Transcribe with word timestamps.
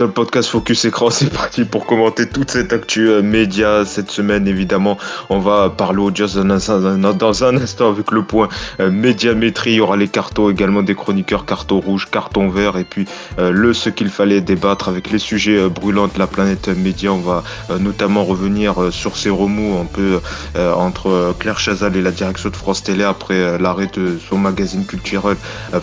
Le 0.00 0.06
podcast 0.08 0.48
Focus 0.48 0.84
Écran, 0.84 1.10
c'est 1.10 1.32
parti 1.32 1.64
pour 1.64 1.84
commenter 1.84 2.28
toute 2.28 2.52
cette 2.52 2.72
actu 2.72 3.08
euh, 3.08 3.20
média 3.20 3.84
cette 3.84 4.12
semaine. 4.12 4.46
Évidemment, 4.46 4.96
on 5.28 5.40
va 5.40 5.70
parler 5.70 5.98
au 5.98 6.14
jazz 6.14 6.36
dans 6.36 7.44
un, 7.44 7.56
instant 7.56 7.88
avec 7.90 8.12
le 8.12 8.22
point 8.22 8.48
euh, 8.78 8.92
médiamétrie. 8.92 9.72
Il 9.72 9.76
y 9.76 9.80
aura 9.80 9.96
les 9.96 10.06
cartons 10.06 10.50
également 10.50 10.84
des 10.84 10.94
chroniqueurs, 10.94 11.46
carton 11.46 11.80
rouge, 11.80 12.06
carton 12.12 12.48
vert 12.48 12.76
et 12.76 12.84
puis 12.84 13.06
euh, 13.40 13.50
le 13.50 13.74
ce 13.74 13.90
qu'il 13.90 14.08
fallait 14.08 14.40
débattre 14.40 14.88
avec 14.88 15.10
les 15.10 15.18
sujets 15.18 15.68
brûlants 15.68 16.06
de 16.06 16.16
la 16.16 16.28
planète 16.28 16.68
média. 16.68 17.12
On 17.12 17.18
va 17.18 17.42
notamment 17.80 18.24
revenir 18.24 18.92
sur 18.92 19.16
ces 19.16 19.30
remous 19.30 19.78
un 19.80 19.84
peu 19.84 20.20
entre 20.56 21.34
Claire 21.38 21.58
Chazal 21.58 21.96
et 21.96 22.02
la 22.02 22.10
direction 22.10 22.50
de 22.50 22.56
France 22.56 22.82
Télé 22.82 23.04
après 23.04 23.58
l'arrêt 23.58 23.90
de 23.92 24.18
son 24.28 24.38
magazine 24.38 24.84
culturel 24.86 25.36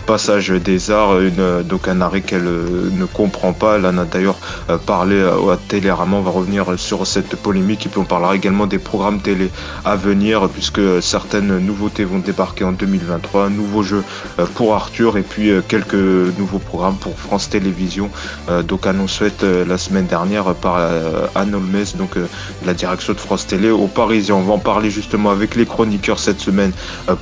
Passage 0.06 0.50
des 0.50 0.90
Arts, 0.90 1.16
donc 1.64 1.88
un 1.88 2.00
arrêt 2.00 2.22
qu'elle 2.22 2.44
ne 2.44 3.04
comprend 3.04 3.52
pas. 3.52 3.78
D'ailleurs 4.06 4.36
euh, 4.70 4.78
parlé 4.78 5.16
euh, 5.16 5.52
à 5.52 5.56
Télérama. 5.56 6.16
On 6.16 6.22
va 6.22 6.30
revenir 6.30 6.78
sur 6.78 7.06
cette 7.06 7.36
polémique 7.36 7.86
et 7.86 7.88
puis 7.88 7.98
on 7.98 8.04
parlera 8.04 8.34
également 8.34 8.66
des 8.66 8.78
programmes 8.78 9.20
télé 9.20 9.50
à 9.84 9.96
venir 9.96 10.48
puisque 10.48 11.02
certaines 11.02 11.58
nouveautés 11.58 12.04
vont 12.04 12.18
débarquer 12.18 12.64
en 12.64 12.72
2023. 12.72 13.46
Un 13.46 13.50
nouveau 13.50 13.82
jeu 13.82 14.02
euh, 14.38 14.46
pour 14.54 14.74
Arthur 14.74 15.16
et 15.18 15.22
puis 15.22 15.50
quelques 15.68 15.94
nouveaux 15.94 16.58
programmes 16.58 16.96
pour 16.96 17.18
France 17.18 17.48
Télévisions. 17.48 18.10
Donc 18.66 18.86
annoncé 18.86 19.30
la 19.42 19.78
semaine 19.78 20.06
dernière 20.06 20.54
par 20.54 20.76
Anne 21.34 21.54
Olmes, 21.54 21.84
donc 21.96 22.12
la 22.64 22.74
direction 22.74 23.12
de 23.12 23.18
France 23.18 23.46
Télé 23.46 23.70
au 23.70 23.86
Parisien. 23.86 24.34
On 24.34 24.42
va 24.42 24.54
en 24.54 24.58
parler 24.58 24.90
justement 24.90 25.30
avec 25.30 25.54
les 25.56 25.66
chroniqueurs 25.66 26.18
cette 26.18 26.40
semaine 26.40 26.72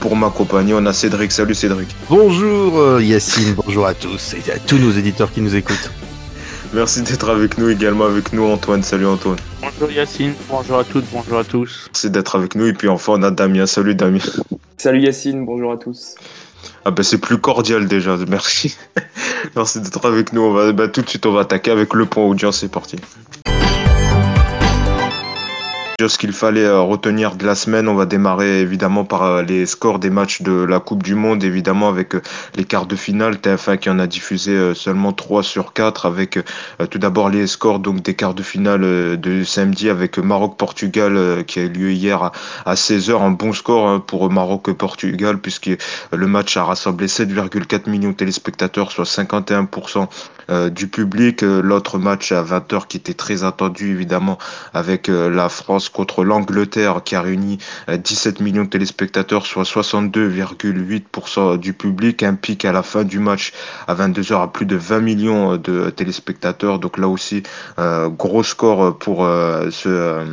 pour 0.01 0.17
m'accompagner. 0.17 0.75
On 0.75 0.87
a 0.87 0.93
Cédric. 0.93 1.33
Salut 1.33 1.55
Cédric. 1.55 1.89
Bonjour 2.09 3.01
Yacine, 3.01 3.55
bonjour 3.55 3.87
à 3.87 3.95
tous 3.95 4.35
et 4.35 4.53
à 4.53 4.59
tous 4.59 4.79
nos 4.79 4.93
éditeurs 4.93 5.33
qui 5.33 5.41
nous 5.41 5.55
écoutent. 5.55 5.91
Merci 6.75 7.03
d'être 7.03 7.31
avec 7.31 7.57
nous 7.57 7.69
également 7.69 8.05
avec 8.05 8.33
nous 8.33 8.45
Antoine. 8.47 8.83
Salut 8.83 9.07
Antoine. 9.07 9.39
Bonjour 9.63 9.93
Yacine, 9.93 10.35
bonjour 10.49 10.79
à 10.81 10.83
toutes, 10.83 11.05
bonjour 11.13 11.39
à 11.39 11.45
tous. 11.45 11.87
Merci 11.87 12.11
d'être 12.11 12.35
avec 12.35 12.57
nous 12.57 12.67
et 12.67 12.73
puis 12.73 12.89
enfin 12.89 13.13
on 13.17 13.23
a 13.23 13.31
Damien. 13.31 13.67
Salut 13.67 13.95
Damien. 13.95 14.19
Salut 14.77 15.01
Yacine, 15.01 15.45
bonjour 15.45 15.71
à 15.71 15.77
tous. 15.77 16.17
Ah 16.85 16.91
ben 16.91 17.05
c'est 17.05 17.19
plus 17.19 17.39
cordial 17.39 17.87
déjà, 17.87 18.17
merci. 18.29 18.77
Merci 19.57 19.81
d'être 19.83 20.05
avec 20.05 20.33
nous. 20.33 20.41
On 20.43 20.53
va 20.53 20.73
bah, 20.73 20.89
tout 20.89 21.03
de 21.03 21.09
suite 21.09 21.25
on 21.27 21.33
va 21.33 21.43
attaquer 21.43 21.71
avec 21.71 21.95
le 21.95 22.07
point 22.07 22.25
audience, 22.25 22.59
c'est 22.59 22.71
parti. 22.71 22.97
Ce 26.01 26.19
qu'il 26.19 26.33
fallait 26.33 26.65
euh, 26.65 26.81
retenir 26.81 27.37
de 27.37 27.47
la 27.47 27.55
semaine, 27.55 27.87
on 27.87 27.95
va 27.95 28.05
démarrer 28.05 28.61
évidemment 28.61 29.05
par 29.05 29.23
euh, 29.23 29.43
les 29.43 29.65
scores 29.65 30.01
des 30.01 30.11
matchs 30.11 30.43
de 30.43 30.51
la 30.51 30.81
Coupe 30.81 31.05
du 31.05 31.15
Monde, 31.15 31.45
évidemment 31.45 31.89
avec 31.89 32.17
euh, 32.17 32.23
les 32.57 32.65
quarts 32.65 32.87
de 32.87 32.97
finale. 32.97 33.37
TF1 33.37 33.79
qui 33.79 33.91
en 33.91 34.01
a 34.01 34.09
diffusé 34.09 34.75
seulement 34.75 35.13
3 35.13 35.45
sur 35.45 35.73
4 35.73 36.07
avec 36.07 36.39
tout 36.91 36.99
d'abord 36.99 37.29
les 37.29 37.47
scores 37.47 37.79
donc 37.79 38.03
des 38.03 38.15
quarts 38.15 38.35
de 38.35 38.43
finale 38.43 38.81
de 39.21 39.45
samedi 39.45 39.89
avec 39.89 40.19
Maroc-Portugal 40.19 41.45
qui 41.47 41.61
a 41.61 41.63
eu 41.63 41.69
lieu 41.69 41.93
hier 41.93 42.33
à 42.65 42.75
16h. 42.75 43.21
Un 43.23 43.31
bon 43.31 43.53
score 43.53 43.89
hein, 43.89 44.01
pour 44.05 44.31
Maroc-Portugal 44.31 45.39
puisque 45.39 45.71
le 46.13 46.27
match 46.27 46.57
a 46.57 46.65
rassemblé 46.65 47.07
7,4 47.07 47.89
millions 47.89 48.11
de 48.11 48.17
téléspectateurs, 48.17 48.91
soit 48.91 49.05
51% 49.05 50.09
du 50.71 50.89
public. 50.89 51.43
L'autre 51.43 51.99
match 51.99 52.33
à 52.33 52.43
20h 52.43 52.87
qui 52.87 52.97
était 52.97 53.15
très 53.15 53.45
attendu 53.45 53.91
évidemment 53.91 54.39
avec 54.73 55.09
la 55.09 55.49
France 55.49 55.84
contre 55.89 56.25
l'Angleterre 56.25 57.03
qui 57.05 57.15
a 57.15 57.23
réuni 57.23 57.59
17 57.89 58.41
euh, 58.41 58.45
millions 58.45 58.65
de 58.65 58.69
téléspectateurs, 58.69 59.47
soit 59.47 59.65
62,8% 59.65 61.59
du 61.59 61.73
public. 61.73 62.23
Un 62.23 62.35
pic 62.35 62.65
à 62.65 62.73
la 62.73 62.83
fin 62.83 63.05
du 63.05 63.19
match 63.19 63.53
à 63.87 63.95
22h 63.95 64.43
à 64.43 64.49
plus 64.49 64.67
de 64.67 64.77
20 64.77 65.01
millions 65.01 65.57
de 65.57 65.91
téléspectateurs. 65.91 66.79
Donc 66.79 66.99
là 66.99 67.09
aussi, 67.09 67.43
euh, 67.79 68.09
gros 68.09 68.43
score 68.43 68.99
pour 68.99 69.25
euh, 69.25 69.71
ce 69.71 70.25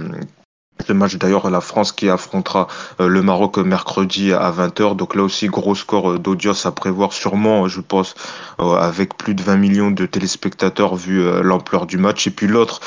ce 0.85 0.93
match 0.93 1.15
d'ailleurs 1.15 1.49
la 1.49 1.61
France 1.61 1.91
qui 1.91 2.09
affrontera 2.09 2.67
euh, 2.99 3.07
le 3.07 3.21
Maroc 3.21 3.57
mercredi 3.57 4.33
à 4.33 4.51
20h. 4.51 4.95
Donc 4.95 5.15
là 5.15 5.23
aussi 5.23 5.47
gros 5.47 5.75
score 5.75 6.11
euh, 6.11 6.19
d'audience 6.19 6.65
à 6.65 6.71
prévoir 6.71 7.13
sûrement 7.13 7.67
je 7.67 7.81
pense 7.81 8.15
euh, 8.59 8.75
avec 8.75 9.17
plus 9.17 9.33
de 9.33 9.43
20 9.43 9.57
millions 9.57 9.91
de 9.91 10.05
téléspectateurs 10.05 10.95
vu 10.95 11.21
l'ampleur 11.41 11.85
du 11.85 11.97
match. 11.97 12.27
Et 12.27 12.31
puis 12.31 12.47
l'autre 12.47 12.79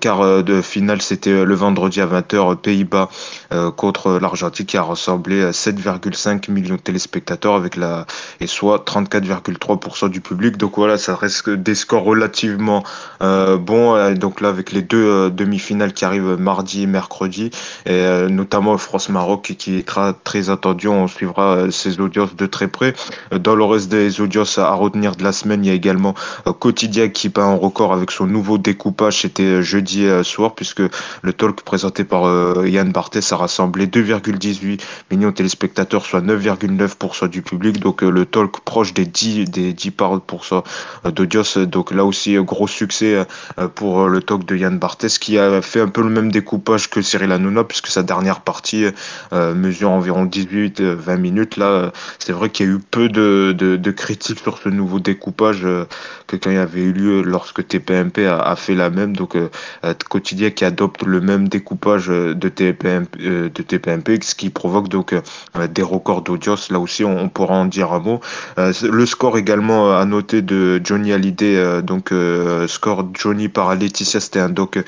quart 0.00 0.42
de 0.42 0.60
finale 0.62 1.02
c'était 1.02 1.44
le 1.44 1.54
vendredi 1.54 2.00
à 2.00 2.06
20h 2.06 2.56
Pays-Bas 2.56 3.08
contre 3.76 4.18
l'Argentine 4.18 4.66
qui 4.66 4.76
a 4.76 4.82
rassemblé 4.82 5.50
7,5 5.50 6.50
millions 6.50 6.76
de 6.76 6.80
téléspectateurs 6.80 7.54
avec 7.54 7.76
la 7.76 8.06
et 8.40 8.46
soit 8.46 8.84
34,3% 8.84 10.08
du 10.08 10.20
public. 10.20 10.56
Donc 10.56 10.76
voilà 10.76 10.98
ça 10.98 11.14
reste 11.14 11.50
des 11.50 11.74
scores 11.74 12.04
relativement 12.04 12.82
bons. 13.20 14.14
Donc 14.14 14.40
là 14.40 14.48
avec 14.48 14.72
les 14.72 14.82
deux 14.82 15.30
demi-finales 15.30 15.92
qui 15.92 16.04
arrivent 16.04 16.36
mardi 16.38 16.82
et 16.82 16.86
mercredi 16.86 17.33
et 17.42 17.50
euh, 17.86 18.28
notamment 18.28 18.76
France-Maroc 18.78 19.54
qui 19.58 19.78
est 19.78 19.86
très, 19.86 20.50
attendu. 20.50 20.88
On 20.88 21.08
suivra 21.08 21.56
euh, 21.56 21.70
ces 21.70 22.00
audiences 22.00 22.36
de 22.36 22.46
très 22.46 22.68
près. 22.68 22.94
Dans 23.32 23.54
le 23.54 23.64
reste 23.64 23.88
des 23.88 24.20
audiences 24.20 24.58
à 24.58 24.72
retenir 24.74 25.16
de 25.16 25.24
la 25.24 25.32
semaine, 25.32 25.64
il 25.64 25.68
y 25.68 25.70
a 25.70 25.74
également 25.74 26.14
euh, 26.46 26.52
Quotidien 26.52 27.08
qui 27.08 27.28
bat 27.28 27.44
un 27.44 27.54
record 27.54 27.92
avec 27.92 28.10
son 28.10 28.26
nouveau 28.26 28.58
découpage. 28.58 29.22
C'était 29.22 29.62
jeudi 29.62 30.06
soir 30.22 30.54
puisque 30.54 30.82
le 31.22 31.32
talk 31.32 31.62
présenté 31.62 32.04
par 32.04 32.24
Yann 32.66 32.92
Barthès 32.92 33.32
a 33.32 33.36
rassemblé 33.36 33.86
2,18 33.86 34.80
millions 35.10 35.30
de 35.30 35.34
téléspectateurs, 35.34 36.04
soit 36.04 36.20
9,9% 36.20 37.28
du 37.28 37.42
public. 37.42 37.80
Donc 37.80 38.02
le 38.02 38.26
talk 38.26 38.60
proche 38.60 38.94
des 38.94 39.06
10, 39.06 39.50
des 39.50 39.72
10 39.72 39.92
d'audience. 41.14 41.58
Donc 41.58 41.90
là 41.90 42.04
aussi, 42.04 42.36
gros 42.36 42.68
succès 42.68 43.26
pour 43.74 44.08
le 44.08 44.22
talk 44.22 44.44
de 44.44 44.56
Yann 44.56 44.78
Barthès 44.78 45.18
qui 45.18 45.38
a 45.38 45.62
fait 45.62 45.80
un 45.80 45.88
peu 45.88 46.02
le 46.02 46.10
même 46.10 46.30
découpage 46.30 46.90
que 46.90 47.02
Cyril 47.14 47.30
Hanouna, 47.30 47.62
puisque 47.62 47.86
sa 47.86 48.02
dernière 48.02 48.40
partie 48.40 48.86
euh, 49.32 49.54
mesure 49.54 49.90
environ 49.90 50.24
18-20 50.24 50.80
euh, 50.80 51.16
minutes. 51.16 51.56
Là, 51.56 51.92
c'est 52.18 52.32
vrai 52.32 52.50
qu'il 52.50 52.66
y 52.66 52.68
a 52.68 52.72
eu 52.72 52.78
peu 52.80 53.08
de, 53.08 53.90
critiques 53.92 54.40
sur 54.40 54.58
ce 54.58 54.68
nouveau 54.68 54.98
découpage 54.98 55.60
euh, 55.64 55.84
que 56.26 56.34
quand 56.34 56.50
il 56.50 56.58
avait 56.58 56.80
eu 56.80 56.92
lieu 56.92 57.22
lorsque 57.22 57.64
TPMP 57.68 58.26
a, 58.26 58.56
fait 58.56 58.74
la 58.74 58.90
même. 58.90 59.14
Donc, 59.14 59.36
quotidien 60.08 60.50
qui 60.50 60.64
adopte 60.64 61.04
le 61.04 61.20
même 61.20 61.48
découpage 61.48 62.08
de 62.08 62.48
TPMP, 62.48 63.16
de 63.18 63.62
TPMP 63.62 64.18
ce 64.22 64.34
qui 64.34 64.50
provoque 64.50 64.88
donc 64.88 65.14
des 65.70 65.82
records 65.82 66.22
d'audience. 66.22 66.70
Là 66.70 66.80
aussi, 66.80 67.04
on, 67.04 67.28
pourra 67.28 67.54
en 67.54 67.66
dire 67.66 67.92
un 67.92 68.00
mot. 68.00 68.20
le 68.56 69.06
score 69.06 69.38
également 69.38 69.96
à 69.96 70.04
noter 70.04 70.42
de 70.42 70.80
Johnny 70.82 71.12
Hallyday, 71.12 71.82
donc 71.82 72.12
score 72.66 73.08
Johnny 73.12 73.48
par 73.48 73.74
Laetitia, 73.74 74.20
c'était 74.20 74.40
un 74.40 74.48
doc 74.48 74.78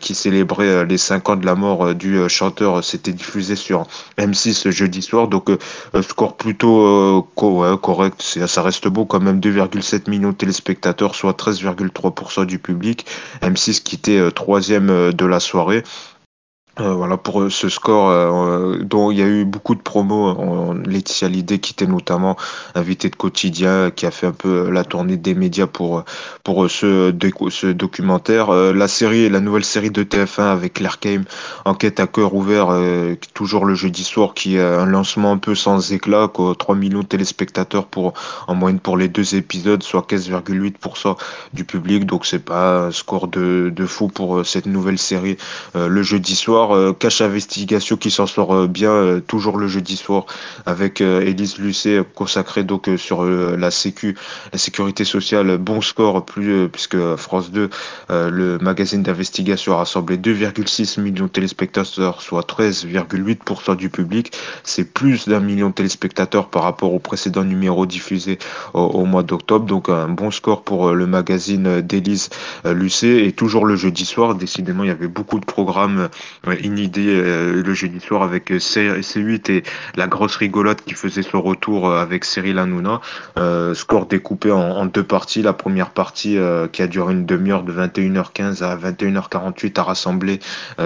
qui 0.00 0.14
célébrait 0.14 0.86
les 0.86 0.98
5 0.98 1.28
ans 1.28 1.36
de 1.36 1.46
la 1.46 1.54
mort 1.54 1.67
euh, 1.68 1.94
du 1.94 2.16
euh, 2.16 2.28
chanteur 2.28 2.82
s'était 2.82 3.12
diffusé 3.12 3.56
sur 3.56 3.86
M6 4.18 4.52
ce 4.54 4.70
jeudi 4.70 5.02
soir. 5.02 5.28
Donc, 5.28 5.50
euh, 5.50 5.58
score 6.02 6.36
plutôt 6.36 7.28
correct. 7.34 8.22
Ça 8.46 8.62
reste 8.62 8.88
beau 8.88 9.04
quand 9.04 9.20
même. 9.20 9.40
2,7 9.40 10.10
millions 10.10 10.30
de 10.30 10.34
téléspectateurs, 10.34 11.14
soit 11.14 11.38
13,3% 11.38 12.46
du 12.46 12.58
public. 12.58 13.06
M6 13.42 13.82
qui 13.82 13.96
était 13.96 14.30
troisième 14.32 15.12
de 15.12 15.26
la 15.26 15.40
soirée. 15.40 15.82
Euh, 16.80 16.94
voilà 16.94 17.16
pour 17.16 17.42
euh, 17.42 17.50
ce 17.50 17.68
score 17.68 18.08
euh, 18.10 18.78
dont 18.82 19.10
il 19.10 19.18
y 19.18 19.22
a 19.22 19.26
eu 19.26 19.44
beaucoup 19.44 19.74
de 19.74 19.80
promos. 19.80 20.28
En, 20.28 20.74
Laetitia 20.74 21.28
Lidé 21.28 21.58
qui 21.58 21.72
était 21.72 21.86
notamment 21.86 22.36
invité 22.74 23.10
de 23.10 23.16
quotidien, 23.16 23.90
qui 23.90 24.06
a 24.06 24.10
fait 24.10 24.26
un 24.26 24.32
peu 24.32 24.70
la 24.70 24.84
tournée 24.84 25.16
des 25.16 25.34
médias 25.34 25.66
pour 25.66 26.04
pour 26.44 26.70
ce, 26.70 27.12
ce 27.50 27.66
documentaire. 27.66 28.50
la 28.52 28.88
série, 28.88 29.28
la 29.28 29.40
nouvelle 29.40 29.64
série 29.64 29.90
de 29.90 30.04
TF1 30.04 30.42
avec 30.42 30.74
Claire 30.74 30.98
Kame, 31.00 31.24
enquête 31.64 32.00
à 32.00 32.06
cœur 32.06 32.34
ouvert, 32.34 32.68
toujours 33.34 33.64
le 33.64 33.74
jeudi 33.74 34.04
soir, 34.04 34.34
qui 34.34 34.56
est 34.56 34.62
un 34.62 34.86
lancement 34.86 35.32
un 35.32 35.38
peu 35.38 35.54
sans 35.54 35.92
éclat, 35.92 36.28
quoi, 36.28 36.54
3 36.56 36.74
millions 36.74 37.00
de 37.00 37.06
téléspectateurs 37.06 37.86
pour 37.86 38.14
en 38.46 38.54
moyenne 38.54 38.80
pour 38.80 38.96
les 38.96 39.08
deux 39.08 39.34
épisodes, 39.34 39.82
soit 39.82 40.06
15,8% 40.08 41.16
du 41.52 41.64
public. 41.64 42.06
Donc 42.06 42.26
c'est 42.26 42.44
pas 42.44 42.86
un 42.86 42.92
score 42.92 43.28
de 43.28 43.72
de 43.74 43.86
fou 43.86 44.08
pour 44.08 44.46
cette 44.46 44.66
nouvelle 44.66 44.98
série 44.98 45.36
le 45.74 46.02
jeudi 46.02 46.36
soir. 46.36 46.67
Euh, 46.72 46.92
Cache 46.92 47.20
Investigation 47.20 47.96
qui 47.96 48.10
s'en 48.10 48.26
sort 48.26 48.54
euh, 48.54 48.66
bien 48.66 48.90
euh, 48.90 49.20
toujours 49.20 49.58
le 49.58 49.68
jeudi 49.68 49.96
soir 49.96 50.26
avec 50.66 51.00
Élise 51.00 51.58
Lucet 51.58 52.02
consacrée 52.14 52.64
donc 52.64 52.90
sur 52.96 53.24
la 53.24 53.70
sécu, 53.70 54.16
la 54.52 54.58
sécurité 54.58 55.04
sociale. 55.04 55.58
Bon 55.58 55.80
score 55.80 56.24
plus 56.24 56.68
puisque 56.68 56.96
France 57.16 57.50
2, 57.50 57.70
le 58.10 58.58
magazine 58.58 59.02
d'investigation 59.02 59.72
a 59.74 59.78
rassemblé 59.78 60.16
2,6 60.16 61.00
millions 61.00 61.24
de 61.24 61.30
téléspectateurs, 61.30 62.22
soit 62.22 62.48
13,8% 62.48 63.76
du 63.76 63.88
public. 63.88 64.32
C'est 64.62 64.84
plus 64.84 65.28
d'un 65.28 65.40
million 65.40 65.68
de 65.68 65.74
téléspectateurs 65.74 66.48
par 66.48 66.62
rapport 66.62 66.92
au 66.92 66.98
précédent 66.98 67.44
numéro 67.44 67.86
diffusé 67.86 68.38
au, 68.74 69.04
mois 69.04 69.22
d'octobre. 69.22 69.64
Donc 69.64 69.88
un 69.88 70.08
bon 70.08 70.30
score 70.30 70.62
pour 70.62 70.92
le 70.92 71.06
magazine 71.06 71.80
d'Élise 71.80 72.30
Lucet 72.64 73.26
et 73.26 73.32
toujours 73.32 73.64
le 73.64 73.76
jeudi 73.76 74.04
soir. 74.04 74.34
Décidément, 74.34 74.84
il 74.84 74.88
y 74.88 74.92
avait 74.92 75.08
beaucoup 75.08 75.40
de 75.40 75.46
programmes 75.46 76.08
une 76.62 76.78
idée 76.78 77.22
le 77.22 77.74
jeudi 77.74 78.00
soir 78.00 78.22
avec 78.22 78.50
C8 78.50 79.50
et 79.50 79.62
la 79.96 80.06
grosse 80.06 80.36
rigolote 80.36 80.82
qui 80.84 80.94
faisait 80.94 81.22
son 81.22 81.42
retour 81.42 81.92
avec 81.92 82.24
Cyril 82.24 82.58
Hanouna. 82.58 83.00
score 83.74 84.06
découpé 84.06 84.50
en, 84.50 84.86
deux 84.86 85.02
parties. 85.02 85.42
La 85.42 85.52
première 85.52 85.90
partie 85.90 86.38
qui 86.72 86.82
a 86.82 86.86
duré 86.86 87.12
une 87.12 87.26
demi-heure 87.26 87.62
de 87.62 87.72
21h15 87.72 88.62
à 88.62 88.76
21h48 88.76 89.78
a 89.78 89.82
rassemblé 89.82 90.40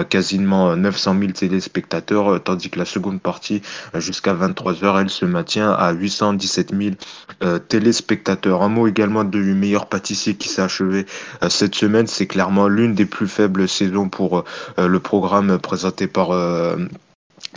quasiment 0.09 0.75
900 0.75 1.15
000 1.19 1.31
téléspectateurs, 1.31 2.41
tandis 2.43 2.69
que 2.69 2.79
la 2.79 2.85
seconde 2.85 3.21
partie 3.21 3.61
jusqu'à 3.95 4.33
23h, 4.33 5.01
elle 5.01 5.09
se 5.09 5.25
maintient 5.25 5.71
à 5.71 5.91
817 5.91 6.73
000 6.75 7.59
téléspectateurs. 7.67 8.61
Un 8.61 8.69
mot 8.69 8.87
également 8.87 9.23
du 9.23 9.53
meilleur 9.53 9.87
pâtissier 9.87 10.35
qui 10.35 10.49
s'est 10.49 10.61
achevé 10.61 11.05
cette 11.49 11.75
semaine, 11.75 12.07
c'est 12.07 12.27
clairement 12.27 12.67
l'une 12.67 12.93
des 12.93 13.05
plus 13.05 13.27
faibles 13.27 13.67
saisons 13.67 14.09
pour 14.09 14.43
euh, 14.79 14.87
le 14.87 14.99
programme 14.99 15.57
présenté 15.63 16.07
par 16.07 16.31
euh, 16.31 16.77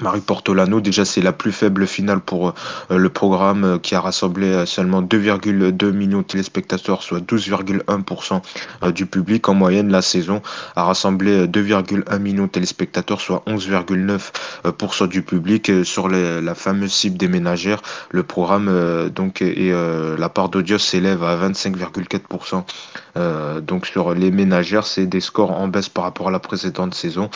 Marie 0.02 0.20
Portolano, 0.20 0.81
déjà 0.81 1.06
c'est 1.06 1.22
la 1.22 1.32
plus 1.32 1.52
faible 1.52 1.87
finale 1.87 2.20
pour 2.20 2.52
euh, 2.90 2.98
le 2.98 3.08
programme 3.08 3.64
euh, 3.64 3.78
qui 3.78 3.94
a 3.94 4.00
rassemblé 4.00 4.48
euh, 4.48 4.66
seulement 4.66 5.00
2,2 5.00 5.90
millions 5.90 6.19
de 6.19 6.25
téléspectateurs, 6.25 7.02
soit 7.02 7.20
12,1% 7.20 8.93
du 8.93 9.06
public. 9.06 9.48
En 9.48 9.54
moyenne, 9.54 9.90
la 9.90 10.02
saison 10.02 10.43
a 10.75 10.84
rassemblé 10.84 11.46
2,1 11.46 12.19
millions 12.19 12.44
de 12.44 12.50
téléspectateurs, 12.50 13.20
soit 13.20 13.43
11,9% 13.46 15.08
du 15.08 15.22
public. 15.22 15.72
Sur 15.84 16.08
la 16.08 16.54
fameuse 16.54 16.93
cible 16.93 17.16
des 17.16 17.28
ménagères, 17.28 17.81
le 18.10 18.22
programme 18.22 19.08
donc 19.14 19.43
et 19.43 19.72
la 20.19 20.28
part 20.28 20.48
d'audience 20.48 20.84
s'élève 20.84 21.22
à 21.22 21.37
25,4%. 21.37 23.62
donc 23.62 23.87
sur 23.87 24.14
les 24.14 24.31
ménagères, 24.31 24.87
c'est 24.87 25.06
des 25.06 25.20
scores 25.20 25.52
en 25.52 25.69
baisse 25.69 25.88
par 25.88 26.04
rapport 26.04 26.28
à 26.28 26.31
la 26.31 26.38
précédente 26.38 26.94
saison, 26.94 27.31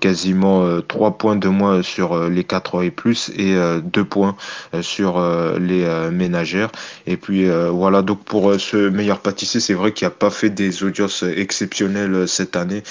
quasiment 0.00 0.80
3 0.86 1.18
points 1.18 1.36
de 1.36 1.48
moins 1.48 1.82
sur 1.88 2.12
euh, 2.12 2.28
les 2.28 2.44
4 2.44 2.84
et 2.84 2.90
plus 2.90 3.30
et 3.36 3.54
2 3.54 3.56
euh, 3.56 4.04
points 4.04 4.36
euh, 4.74 4.82
sur 4.82 5.20
les 5.58 5.86
ménagères. 6.10 6.70
Et 7.06 7.16
puis 7.16 7.48
voilà, 7.70 8.02
donc 8.02 8.24
pour 8.24 8.54
ce 8.58 8.88
meilleur 8.88 9.20
pâtissier, 9.20 9.60
c'est 9.60 9.74
vrai 9.74 9.92
qu'il 9.92 10.06
n'a 10.06 10.10
pas 10.10 10.30
fait 10.30 10.50
des 10.50 10.82
audiences 10.82 11.22
exceptionnelles 11.22 12.28
cette 12.28 12.56
année 12.56 12.82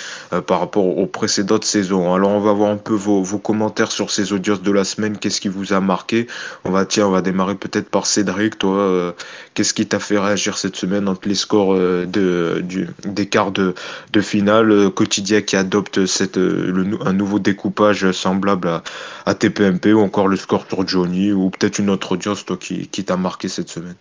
par 0.47 0.59
rapport 0.59 0.97
aux 0.97 1.05
précédentes 1.05 1.65
saisons. 1.65 2.13
Alors 2.13 2.31
on 2.31 2.39
va 2.39 2.53
voir 2.53 2.71
un 2.71 2.77
peu 2.77 2.93
vos, 2.93 3.21
vos 3.21 3.37
commentaires 3.37 3.91
sur 3.91 4.09
ces 4.09 4.33
audiences 4.33 4.61
de 4.61 4.71
la 4.71 4.83
semaine. 4.83 5.17
Qu'est-ce 5.17 5.41
qui 5.41 5.49
vous 5.49 5.73
a 5.73 5.79
marqué? 5.79 6.27
On 6.65 6.71
va 6.71 6.85
tiens, 6.85 7.07
on 7.07 7.11
va 7.11 7.21
démarrer 7.21 7.55
peut-être 7.55 7.89
par 7.89 8.05
Cédric. 8.05 8.57
Toi, 8.57 9.15
qu'est-ce 9.53 9.73
qui 9.73 9.85
t'a 9.85 9.99
fait 9.99 10.17
réagir 10.17 10.57
cette 10.57 10.75
semaine 10.75 11.07
entre 11.07 11.27
les 11.27 11.35
scores 11.35 11.75
de, 11.75 12.61
du, 12.63 12.89
des 13.05 13.27
quarts 13.27 13.51
de, 13.51 13.75
de 14.11 14.21
finale? 14.21 14.89
Quotidien 14.91 15.41
qui 15.41 15.55
adopte 15.55 16.05
cette, 16.05 16.37
un 16.37 17.13
nouveau 17.13 17.39
découpage 17.39 18.11
semblable 18.11 18.67
à, 18.67 18.83
à 19.25 19.35
TPMP 19.35 19.93
ou 19.93 19.99
encore 19.99 20.27
le 20.27 20.37
score 20.37 20.65
sur 20.67 20.87
Johnny 20.87 21.31
ou 21.31 21.49
peut-être 21.49 21.79
une 21.79 21.89
autre 21.89 22.13
audience 22.13 22.45
toi 22.45 22.57
qui, 22.57 22.87
qui 22.87 23.03
t'a 23.03 23.17
marqué 23.17 23.49
cette 23.49 23.69
semaine 23.69 23.95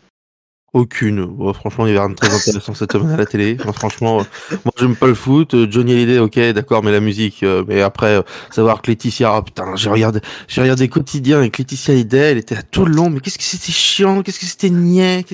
aucune. 0.72 1.26
franchement, 1.54 1.86
il 1.86 1.94
y 1.94 1.96
avait 1.96 2.00
rien 2.00 2.10
de 2.10 2.14
très 2.14 2.34
intéressant 2.34 2.74
cette 2.74 2.92
semaine 2.92 3.10
à 3.10 3.16
la 3.16 3.26
télé. 3.26 3.56
franchement, 3.74 4.20
euh, 4.20 4.56
moi, 4.64 4.72
j'aime 4.78 4.94
pas 4.94 5.06
le 5.06 5.14
foot. 5.14 5.54
Euh, 5.54 5.66
Johnny 5.70 5.92
Hallyday, 5.92 6.18
ok, 6.18 6.38
d'accord, 6.52 6.82
mais 6.82 6.92
la 6.92 7.00
musique. 7.00 7.42
Euh, 7.42 7.64
mais 7.66 7.80
après, 7.80 8.22
savoir 8.50 8.82
que 8.82 8.90
Laetitia, 8.90 9.38
oh, 9.38 9.42
putain, 9.42 9.74
j'ai 9.76 9.88
regardé, 9.88 10.20
j'ai 10.48 10.60
regardé 10.60 10.88
quotidien 10.88 11.38
avec 11.38 11.56
Laetitia 11.56 11.94
Hallyday, 11.94 12.32
elle 12.32 12.38
était 12.38 12.56
là 12.56 12.62
tout 12.62 12.84
le 12.84 12.94
long. 12.94 13.08
Mais 13.08 13.20
qu'est-ce 13.20 13.38
que 13.38 13.44
c'était 13.44 13.72
chiant, 13.72 14.22
qu'est-ce 14.22 14.38
que 14.38 14.46
c'était 14.46 14.70
niais. 14.70 15.24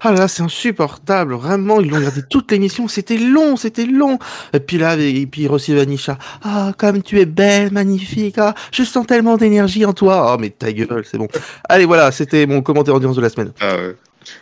Ah 0.00 0.12
là 0.12 0.20
là, 0.20 0.28
c'est 0.28 0.42
insupportable. 0.42 1.34
Vraiment, 1.34 1.80
ils 1.80 1.90
l'ont 1.90 1.96
regardé 1.96 2.22
toute 2.28 2.50
l'émission. 2.50 2.88
C'était 2.88 3.18
long, 3.18 3.56
c'était 3.56 3.86
long. 3.86 4.18
Et 4.54 4.60
puis 4.60 4.78
là, 4.78 4.96
et 4.96 5.26
puis 5.26 5.46
Rossi 5.46 5.74
Vanisha. 5.74 6.16
Ah, 6.42 6.72
comme 6.78 7.02
tu 7.02 7.20
es 7.20 7.26
belle, 7.26 7.70
magnifique. 7.70 8.38
Ah, 8.38 8.54
je 8.72 8.82
sens 8.82 9.06
tellement 9.06 9.36
d'énergie 9.36 9.84
en 9.84 9.92
toi. 9.92 10.32
Oh, 10.32 10.40
mais 10.40 10.50
ta 10.50 10.72
gueule, 10.72 11.04
c'est 11.04 11.18
bon. 11.18 11.28
Allez, 11.68 11.84
voilà, 11.84 12.12
c'était 12.12 12.46
mon 12.46 12.62
commentaire 12.62 12.94
audience 12.94 13.16
de 13.16 13.20
la 13.20 13.28
semaine. 13.28 13.52
Ah 13.60 13.76
ouais. 13.76 13.96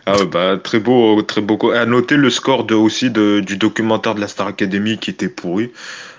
Ah 0.06 0.24
bah, 0.24 0.58
très 0.62 0.80
beau, 0.80 1.22
très 1.22 1.40
beau. 1.40 1.70
À 1.70 1.86
noter 1.86 2.16
le 2.16 2.30
score 2.30 2.64
de, 2.64 2.74
aussi 2.74 3.10
de, 3.10 3.40
du 3.40 3.56
documentaire 3.56 4.14
de 4.14 4.20
la 4.20 4.28
Star 4.28 4.48
Academy 4.48 4.98
qui 4.98 5.10
était 5.10 5.28
pourri. 5.28 5.72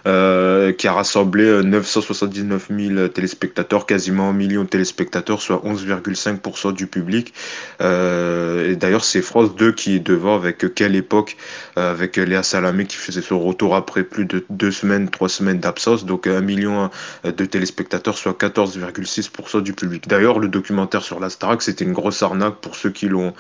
Euh, 0.08 0.72
qui 0.72 0.88
a 0.88 0.94
rassemblé 0.94 1.64
979 1.64 2.68
euh, 2.70 2.96
000 2.96 3.08
téléspectateurs, 3.08 3.88
quasiment 3.88 4.30
un 4.30 4.34
million 4.34 4.64
de 4.64 4.68
téléspectateurs, 4.68 5.42
soit 5.42 5.64
11,5% 5.66 6.74
du 6.74 6.86
public. 6.86 7.34
Euh, 7.82 8.72
et 8.72 8.76
d'ailleurs, 8.76 9.04
c'est 9.04 9.24
France 9.24 9.56
2 9.56 9.72
qui 9.72 9.96
est 9.96 10.00
devant 10.00 10.36
avec 10.36 10.76
Quelle 10.76 10.96
époque, 10.96 11.38
avec 11.76 12.18
Léa 12.18 12.44
Salamé 12.44 12.86
qui 12.86 12.98
faisait 12.98 13.24
son 13.24 13.40
retour 13.40 13.76
après 13.76 14.04
plus 14.04 14.26
de 14.26 14.46
deux 14.52 14.72
semaines, 14.72 15.10
trois 15.10 15.30
semaines 15.30 15.60
d'absence. 15.60 16.06
Donc 16.06 16.28
un 16.28 16.42
million 16.42 16.92
de 17.24 17.46
téléspectateurs, 17.46 18.18
soit 18.18 18.38
14,6% 18.40 19.62
du 19.64 19.74
public. 19.74 20.08
D'ailleurs, 20.08 20.38
le 20.38 20.50
documentaire 20.50 21.02
sur 21.02 21.20
la 21.20 21.32
Starac, 21.32 21.64
c'était 21.64 21.84
une 21.84 21.94
grosse 21.94 22.22
arnaque 22.22 22.58
pour 22.62 22.76
ceux 22.76 22.92
qui 22.92 23.08
l'ont 23.08 23.34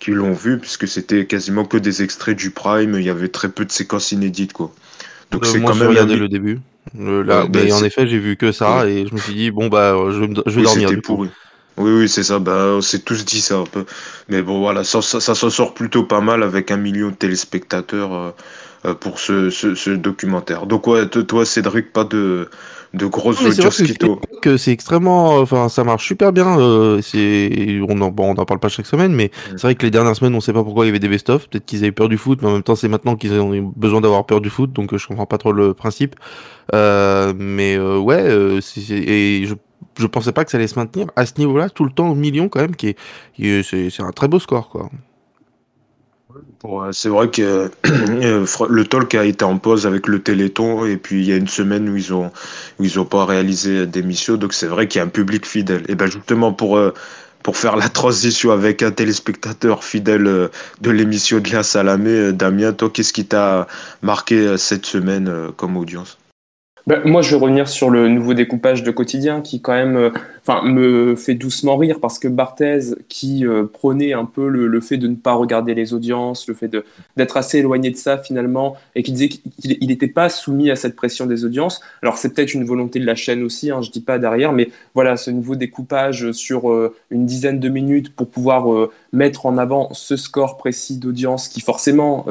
qui 0.00 0.10
l'ont 0.10 0.32
vu, 0.32 0.58
puisque 0.58 0.86
c'était 0.88 1.26
quasiment 1.26 1.64
que 1.64 1.78
des 1.78 2.02
extraits 2.02 2.36
du 2.36 2.50
Prime. 2.50 2.94
Il 2.94 3.04
y 3.04 3.10
avait 3.10 3.28
très 3.28 3.48
peu 3.48 3.64
de 3.64 3.72
séquences 3.72 4.12
inédites, 4.12 4.52
quoi. 4.52 4.72
Donc 5.30 5.46
c'est 5.46 5.60
quand 5.60 5.74
même 5.74 5.88
regardé 5.88 6.16
le 6.16 6.28
début. 6.28 6.60
là, 6.94 7.44
mais 7.52 7.66
ben, 7.66 7.72
en 7.72 7.84
effet, 7.84 8.06
j'ai 8.06 8.18
vu 8.18 8.36
que 8.36 8.52
ça 8.52 8.86
et 8.86 9.06
je 9.06 9.14
me 9.14 9.18
suis 9.18 9.34
dit 9.34 9.50
bon 9.50 9.68
bah 9.68 9.94
je, 10.10 10.24
je 10.46 10.56
vais 10.56 10.62
dormir. 10.62 10.90
Du 10.90 11.00
pourri. 11.00 11.30
Oui, 11.80 11.92
oui, 11.92 12.08
c'est 12.08 12.24
ça. 12.24 12.38
Bah, 12.38 12.74
on 12.76 12.80
s'est 12.82 12.98
tous 13.00 13.24
dit 13.24 13.40
ça 13.40 13.56
un 13.56 13.64
peu. 13.64 13.86
Mais 14.28 14.42
bon, 14.42 14.60
voilà, 14.60 14.84
ça, 14.84 15.00
ça, 15.00 15.18
ça 15.20 15.34
s'en 15.34 15.48
sort 15.50 15.72
plutôt 15.72 16.04
pas 16.04 16.20
mal 16.20 16.42
avec 16.42 16.70
un 16.70 16.76
million 16.76 17.08
de 17.08 17.14
téléspectateurs 17.14 18.12
euh, 18.14 18.30
euh, 18.86 18.94
pour 18.94 19.18
ce, 19.18 19.48
ce, 19.50 19.74
ce, 19.74 19.90
documentaire. 19.90 20.66
Donc, 20.66 20.86
ouais, 20.86 21.08
toi, 21.08 21.46
Cédric, 21.46 21.92
pas 21.92 22.04
de, 22.04 22.50
de 22.94 23.06
grosses 23.06 23.40
audiences 23.42 23.82
que 24.42 24.56
c'est 24.56 24.72
extrêmement 24.72 25.36
enfin 25.36 25.68
ça 25.68 25.84
marche 25.84 26.06
super 26.06 26.32
bien 26.32 26.58
euh, 26.58 27.00
c'est 27.02 27.80
on 27.88 28.00
en 28.00 28.10
bon, 28.10 28.34
on 28.34 28.40
en 28.40 28.44
parle 28.44 28.58
pas 28.58 28.68
chaque 28.68 28.86
semaine 28.86 29.12
mais 29.12 29.30
c'est 29.50 29.62
vrai 29.62 29.74
que 29.74 29.84
les 29.84 29.90
dernières 29.90 30.16
semaines 30.16 30.34
on 30.34 30.40
sait 30.40 30.52
pas 30.52 30.64
pourquoi 30.64 30.86
il 30.86 30.88
y 30.88 30.90
avait 30.90 30.98
des 30.98 31.08
best 31.08 31.30
of 31.30 31.48
peut-être 31.48 31.66
qu'ils 31.66 31.80
avaient 31.80 31.92
peur 31.92 32.08
du 32.08 32.18
foot 32.18 32.40
mais 32.42 32.48
en 32.48 32.52
même 32.52 32.62
temps 32.62 32.74
c'est 32.74 32.88
maintenant 32.88 33.16
qu'ils 33.16 33.32
ont 33.34 33.72
besoin 33.76 34.00
d'avoir 34.00 34.26
peur 34.26 34.40
du 34.40 34.50
foot 34.50 34.72
donc 34.72 34.92
euh, 34.92 34.98
je 34.98 35.06
comprends 35.06 35.26
pas 35.26 35.38
trop 35.38 35.52
le 35.52 35.74
principe. 35.74 36.16
Euh, 36.72 37.32
mais 37.36 37.76
euh, 37.76 37.98
ouais 37.98 38.22
euh, 38.22 38.60
et 38.90 39.44
je 39.46 39.54
je 39.98 40.06
pensais 40.06 40.30
pas 40.32 40.44
que 40.44 40.52
ça 40.52 40.56
allait 40.56 40.68
se 40.68 40.78
maintenir 40.78 41.08
à 41.16 41.26
ce 41.26 41.32
niveau-là 41.38 41.68
tout 41.68 41.84
le 41.84 41.90
temps 41.90 42.10
au 42.10 42.14
million 42.14 42.48
quand 42.48 42.60
même 42.60 42.76
qui 42.76 42.94
est, 43.40 43.62
c'est 43.62 44.02
un 44.02 44.12
très 44.12 44.28
beau 44.28 44.38
score 44.38 44.68
quoi 44.68 44.88
c'est 46.92 47.08
vrai 47.08 47.30
que 47.30 47.70
le 47.84 48.84
talk 48.84 49.14
a 49.14 49.24
été 49.24 49.44
en 49.44 49.58
pause 49.58 49.86
avec 49.86 50.06
le 50.06 50.22
Téléthon 50.22 50.84
et 50.84 50.96
puis 50.98 51.22
il 51.22 51.28
y 51.28 51.32
a 51.32 51.36
une 51.36 51.48
semaine 51.48 51.88
où 51.88 51.96
ils 51.96 52.12
ont 52.12 52.30
où 52.78 52.84
ils 52.84 53.00
ont 53.00 53.06
pas 53.06 53.24
réalisé 53.24 53.86
d'émission 53.86 54.36
donc 54.36 54.52
c'est 54.52 54.66
vrai 54.66 54.86
qu'il 54.86 54.98
y 54.98 55.02
a 55.02 55.06
un 55.06 55.08
public 55.08 55.46
fidèle. 55.46 55.84
Et 55.88 55.94
ben 55.94 56.10
justement 56.10 56.52
pour 56.52 56.76
euh, 56.76 56.92
pour 57.42 57.56
faire 57.56 57.76
la 57.76 57.88
transition 57.88 58.52
avec 58.52 58.82
un 58.82 58.90
téléspectateur 58.90 59.82
fidèle 59.84 60.26
euh, 60.26 60.48
de 60.82 60.90
l'émission 60.90 61.40
de 61.40 61.50
la 61.50 61.62
Salamé, 61.62 62.10
euh, 62.10 62.32
Damien, 62.32 62.74
toi 62.74 62.90
qu'est-ce 62.92 63.14
qui 63.14 63.24
t'a 63.24 63.66
marqué 64.02 64.58
cette 64.58 64.84
semaine 64.84 65.50
comme 65.56 65.76
audience? 65.78 66.19
Bah, 66.86 67.00
moi, 67.04 67.22
je 67.22 67.30
vais 67.30 67.40
revenir 67.40 67.68
sur 67.68 67.90
le 67.90 68.08
nouveau 68.08 68.34
découpage 68.34 68.82
de 68.82 68.90
quotidien 68.90 69.42
qui, 69.42 69.60
quand 69.60 69.74
même, 69.74 69.96
euh, 69.96 70.10
me 70.64 71.14
fait 71.14 71.34
doucement 71.34 71.76
rire 71.76 71.98
parce 72.00 72.18
que 72.18 72.26
Barthez, 72.26 72.80
qui 73.08 73.46
euh, 73.46 73.64
prônait 73.64 74.14
un 74.14 74.24
peu 74.24 74.48
le, 74.48 74.80
fait 74.80 74.96
de 74.96 75.06
ne 75.06 75.14
pas 75.14 75.34
regarder 75.34 75.74
les 75.74 75.92
audiences, 75.92 76.48
le 76.48 76.54
fait 76.54 76.74
d'être 77.16 77.36
assez 77.36 77.58
éloigné 77.58 77.90
de 77.90 77.96
ça 77.96 78.18
finalement, 78.18 78.76
et 78.94 79.02
qui 79.02 79.12
disait 79.12 79.28
qu'il 79.28 79.86
n'était 79.86 80.08
pas 80.08 80.28
soumis 80.28 80.70
à 80.70 80.76
cette 80.76 80.96
pression 80.96 81.26
des 81.26 81.44
audiences. 81.44 81.80
Alors, 82.02 82.16
c'est 82.16 82.34
peut-être 82.34 82.54
une 82.54 82.64
volonté 82.64 82.98
de 82.98 83.06
la 83.06 83.14
chaîne 83.14 83.42
aussi, 83.42 83.70
hein, 83.70 83.82
je 83.82 83.90
dis 83.90 84.00
pas 84.00 84.18
derrière, 84.18 84.52
mais 84.52 84.70
voilà, 84.94 85.16
ce 85.16 85.30
nouveau 85.30 85.54
découpage 85.54 86.32
sur 86.32 86.70
euh, 86.70 86.94
une 87.10 87.26
dizaine 87.26 87.60
de 87.60 87.68
minutes 87.68 88.14
pour 88.14 88.28
pouvoir 88.28 88.88
mettre 89.12 89.46
en 89.46 89.58
avant 89.58 89.92
ce 89.92 90.16
score 90.16 90.56
précis 90.56 90.96
d'audience 90.96 91.48
qui, 91.48 91.60
forcément, 91.60 92.26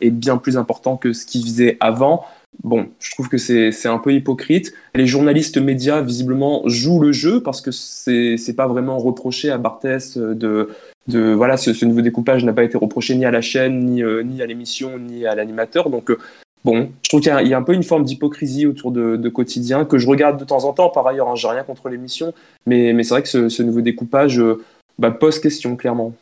est 0.00 0.10
bien 0.10 0.36
plus 0.36 0.56
important 0.56 0.96
que 0.96 1.12
ce 1.12 1.26
qu'il 1.26 1.42
faisait 1.42 1.76
avant. 1.80 2.24
Bon, 2.62 2.88
je 2.98 3.10
trouve 3.10 3.28
que 3.28 3.36
c'est 3.36 3.86
un 3.86 3.98
peu 3.98 4.14
hypocrite. 4.14 4.72
Les 4.94 5.06
journalistes 5.06 5.58
médias, 5.58 6.00
visiblement, 6.00 6.62
jouent 6.66 7.00
le 7.00 7.12
jeu 7.12 7.42
parce 7.42 7.60
que 7.60 7.70
c'est 7.70 8.56
pas 8.56 8.66
vraiment 8.66 8.98
reproché 8.98 9.50
à 9.50 9.58
Barthès 9.58 10.16
de, 10.16 10.68
de 11.06 11.32
voilà, 11.32 11.56
ce, 11.56 11.84
nouveau 11.84 12.00
découpage 12.00 12.44
n'a 12.44 12.52
pas 12.52 12.64
été 12.64 12.78
reproché 12.78 13.14
ni 13.14 13.24
à 13.24 13.30
la 13.30 13.42
chaîne, 13.42 13.84
ni, 13.84 14.02
euh, 14.02 14.22
ni 14.22 14.42
à 14.42 14.46
l'émission, 14.46 14.98
ni 14.98 15.26
à 15.26 15.34
l'animateur. 15.34 15.90
Donc, 15.90 16.10
euh, 16.10 16.18
bon, 16.64 16.90
je 17.02 17.08
trouve 17.08 17.20
qu'il 17.20 17.32
y, 17.46 17.54
a 17.54 17.58
un 17.58 17.62
peu 17.62 17.74
une 17.74 17.82
forme 17.82 18.04
d'hypocrisie 18.04 18.66
autour 18.66 18.90
de, 18.92 19.28
quotidien 19.28 19.84
que 19.84 19.98
je 19.98 20.08
regarde 20.08 20.38
de 20.38 20.44
temps 20.44 20.64
en 20.64 20.72
temps. 20.72 20.88
Par 20.88 21.06
ailleurs, 21.06 21.28
hein, 21.28 21.36
j'ai 21.36 21.48
rien 21.48 21.64
contre 21.64 21.88
l'émission, 21.88 22.32
mais, 22.66 22.92
mais 22.92 23.02
c'est 23.02 23.14
vrai 23.14 23.22
que 23.22 23.48
ce, 23.48 23.62
nouveau 23.62 23.82
découpage 23.82 24.38
euh, 24.40 24.62
bah, 24.98 25.10
pose 25.10 25.38
question, 25.38 25.76
clairement. 25.76 26.14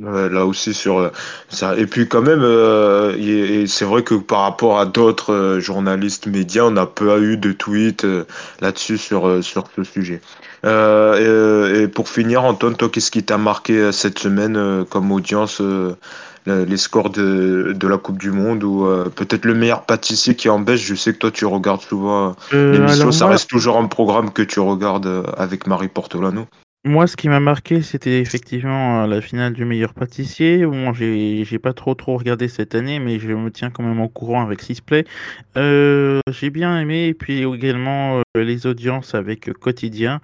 Là 0.00 0.46
aussi 0.46 0.72
sur 0.72 0.98
euh, 1.00 1.10
ça 1.50 1.76
et 1.76 1.84
puis 1.86 2.08
quand 2.08 2.22
même 2.22 2.40
euh, 2.42 3.14
et- 3.18 3.60
et 3.62 3.66
c'est 3.66 3.84
vrai 3.84 4.02
que 4.02 4.14
par 4.14 4.40
rapport 4.40 4.80
à 4.80 4.86
d'autres 4.86 5.34
euh, 5.34 5.60
journalistes 5.60 6.26
médias 6.26 6.62
on 6.64 6.70
n'a 6.70 6.86
pas 6.86 7.18
eu 7.18 7.36
de 7.36 7.52
tweets 7.52 8.06
là-dessus 8.62 8.96
sur 8.96 9.44
sur 9.44 9.64
ce 9.76 9.84
sujet. 9.84 10.22
Et, 10.64 11.82
et 11.82 11.88
pour 11.88 12.08
finir 12.08 12.42
Antoine 12.44 12.74
toi 12.74 12.88
qu'est-ce 12.88 13.10
qui 13.10 13.22
t'a 13.22 13.36
marqué 13.36 13.92
cette 13.92 14.18
semaine 14.18 14.86
comme 14.88 15.12
audience 15.12 15.60
le- 15.60 15.96
les 16.46 16.76
scores 16.78 17.10
de, 17.10 17.72
de 17.76 17.86
la 17.86 17.98
Coupe 17.98 18.18
du 18.18 18.30
Monde 18.30 18.64
ou 18.64 18.88
peut-être 19.14 19.44
le 19.44 19.54
meilleur 19.54 19.82
pâtissier 19.82 20.34
qui 20.34 20.48
en 20.48 20.58
baisse 20.58 20.80
je 20.80 20.94
sais 20.94 21.12
que 21.12 21.18
toi 21.18 21.30
tu 21.30 21.44
regardes 21.44 21.82
souvent 21.82 22.34
l'émission. 22.72 23.12
ça 23.12 23.26
moi, 23.26 23.32
reste 23.34 23.50
toujours 23.50 23.76
un 23.76 23.86
programme 23.88 24.32
que 24.32 24.42
tu 24.42 24.58
regardes 24.58 25.24
avec 25.36 25.66
Marie 25.66 25.88
Portolano 25.88 26.46
moi, 26.84 27.06
ce 27.06 27.16
qui 27.16 27.28
m'a 27.28 27.38
marqué, 27.38 27.80
c'était 27.80 28.20
effectivement 28.20 29.04
euh, 29.04 29.06
la 29.06 29.20
finale 29.20 29.52
du 29.52 29.64
meilleur 29.64 29.94
pâtissier. 29.94 30.66
Bon, 30.66 30.92
j'ai 30.92 31.58
pas 31.60 31.72
trop 31.72 31.94
trop 31.94 32.16
regardé 32.16 32.48
cette 32.48 32.74
année, 32.74 32.98
mais 32.98 33.20
je 33.20 33.28
me 33.28 33.52
tiens 33.52 33.70
quand 33.70 33.84
même 33.84 34.00
au 34.00 34.08
courant 34.08 34.42
avec 34.42 34.60
Sisplay. 34.60 35.04
Euh, 35.56 36.18
j'ai 36.28 36.50
bien 36.50 36.80
aimé, 36.80 37.06
et 37.06 37.14
puis 37.14 37.44
également 37.44 38.18
euh, 38.18 38.42
les 38.42 38.66
audiences 38.66 39.14
avec 39.14 39.52
Quotidien. 39.52 40.20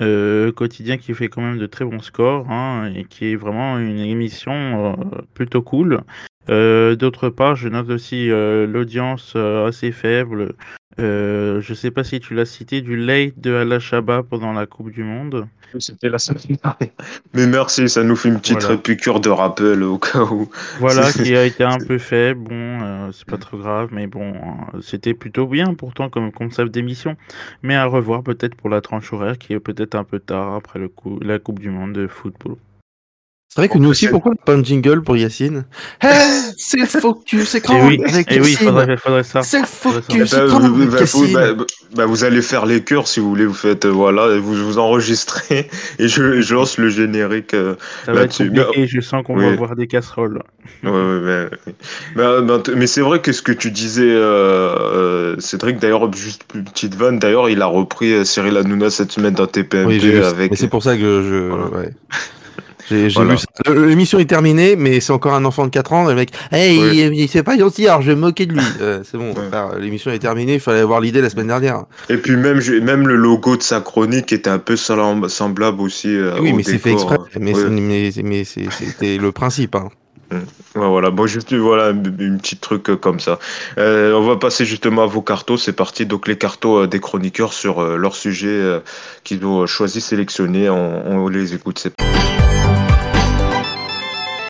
Euh, 0.00 0.50
Quotidien 0.50 0.96
qui 0.96 1.12
fait 1.12 1.28
quand 1.28 1.42
même 1.42 1.58
de 1.58 1.66
très 1.66 1.84
bons 1.84 2.00
scores, 2.00 2.50
hein, 2.50 2.90
et 2.96 3.04
qui 3.04 3.32
est 3.32 3.36
vraiment 3.36 3.78
une 3.78 3.98
émission 3.98 4.96
plutôt 5.34 5.60
cool. 5.60 6.00
D'autre 6.48 7.28
part, 7.28 7.54
je 7.56 7.68
note 7.68 7.90
aussi 7.90 8.28
l'audience 8.28 9.36
assez 9.36 9.92
faible. 9.92 10.54
Euh, 11.00 11.60
je 11.60 11.74
sais 11.74 11.90
pas 11.90 12.02
si 12.02 12.18
tu 12.18 12.34
l'as 12.34 12.44
cité, 12.44 12.80
du 12.80 12.96
late 12.96 13.38
de 13.38 13.54
Al 13.54 13.78
Shaba 13.78 14.22
pendant 14.22 14.52
la 14.52 14.66
Coupe 14.66 14.90
du 14.90 15.04
Monde. 15.04 15.46
C'était 15.78 16.08
la 16.08 16.18
semaine 16.18 16.56
dernière. 16.62 16.94
Mais 17.34 17.46
merci, 17.46 17.88
ça 17.88 18.02
nous 18.02 18.16
fait 18.16 18.30
une 18.30 18.40
petite 18.40 18.62
Voilà. 18.62 18.78
piqûre 18.78 19.20
de 19.20 19.28
rappel 19.28 19.82
au 19.82 19.98
cas 19.98 20.22
où. 20.22 20.48
Voilà, 20.80 21.12
qui 21.12 21.36
a 21.36 21.44
été 21.44 21.62
un 21.62 21.78
peu 21.78 21.98
faible. 21.98 22.40
Bon, 22.40 22.82
euh, 22.82 23.10
c'est 23.12 23.26
pas 23.26 23.36
trop 23.38 23.58
grave, 23.58 23.90
mais 23.92 24.06
bon, 24.06 24.32
euh, 24.34 24.80
c'était 24.80 25.14
plutôt 25.14 25.46
bien 25.46 25.74
pourtant 25.74 26.08
comme 26.08 26.32
concept 26.32 26.70
d'émission. 26.72 27.16
Mais 27.62 27.76
à 27.76 27.84
revoir 27.84 28.22
peut-être 28.22 28.54
pour 28.54 28.70
la 28.70 28.80
tranche 28.80 29.12
horaire 29.12 29.38
qui 29.38 29.52
est 29.52 29.60
peut-être 29.60 29.94
un 29.94 30.04
peu 30.04 30.18
tard 30.18 30.54
après 30.54 30.78
le 30.78 30.88
coup, 30.88 31.18
la 31.20 31.38
Coupe 31.38 31.58
du 31.60 31.70
Monde 31.70 31.92
de 31.92 32.08
football. 32.08 32.56
C'est 33.50 33.62
vrai 33.62 33.68
que 33.70 33.78
nous 33.78 33.88
aussi, 33.88 34.04
c'est- 34.04 34.10
pourquoi 34.10 34.32
pas 34.44 34.52
un 34.52 34.62
jingle 34.62 35.02
pour 35.02 35.16
Yacine 35.16 35.64
Hey, 36.02 36.12
c'est 36.58 36.80
le 36.80 36.84
focus 36.86 37.54
Et 37.54 37.58
écran 37.58 37.78
Eh 37.82 37.86
oui, 37.86 38.00
avec 38.06 38.30
et 38.30 38.40
oui, 38.42 38.50
Yacine. 38.50 38.66
faudrait, 38.68 38.96
faudrait 38.98 39.22
ça. 39.22 39.40
C'est. 39.42 39.60
Eh 39.62 39.64
focus 39.64 40.34
ben, 40.34 40.44
écran 40.46 40.60
vous, 40.60 40.82
avec 40.82 40.90
bah, 40.90 41.04
vous- 41.14 41.32
bah, 41.56 41.64
bah, 41.96 42.04
vous 42.06 42.24
allez 42.24 42.42
faire 42.42 42.66
les 42.66 42.84
chœurs 42.84 43.08
si 43.08 43.20
vous 43.20 43.30
voulez, 43.30 43.46
vous 43.46 43.54
faites 43.54 43.86
euh, 43.86 43.88
voilà, 43.88 44.34
et 44.34 44.38
vous 44.38 44.52
vous 44.54 44.76
enregistrez 44.78 45.66
et 45.98 46.08
je, 46.08 46.42
je 46.42 46.54
lance 46.54 46.76
le 46.76 46.90
générique 46.90 47.54
euh, 47.54 47.74
là-dessus. 48.06 48.52
compliqué, 48.52 48.86
je 48.86 49.00
sens 49.00 49.24
qu'on 49.24 49.38
Oui. 49.38 49.46
va 49.48 49.56
voir 49.56 49.76
des 49.76 49.86
casseroles. 49.86 50.42
Ouais, 50.84 50.90
ouais, 50.90 51.48
mais, 52.76 52.86
c'est 52.86 53.00
vrai 53.00 53.22
que 53.22 53.32
ce 53.32 53.40
que 53.40 53.52
tu 53.52 53.70
disais, 53.70 54.02
euh, 54.10 55.40
Cédric, 55.40 55.78
d'ailleurs, 55.78 56.12
juste 56.12 56.42
une 56.54 56.64
petite 56.64 56.94
vanne, 56.96 57.18
d'ailleurs, 57.18 57.48
il 57.48 57.62
a 57.62 57.66
repris 57.66 58.26
Cyril 58.26 58.58
Hanouna 58.58 58.90
cette 58.90 59.10
semaine 59.10 59.32
dans 59.32 59.46
TPMP 59.46 59.86
Oui, 59.86 60.16
avec. 60.22 60.50
Mais 60.50 60.56
c'est 60.58 60.68
pour 60.68 60.82
ça 60.82 60.96
que 60.96 61.22
je. 61.22 61.48
Voilà. 61.48 61.66
ouais. 61.78 61.90
J'ai 62.88 63.08
Voilà. 63.08 63.32
vu 63.32 63.38
ça. 63.38 63.46
Le- 63.72 63.86
L'émission 63.86 64.18
est 64.18 64.24
terminée, 64.24 64.76
mais 64.76 65.00
c'est 65.00 65.12
encore 65.12 65.34
un 65.34 65.44
enfant 65.44 65.64
de 65.64 65.70
4 65.70 65.92
ans. 65.92 66.06
Le 66.06 66.14
mec, 66.14 66.30
hey, 66.52 66.78
Oui. 66.78 66.90
il, 66.94 67.14
il- 67.14 67.28
c'est 67.28 67.42
pas 67.42 67.58
gentil, 67.58 67.86
alors 67.86 68.02
je 68.02 68.08
vais 68.10 68.14
me 68.16 68.20
moquer 68.22 68.46
de 68.46 68.54
lui. 68.54 68.60
Euh, 68.80 69.00
c'est 69.04 69.18
bon, 69.18 69.32
Ouais. 69.34 69.80
l'émission 69.80 70.10
est 70.10 70.18
terminée, 70.18 70.54
il 70.54 70.60
fallait 70.60 70.80
avoir 70.80 71.00
l'idée 71.00 71.20
la 71.20 71.30
semaine 71.30 71.48
dernière. 71.48 71.84
Et 72.08 72.16
puis 72.16 72.36
même, 72.36 72.58
le 73.08 73.16
logo 73.16 73.56
de 73.56 73.62
sa 73.62 73.80
chronique 73.80 74.32
était 74.32 74.50
un 74.50 74.58
peu 74.58 74.76
semblable 74.76 75.80
aussi. 75.80 76.08
euh, 76.08 76.38
oui, 76.40 76.52
au 76.52 76.56
mais 76.56 76.62
c'est 76.62 76.78
fait 76.78 76.92
exprès. 76.92 77.18
Mais 77.40 77.54
Ouais. 77.54 78.10
c'est- 78.12 78.22
mais, 78.22 78.44
c'était 78.44 79.18
le 79.18 79.32
principe. 79.32 79.74
Hein. 79.74 79.88
Voilà, 80.74 81.10
bon, 81.10 81.26
juste 81.26 81.54
voilà 81.54 81.90
une, 81.90 82.38
petite 82.38 82.60
truc 82.60 82.90
euh, 82.90 82.96
comme 82.96 83.20
ça. 83.20 83.38
Euh, 83.78 84.12
on 84.14 84.22
va 84.22 84.36
passer 84.36 84.64
justement 84.64 85.02
à 85.02 85.06
vos 85.06 85.22
cartos. 85.22 85.56
C'est 85.56 85.72
parti. 85.72 86.06
Donc 86.06 86.28
les 86.28 86.36
cartos 86.36 86.84
euh, 86.84 86.86
des 86.86 87.00
chroniqueurs 87.00 87.52
sur 87.52 87.82
leur 87.82 88.14
sujet 88.14 88.80
qu'ils 89.24 89.44
ont 89.44 89.66
choisi, 89.66 90.00
sélectionné. 90.00 90.68
On, 90.68 91.28
les 91.28 91.54
écoute. 91.54 91.78
C'est 91.78 91.92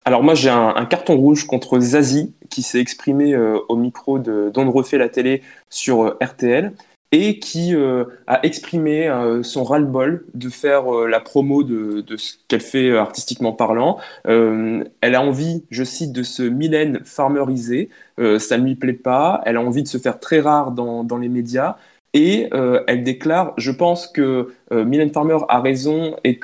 Alors 0.05 0.23
moi 0.23 0.35
j'ai 0.35 0.51
un, 0.51 0.85
carton 0.87 1.17
rouge 1.17 1.47
contre 1.47 1.79
Zazie 1.81 2.35
qui 2.51 2.63
s'est 2.63 2.81
exprimé 2.81 3.37
au 3.37 3.77
micro 3.77 4.19
de 4.19 4.51
la 4.97 5.09
télé 5.09 5.43
sur 5.71 6.17
RTL 6.23 6.73
et 7.13 7.39
qui 7.39 7.75
euh, 7.75 8.05
a 8.27 8.45
exprimé 8.45 9.09
euh, 9.09 9.43
son 9.43 9.65
ras-le-bol 9.65 10.27
de 10.35 10.49
faire 10.51 10.95
euh, 10.95 11.07
la 11.09 11.21
promo 11.21 11.63
de, 11.63 12.03
de 12.03 12.17
ce 12.17 12.35
qu'elle 12.49 12.61
fait 12.61 12.91
euh, 12.91 13.01
artistiquement 13.01 13.53
parlant. 13.53 13.99
Euh, 14.27 14.85
elle 15.01 15.15
a 15.15 15.23
envie, 15.23 15.65
je 15.71 15.85
cite, 15.85 16.13
de 16.13 16.23
se 16.23 16.43
Mylène 16.43 17.01
farmeriser. 17.05 17.89
Euh, 18.19 18.39
ça 18.39 18.59
ne 18.59 18.65
lui 18.65 18.75
plaît 18.75 18.93
pas. 18.93 19.41
Elle 19.47 19.57
a 19.57 19.63
envie 19.63 19.83
de 19.83 19.89
se 19.89 19.99
faire 19.99 20.21
très 20.21 20.41
rare 20.41 20.73
dans, 20.73 21.03
dans 21.05 21.17
les 21.17 21.29
médias. 21.29 21.77
Et 22.15 22.49
elle 22.87 23.05
déclare, 23.05 23.53
je 23.59 23.71
pense 23.71 24.09
que 24.09 24.49
Mylène 24.73 25.13
Farmer 25.13 25.37
a 25.51 25.61
raison 25.61 26.17
et 26.25 26.41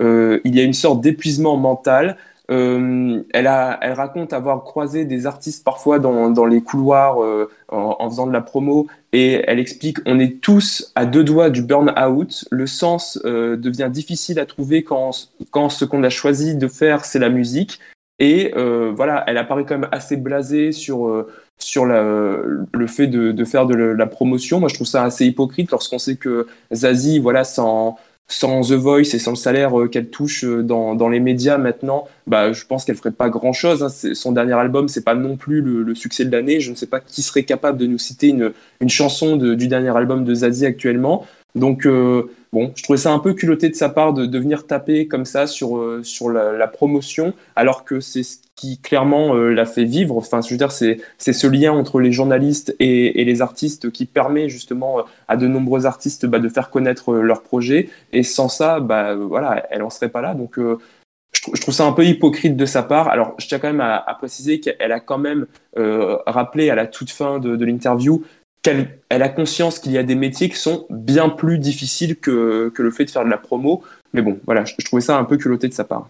euh, 0.00 0.38
il 0.44 0.54
y 0.54 0.60
a 0.60 0.62
une 0.62 0.74
sorte 0.74 1.00
d'épuisement 1.00 1.56
mental 1.56 2.18
euh, 2.50 3.22
elle, 3.34 3.46
a, 3.46 3.78
elle 3.82 3.92
raconte 3.92 4.32
avoir 4.32 4.64
croisé 4.64 5.04
des 5.04 5.26
artistes 5.26 5.64
parfois 5.64 5.98
dans, 5.98 6.30
dans 6.30 6.46
les 6.46 6.62
couloirs 6.62 7.22
euh, 7.22 7.50
en, 7.68 7.96
en 7.98 8.10
faisant 8.10 8.26
de 8.26 8.32
la 8.32 8.40
promo 8.40 8.86
et 9.12 9.42
elle 9.46 9.58
explique 9.58 9.98
on 10.06 10.18
est 10.18 10.40
tous 10.40 10.92
à 10.94 11.04
deux 11.04 11.24
doigts 11.24 11.50
du 11.50 11.62
burn-out. 11.62 12.46
Le 12.50 12.66
sens 12.66 13.18
euh, 13.24 13.56
devient 13.56 13.90
difficile 13.92 14.38
à 14.38 14.46
trouver 14.46 14.82
quand, 14.82 15.10
quand 15.50 15.68
ce 15.68 15.84
qu'on 15.84 16.02
a 16.02 16.10
choisi 16.10 16.56
de 16.56 16.68
faire 16.68 17.04
c'est 17.04 17.18
la 17.18 17.28
musique. 17.28 17.80
Et 18.18 18.52
euh, 18.56 18.92
voilà, 18.96 19.22
elle 19.26 19.38
apparaît 19.38 19.64
quand 19.64 19.78
même 19.78 19.88
assez 19.92 20.16
blasée 20.16 20.72
sur, 20.72 21.06
euh, 21.06 21.28
sur 21.58 21.86
la, 21.86 22.02
le 22.02 22.86
fait 22.86 23.06
de, 23.06 23.30
de 23.30 23.44
faire 23.44 23.66
de 23.66 23.76
la 23.76 24.06
promotion. 24.06 24.58
Moi 24.58 24.68
je 24.68 24.74
trouve 24.74 24.86
ça 24.86 25.04
assez 25.04 25.26
hypocrite 25.26 25.70
lorsqu'on 25.70 25.98
sait 25.98 26.16
que 26.16 26.46
Zazie, 26.72 27.20
voilà, 27.20 27.44
sans 27.44 27.96
sans 28.28 28.60
The 28.68 28.72
Voice 28.72 29.14
et 29.14 29.18
sans 29.18 29.30
le 29.30 29.36
salaire 29.36 29.78
euh, 29.78 29.88
qu'elle 29.88 30.10
touche 30.10 30.44
euh, 30.44 30.62
dans, 30.62 30.94
dans 30.94 31.08
les 31.08 31.18
médias 31.18 31.56
maintenant, 31.56 32.06
bah, 32.26 32.52
je 32.52 32.66
pense 32.66 32.84
qu'elle 32.84 32.96
ferait 32.96 33.10
pas 33.10 33.30
grand 33.30 33.54
chose. 33.54 33.82
Hein. 33.82 33.88
Son 33.88 34.32
dernier 34.32 34.52
album, 34.52 34.88
c'est 34.88 35.04
pas 35.04 35.14
non 35.14 35.36
plus 35.36 35.62
le, 35.62 35.82
le 35.82 35.94
succès 35.94 36.26
de 36.26 36.30
l'année. 36.30 36.60
Je 36.60 36.70
ne 36.70 36.76
sais 36.76 36.86
pas 36.86 37.00
qui 37.00 37.22
serait 37.22 37.44
capable 37.44 37.78
de 37.78 37.86
nous 37.86 37.98
citer 37.98 38.28
une, 38.28 38.52
une 38.80 38.90
chanson 38.90 39.36
de, 39.36 39.54
du 39.54 39.66
dernier 39.66 39.96
album 39.96 40.24
de 40.24 40.34
Zazie 40.34 40.66
actuellement. 40.66 41.24
Donc, 41.54 41.86
euh, 41.86 42.30
bon, 42.52 42.72
je 42.76 42.82
trouvais 42.82 42.98
ça 42.98 43.12
un 43.12 43.18
peu 43.18 43.34
culotté 43.34 43.68
de 43.68 43.74
sa 43.74 43.88
part 43.88 44.12
de, 44.12 44.38
venir 44.38 44.66
taper 44.66 45.08
comme 45.08 45.24
ça 45.24 45.46
sur, 45.46 45.78
euh, 45.78 46.02
sur 46.02 46.30
la, 46.30 46.68
promotion, 46.68 47.32
alors 47.56 47.84
que 47.84 48.00
c'est 48.00 48.22
ce 48.22 48.38
qui 48.54 48.78
clairement 48.78 49.34
euh, 49.34 49.52
l'a 49.52 49.64
fait 49.64 49.84
vivre. 49.84 50.16
Enfin, 50.16 50.40
je 50.42 50.50
veux 50.50 50.58
dire, 50.58 50.72
c'est 50.72 50.98
ce 51.18 51.46
lien 51.46 51.72
entre 51.72 52.00
les 52.00 52.12
journalistes 52.12 52.74
et, 52.78 53.24
les 53.24 53.42
artistes 53.42 53.90
qui 53.90 54.04
permet 54.04 54.48
justement 54.48 54.98
à 55.26 55.36
de 55.36 55.46
nombreux 55.46 55.86
artistes 55.86 56.26
bah, 56.26 56.38
de 56.38 56.48
faire 56.48 56.70
connaître 56.70 57.14
leurs 57.14 57.42
projets. 57.42 57.88
Et 58.12 58.22
sans 58.22 58.48
ça, 58.48 58.80
bah, 58.80 59.14
voilà, 59.14 59.66
elle 59.70 59.82
en 59.82 59.90
serait 59.90 60.10
pas 60.10 60.20
là. 60.20 60.34
Donc, 60.34 60.58
je, 60.58 61.42
trou 61.42 61.52
je, 61.54 61.60
trouve 61.60 61.74
ça 61.74 61.86
un 61.86 61.92
peu 61.92 62.04
hypocrite 62.04 62.56
de 62.56 62.66
sa 62.66 62.82
part. 62.82 63.08
Alors, 63.08 63.34
je 63.38 63.46
tiens 63.48 63.58
quand 63.58 63.68
même 63.68 63.80
à, 63.80 64.16
préciser 64.18 64.60
qu'elle 64.60 64.92
a 64.92 65.00
quand 65.00 65.18
même 65.18 65.46
rappelé 65.76 66.70
à 66.70 66.74
la 66.74 66.86
toute 66.86 67.10
fin 67.10 67.38
de 67.38 67.64
l'interview 67.64 68.22
qu'elle 68.62 68.98
elle 69.08 69.22
a 69.22 69.28
conscience 69.28 69.78
qu'il 69.78 69.92
y 69.92 69.98
a 69.98 70.02
des 70.02 70.14
métiers 70.14 70.48
qui 70.48 70.56
sont 70.56 70.86
bien 70.90 71.28
plus 71.28 71.58
difficiles 71.58 72.16
que, 72.16 72.70
que, 72.74 72.82
le 72.82 72.90
fait 72.90 73.04
de 73.04 73.10
faire 73.10 73.24
de 73.24 73.30
la 73.30 73.38
promo. 73.38 73.82
Mais 74.12 74.22
bon, 74.22 74.38
voilà, 74.46 74.64
je, 74.64 74.74
je 74.78 74.84
trouvais 74.84 75.02
ça 75.02 75.18
un 75.18 75.24
peu 75.24 75.36
culotté 75.36 75.68
de 75.68 75.74
sa 75.74 75.84
part. 75.84 76.08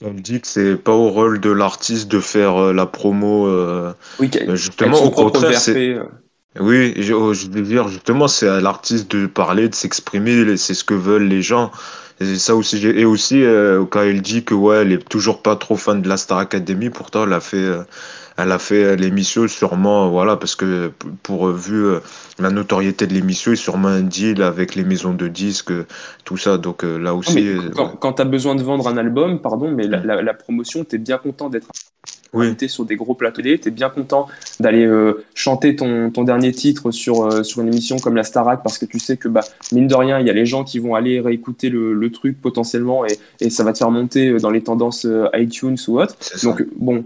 Elle 0.00 0.22
dit 0.22 0.40
que 0.40 0.46
c'est 0.46 0.76
pas 0.76 0.92
au 0.92 1.08
rôle 1.08 1.40
de 1.40 1.50
l'artiste 1.50 2.08
de 2.08 2.20
faire 2.20 2.56
euh, 2.56 2.72
la 2.72 2.86
promo. 2.86 3.46
Euh, 3.46 3.92
oui, 4.18 4.30
justement, 4.54 5.02
au 5.02 5.10
contraire, 5.10 5.60
c'est. 5.60 5.94
euh. 5.94 6.04
Oui, 6.58 6.94
je, 6.96 7.02
je 7.32 7.48
veux 7.48 7.62
dire, 7.62 7.88
justement, 7.88 8.26
c'est 8.26 8.48
à 8.48 8.60
l'artiste 8.60 9.10
de 9.14 9.26
parler, 9.26 9.68
de 9.68 9.74
s'exprimer, 9.74 10.56
c'est 10.56 10.74
ce 10.74 10.82
que 10.82 10.94
veulent 10.94 11.28
les 11.28 11.42
gens. 11.42 11.70
Et 12.18 12.36
ça 12.36 12.56
aussi, 12.56 12.84
et 12.84 13.04
aussi 13.04 13.42
euh, 13.42 13.84
quand 13.88 14.02
elle 14.02 14.20
dit 14.20 14.44
que 14.44 14.52
ouais, 14.52 14.78
elle 14.78 14.92
est 14.92 15.08
toujours 15.08 15.42
pas 15.42 15.54
trop 15.54 15.76
fan 15.76 16.02
de 16.02 16.08
la 16.08 16.16
Star 16.16 16.38
Academy, 16.38 16.90
pourtant 16.90 17.24
elle 17.24 17.32
a 17.32 17.40
fait, 17.40 17.64
elle 18.42 18.52
a 18.52 18.58
fait 18.58 18.96
l'émission 18.96 19.46
sûrement, 19.48 20.10
voilà, 20.10 20.36
parce 20.36 20.54
que 20.54 20.92
pour 21.22 21.48
vu 21.48 21.84
euh, 21.84 22.00
la 22.38 22.50
notoriété 22.50 23.06
de 23.06 23.14
l'émission, 23.14 23.54
sûrement 23.54 23.88
un 23.88 24.02
deal 24.02 24.42
avec 24.42 24.74
les 24.74 24.84
maisons 24.84 25.14
de 25.14 25.28
disques, 25.28 25.72
tout 26.24 26.36
ça. 26.36 26.58
Donc 26.58 26.84
euh, 26.84 26.98
là 26.98 27.14
aussi. 27.14 27.42
Non, 27.42 27.70
quand, 27.74 27.86
ouais. 27.86 27.94
quand 28.00 28.12
tu 28.14 28.22
as 28.22 28.24
besoin 28.24 28.54
de 28.54 28.62
vendre 28.62 28.88
un 28.88 28.96
album, 28.96 29.40
pardon, 29.40 29.70
mais 29.70 29.86
la, 29.86 29.98
la, 30.00 30.22
la 30.22 30.34
promotion, 30.34 30.84
tu 30.84 30.96
es 30.96 30.98
bien 30.98 31.18
content 31.18 31.50
d'être 31.50 31.68
oui. 32.32 32.46
invité 32.46 32.68
sur 32.68 32.84
des 32.84 32.96
gros 32.96 33.14
plateaux 33.14 33.42
tu 33.42 33.50
es 33.50 33.70
bien 33.70 33.88
content 33.88 34.28
d'aller 34.58 34.84
euh, 34.84 35.24
chanter 35.34 35.76
ton, 35.76 36.10
ton, 36.10 36.24
dernier 36.24 36.52
titre 36.52 36.90
sur, 36.90 37.24
euh, 37.24 37.42
sur 37.42 37.60
une 37.62 37.68
émission 37.68 37.98
comme 37.98 38.16
la 38.16 38.24
Starac 38.24 38.62
parce 38.62 38.78
que 38.78 38.86
tu 38.86 38.98
sais 38.98 39.16
que, 39.16 39.28
bah, 39.28 39.42
mine 39.72 39.86
de 39.86 39.94
rien, 39.94 40.18
il 40.20 40.26
y 40.26 40.30
a 40.30 40.32
les 40.32 40.46
gens 40.46 40.64
qui 40.64 40.78
vont 40.78 40.94
aller 40.94 41.20
réécouter 41.20 41.68
le, 41.70 41.92
le 41.92 42.10
truc 42.10 42.40
potentiellement 42.40 43.04
et, 43.06 43.18
et, 43.40 43.50
ça 43.50 43.64
va 43.64 43.72
te 43.72 43.78
faire 43.78 43.90
monter 43.90 44.28
euh, 44.28 44.38
dans 44.38 44.50
les 44.50 44.62
tendances 44.62 45.06
iTunes 45.34 45.76
ou 45.88 46.00
autre. 46.00 46.16
Donc, 46.42 46.64
bon, 46.76 47.04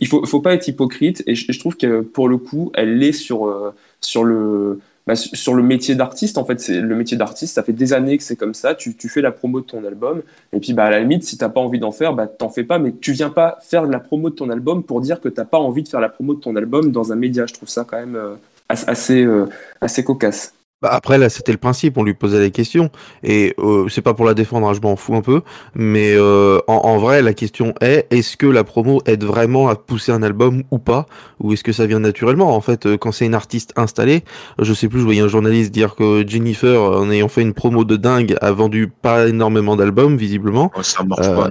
il 0.00 0.06
faut, 0.06 0.24
faut 0.26 0.40
pas 0.40 0.54
être 0.54 0.66
hypocrite 0.68 1.22
et 1.26 1.34
je, 1.34 1.52
je, 1.52 1.58
trouve 1.58 1.76
que 1.76 2.00
pour 2.00 2.28
le 2.28 2.38
coup, 2.38 2.70
elle 2.74 3.02
est 3.02 3.12
sur, 3.12 3.72
sur 4.00 4.24
le 4.24 4.80
bah, 5.06 5.14
sur 5.14 5.54
le 5.54 5.62
métier 5.62 5.94
d'artiste, 5.94 6.36
en 6.36 6.44
fait, 6.44 6.60
c'est 6.60 6.80
le 6.80 6.94
métier 6.96 7.16
d'artiste, 7.16 7.54
ça 7.54 7.62
fait 7.62 7.72
des 7.72 7.92
années 7.92 8.18
que 8.18 8.24
c'est 8.24 8.34
comme 8.34 8.54
ça. 8.54 8.74
Tu, 8.74 8.96
tu, 8.96 9.08
fais 9.08 9.20
la 9.20 9.30
promo 9.30 9.60
de 9.60 9.66
ton 9.66 9.84
album, 9.84 10.22
et 10.52 10.58
puis 10.58 10.72
bah, 10.72 10.86
à 10.86 10.90
la 10.90 10.98
limite, 10.98 11.22
si 11.22 11.38
t'as 11.38 11.48
pas 11.48 11.60
envie 11.60 11.78
d'en 11.78 11.92
faire, 11.92 12.12
bah, 12.12 12.26
t'en 12.26 12.48
fais 12.48 12.64
pas, 12.64 12.80
mais 12.80 12.92
tu 12.92 13.12
viens 13.12 13.30
pas 13.30 13.58
faire 13.62 13.86
la 13.86 14.00
promo 14.00 14.30
de 14.30 14.34
ton 14.34 14.50
album 14.50 14.82
pour 14.82 15.00
dire 15.00 15.20
que 15.20 15.28
t'as 15.28 15.44
pas 15.44 15.58
envie 15.58 15.84
de 15.84 15.88
faire 15.88 16.00
la 16.00 16.08
promo 16.08 16.34
de 16.34 16.40
ton 16.40 16.56
album 16.56 16.90
dans 16.90 17.12
un 17.12 17.16
média. 17.16 17.46
Je 17.46 17.54
trouve 17.54 17.68
ça 17.68 17.84
quand 17.88 17.98
même 17.98 18.16
euh, 18.16 18.34
assez, 18.68 19.24
euh, 19.24 19.46
assez 19.80 20.02
cocasse. 20.02 20.55
Bah 20.82 20.90
après 20.92 21.16
là 21.16 21.30
c'était 21.30 21.52
le 21.52 21.58
principe, 21.58 21.96
on 21.96 22.02
lui 22.02 22.12
posait 22.12 22.38
des 22.38 22.50
questions 22.50 22.90
et 23.22 23.54
euh, 23.58 23.88
c'est 23.88 24.02
pas 24.02 24.12
pour 24.12 24.26
la 24.26 24.34
défendre, 24.34 24.68
hein, 24.68 24.74
je 24.74 24.80
m'en 24.82 24.94
fous 24.94 25.14
un 25.14 25.22
peu, 25.22 25.40
mais 25.74 26.12
euh, 26.14 26.58
en, 26.66 26.74
en, 26.74 26.98
vrai 26.98 27.22
la 27.22 27.32
question 27.32 27.72
est 27.80 28.06
est-ce 28.10 28.36
que 28.36 28.46
la 28.46 28.62
promo 28.62 29.00
aide 29.06 29.24
vraiment 29.24 29.68
à 29.68 29.76
pousser 29.76 30.12
un 30.12 30.22
album 30.22 30.64
ou 30.70 30.78
pas? 30.78 31.06
Ou 31.40 31.54
est-ce 31.54 31.64
que 31.64 31.72
ça 31.72 31.86
vient 31.86 32.00
naturellement? 32.00 32.54
En 32.54 32.60
fait 32.60 32.84
euh, 32.84 32.98
quand 32.98 33.10
c'est 33.10 33.24
une 33.24 33.34
artiste 33.34 33.72
installée, 33.76 34.22
je 34.60 34.74
sais 34.74 34.88
plus, 34.88 35.00
je 35.00 35.04
voyais 35.04 35.22
un 35.22 35.28
journaliste 35.28 35.72
dire 35.72 35.94
que 35.94 36.28
Jennifer 36.28 36.78
en 36.78 37.10
ayant 37.10 37.28
fait 37.28 37.40
une 37.40 37.54
promo 37.54 37.84
de 37.84 37.96
dingue 37.96 38.36
a 38.42 38.52
vendu 38.52 38.88
pas 38.88 39.28
énormément 39.28 39.76
d'albums 39.76 40.18
visiblement. 40.18 40.70
Ouais, 40.76 40.82
ça 40.82 41.02
marche 41.04 41.28
pas. 41.28 41.50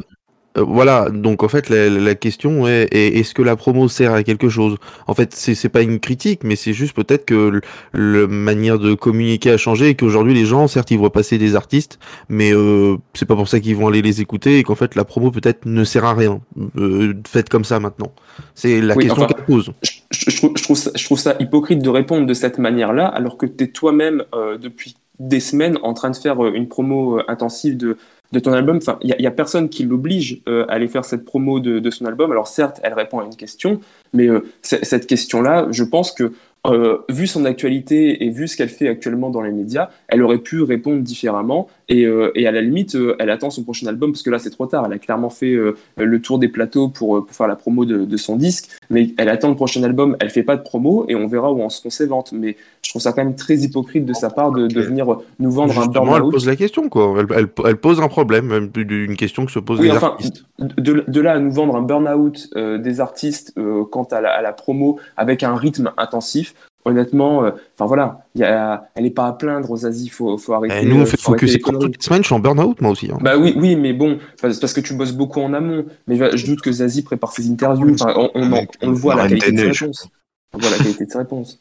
Euh, 0.58 0.64
voilà, 0.64 1.10
donc 1.10 1.44
en 1.44 1.50
fait 1.50 1.70
la, 1.70 1.90
la 1.90 2.16
question 2.16 2.68
est, 2.68 2.88
est 2.94 3.18
est-ce 3.20 3.34
que 3.34 3.42
la 3.42 3.56
promo 3.56 3.88
sert 3.90 4.14
à 4.14 4.24
quelque 4.24 4.48
chose? 4.50 4.78
En 5.08 5.14
fait, 5.14 5.34
c'est 5.36 5.54
c'est 5.56 5.70
pas 5.70 5.82
une 5.82 6.00
critique, 6.00 6.44
mais 6.44 6.56
c'est 6.56 6.74
juste 6.74 6.96
peut-être 6.96 7.26
que 7.26 7.62
la 7.94 8.28
manière 8.28 8.80
de 8.80 8.94
communiquer 8.94 9.52
a 9.52 9.58
changé 9.58 9.90
et 9.90 9.96
qu'aujourd'hui 9.96 10.34
les 10.34 10.46
gens, 10.46 10.68
certes, 10.68 10.92
ils 10.92 10.98
voient 10.98 11.12
passer 11.12 11.38
des 11.38 11.56
artistes, 11.56 12.00
mais 12.30 12.54
euh, 12.54 12.98
c'est 13.14 13.26
pas 13.26 13.36
pour 13.36 13.48
ça 13.50 13.60
qu'ils 13.60 13.76
vont 13.76 13.88
aller 13.90 14.02
les 14.02 14.22
écouter 14.22 14.60
et 14.60 14.64
qu'en 14.64 14.76
fait 14.76 14.96
la 14.96 15.04
promo 15.06 15.30
peut-être 15.32 15.66
ne 15.66 15.84
sert 15.84 16.06
à 16.06 16.14
rien. 16.14 16.42
Euh, 16.78 17.14
faites 17.28 17.50
comme 17.50 17.66
ça 17.66 17.80
maintenant. 17.80 18.12
C'est 18.54 18.82
la 18.82 18.96
Oui, 18.96 19.04
question 19.04 19.24
enfin, 19.24 19.28
qu'elle 19.28 19.46
pose. 19.46 19.74
je, 19.84 19.92
je- 20.12 20.38
trouve, 20.38 20.52
je 20.58 20.64
trouve 20.64 20.78
ça, 20.78 20.92
je 20.96 21.06
trouve 21.06 21.20
ça 21.20 21.36
hypocrite 21.40 21.82
de 21.82 21.90
répondre 21.90 22.26
de 22.26 22.34
cette 22.34 22.58
manière-là, 22.60 23.08
alors 23.08 23.38
que 23.38 23.46
tu 23.46 23.64
es 23.66 23.68
toi-même, 23.68 24.24
euh, 24.34 24.58
depuis 24.58 24.96
des 25.20 25.40
semaines, 25.40 25.78
en 25.84 25.94
train 25.94 26.10
de 26.10 26.16
faire 26.16 26.44
euh, 26.44 26.52
une 26.54 26.68
promo 26.68 27.20
intensive 27.28 27.78
de, 27.78 27.98
de 28.32 28.40
ton 28.40 28.54
album. 28.54 28.78
Enfin, 28.78 28.98
il 29.02 29.16
n'y 29.18 29.28
a, 29.28 29.32
personne 29.32 29.70
qui 29.70 29.84
l'oblige 29.84 30.42
euh, 30.48 30.66
à 30.68 30.74
aller 30.74 30.88
faire 30.88 31.06
cette 31.06 31.26
promo 31.26 31.60
de, 31.60 31.90
son 31.90 32.06
album. 32.06 32.32
Alors 32.32 32.48
certes, 32.48 32.80
elle 32.84 32.94
répond 32.94 33.20
à 33.20 33.26
une 33.26 33.36
question, 33.36 33.80
mais 34.14 34.28
euh, 34.28 34.42
cette 34.62 35.08
question-là, 35.08 35.68
je 35.72 35.84
pense 35.84 36.12
que, 36.12 36.34
euh, 36.72 36.98
vu 37.10 37.28
son 37.28 37.46
actualité 37.46 38.26
et 38.26 38.30
vu 38.30 38.48
ce 38.48 38.56
qu'elle 38.58 38.70
fait 38.70 38.88
actuellement 38.88 39.30
dans 39.30 39.42
les 39.42 39.52
médias, 39.52 39.90
elle 40.08 40.22
aurait 40.24 40.40
pu 40.40 40.62
répondre 40.62 41.02
différemment. 41.02 41.68
Et, 41.88 42.06
euh, 42.06 42.32
et 42.36 42.48
à 42.48 42.52
la 42.52 42.62
limite, 42.62 42.96
euh, 42.96 43.16
elle 43.20 43.30
attend 43.30 43.50
son 43.52 43.64
prochain 43.64 43.86
album, 43.88 44.12
parce 44.12 44.24
que 44.24 44.30
là, 44.32 44.40
c'est 44.40 44.50
trop 44.50 44.66
tard. 44.66 44.86
Elle 44.88 44.94
a 44.94 44.98
clairement 45.00 45.30
fait 45.30 45.54
euh, 45.54 45.76
le 45.98 46.22
tour 46.22 46.40
des 46.40 46.48
plateaux 46.48 46.90
pour, 46.90 47.18
euh, 47.18 47.22
pour 47.22 47.36
faire 47.36 47.48
la 47.48 47.56
promo 47.56 47.86
de, 47.86 48.06
de 48.06 48.18
son 48.18 48.36
disque 48.36 48.70
mais 48.90 49.10
elle 49.18 49.30
attend 49.30 49.50
le 49.50 49.56
prochain 49.56 49.84
album, 49.84 50.16
elle 50.20 50.30
fait 50.30 50.44
pas 50.44 50.56
de 50.56 50.62
promo 50.62 51.06
et 51.08 51.16
on 51.16 51.28
verra 51.28 51.52
où 51.52 51.62
en 51.62 51.70
se 51.70 51.90
ses 51.90 52.06
ventes. 52.08 52.32
Mais 52.34 52.56
je 52.82 52.90
trouve 52.90 53.02
ça 53.02 53.12
quand 53.14 53.24
même 53.24 53.36
très 53.36 53.56
hypocrite 53.58 54.06
de 54.06 54.14
sa 54.14 54.30
part 54.30 54.52
de, 54.52 54.68
de 54.68 54.82
venir 54.82 55.18
nous 55.40 55.52
vendre 55.52 55.78
un 55.78 55.84
Justement, 55.84 56.16
elle 56.18 56.24
pose 56.24 56.48
la 56.48 56.56
question 56.56 56.90
quoi. 56.90 57.16
Elle, 57.20 57.28
elle, 57.36 57.48
elle 57.66 57.78
pose 57.78 58.02
un 58.02 58.08
problème, 58.08 58.48
même 58.48 58.68
d'une 58.70 59.16
question 59.16 59.46
que 59.46 59.52
se 59.52 59.60
posent 59.60 59.80
Oui, 59.80 59.88
les 59.88 59.92
enfin, 59.92 60.08
artistes. 60.08 60.46
de, 60.60 61.04
de 61.08 61.22
là 61.22 61.34
à 61.34 61.40
nous 61.40 61.52
vendre 61.52 61.76
un 61.76 61.82
burn-out 61.82 62.50
des 62.56 63.00
artistes 63.02 63.54
euh, 63.58 63.84
quant 63.86 64.04
à 64.06 64.22
la, 64.22 64.32
à 64.32 64.42
la 64.42 64.54
promo 64.54 65.00
avec 65.18 65.44
un 65.44 65.56
rythme 65.56 65.92
intensif, 65.98 66.55
honnêtement, 66.86 67.44
euh, 67.44 67.52
enfin 67.74 67.86
voilà, 67.86 68.26
il 68.36 68.42
y 68.42 68.44
a, 68.44 68.90
elle 68.96 69.06
est 69.06 69.12
pas 69.12 69.28
à 69.28 69.34
plaindre 69.34 69.70
aux 69.72 69.86
Asie, 69.86 70.08
faut, 70.10 70.38
faut 70.38 70.54
arrêter. 70.54 70.82
Et 70.82 70.86
nous 70.86 70.98
on 70.98 71.02
euh, 71.02 71.06
fait 71.06 71.20
focus 71.20 71.58
toutes 71.60 71.84
les 71.84 71.92
semaines 72.00 72.22
je 72.22 72.28
suis 72.28 72.36
en 72.36 72.40
burn-out 72.40 72.80
moi 72.82 72.92
aussi. 72.92 73.10
hein. 73.12 73.18
Bah 73.22 73.38
oui, 73.38 73.54
oui, 73.58 73.76
mais 73.76 73.94
bon, 73.94 74.20
parce 74.42 74.60
parce 74.60 74.74
que 74.74 74.82
tu 74.82 74.94
bosses 74.94 75.14
beaucoup 75.14 75.42
en 75.42 75.54
amont. 75.54 75.86
Mais 76.08 76.18
je 76.38 76.46
doute 76.46 76.62
que 76.62 76.72
Zazie 76.72 77.04
prépare 77.04 77.32
ses 77.32 77.50
interviews. 77.50 77.94
Enfin, 77.94 78.14
on, 78.16 78.30
on, 78.36 78.90
le 78.90 78.96
voit, 78.96 79.16
La 79.16 79.28
qualité 79.28 79.52
de 79.52 79.58
ses 79.58 79.84
réponses. 79.84 80.08
On 80.54 80.60
voit 80.60 80.70
la 80.70 80.78
qualité 80.78 81.06
de 81.06 81.12
ses 81.12 81.18
réponses. 81.18 81.60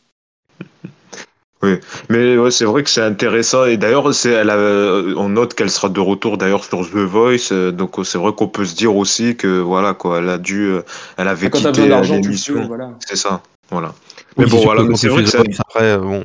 Mais 2.10 2.36
ouais, 2.36 2.50
c'est 2.50 2.64
vrai 2.64 2.82
que 2.82 2.90
c'est 2.90 3.02
intéressant 3.02 3.64
et 3.64 3.76
d'ailleurs 3.76 4.12
c'est 4.14 4.42
on 4.50 5.28
note 5.30 5.54
qu'elle 5.54 5.70
sera 5.70 5.88
de 5.88 6.00
retour 6.00 6.36
d'ailleurs 6.36 6.64
sur 6.64 6.80
The 6.80 6.96
Voice 6.96 7.52
euh, 7.52 7.70
donc 7.70 7.94
c'est 8.04 8.18
vrai 8.18 8.32
qu'on 8.32 8.48
peut 8.48 8.64
se 8.64 8.74
dire 8.74 8.94
aussi 8.94 9.36
que 9.36 9.60
voilà 9.60 9.94
quoi 9.94 10.18
elle 10.18 10.28
a 10.28 10.38
dû 10.38 10.66
euh, 10.66 10.82
elle 11.16 11.28
avait 11.28 11.50
quitté 11.50 11.88
l'émission 11.88 12.66
voilà. 12.66 12.90
c'est 13.06 13.16
ça 13.16 13.40
voilà 13.70 13.94
Oui, 14.36 14.44
mais 14.44 14.46
bon 14.46 14.56
c'est 14.56 14.62
sûr 14.62 14.64
voilà 14.64 14.96
c'est 14.96 15.08
vrai 15.08 15.22
que 15.24 15.28
The 15.28 15.32
ça 15.32 15.38
Voice, 15.38 15.60
après 15.60 15.84
euh, 15.84 15.98
bon. 15.98 16.24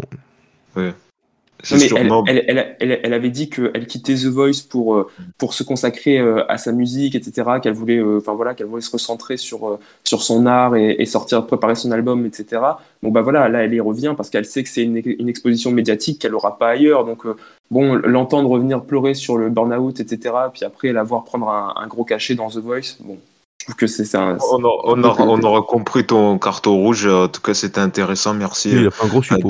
c'est 1.61 1.75
Non, 1.75 1.77
mais 1.77 1.83
elle, 1.83 1.87
sûrement 1.87 2.23
elle, 2.27 2.45
elle, 2.47 2.75
elle, 2.79 2.99
elle 3.03 3.13
avait 3.13 3.29
dit 3.31 3.49
qu'elle 3.49 3.85
quittait 3.87 4.15
The 4.15 4.25
Voice 4.27 4.61
pour, 4.69 4.95
euh, 4.95 5.09
pour 5.37 5.53
se 5.53 5.63
consacrer 5.63 6.17
euh, 6.19 6.49
à 6.49 6.57
sa 6.57 6.71
musique, 6.71 7.15
etc. 7.15 7.49
Qu'elle 7.61 7.73
voulait, 7.73 7.97
euh, 7.97 8.19
enfin 8.19 8.33
voilà, 8.33 8.53
qu'elle 8.53 8.67
voulait 8.67 8.81
se 8.81 8.91
recentrer 8.91 9.35
sur, 9.35 9.77
sur 10.05 10.21
son 10.21 10.45
art 10.45 10.75
et, 10.77 10.95
et 10.99 11.05
sortir, 11.05 11.45
préparer 11.45 11.75
son 11.75 11.91
album, 11.91 12.25
etc. 12.25 12.61
Bon 13.03 13.11
bah 13.11 13.21
voilà, 13.21 13.49
là 13.49 13.63
elle 13.63 13.73
y 13.73 13.79
revient 13.81 14.13
parce 14.15 14.29
qu'elle 14.29 14.45
sait 14.45 14.63
que 14.63 14.69
c'est 14.69 14.83
une, 14.83 15.01
une 15.03 15.27
exposition 15.29 15.71
médiatique 15.71 16.19
qu'elle 16.21 16.35
aura 16.35 16.57
pas 16.57 16.69
ailleurs. 16.69 17.03
Donc 17.05 17.25
euh, 17.25 17.35
bon, 17.71 17.95
l'entendre 17.95 18.49
revenir 18.49 18.83
pleurer 18.83 19.13
sur 19.13 19.37
le 19.37 19.49
burn-out, 19.49 19.99
etc. 19.99 20.33
Puis 20.53 20.63
après 20.63 20.93
la 20.93 21.03
voir 21.03 21.25
prendre 21.25 21.49
un, 21.49 21.73
un 21.75 21.87
gros 21.87 22.05
cachet 22.05 22.35
dans 22.35 22.49
The 22.49 22.57
Voice, 22.57 22.97
bon, 23.01 23.17
je 23.59 23.65
trouve 23.65 23.75
que 23.75 23.87
c'est 23.87 24.15
un. 24.15 24.37
on, 24.51 24.63
a- 24.63 24.81
on, 24.85 25.03
aura, 25.03 25.23
on 25.25 25.41
aura 25.41 25.61
compris 25.61 26.05
ton 26.05 26.37
carton 26.39 26.75
rouge 26.75 27.05
en 27.07 27.27
tout 27.27 27.41
cas 27.41 27.53
c'était 27.53 27.81
intéressant 27.81 28.33
merci 28.33 28.71
Il 28.71 28.87
a 28.87 28.91
fait 28.91 29.03
un 29.03 29.07
gros 29.07 29.21
suppôt. 29.23 29.49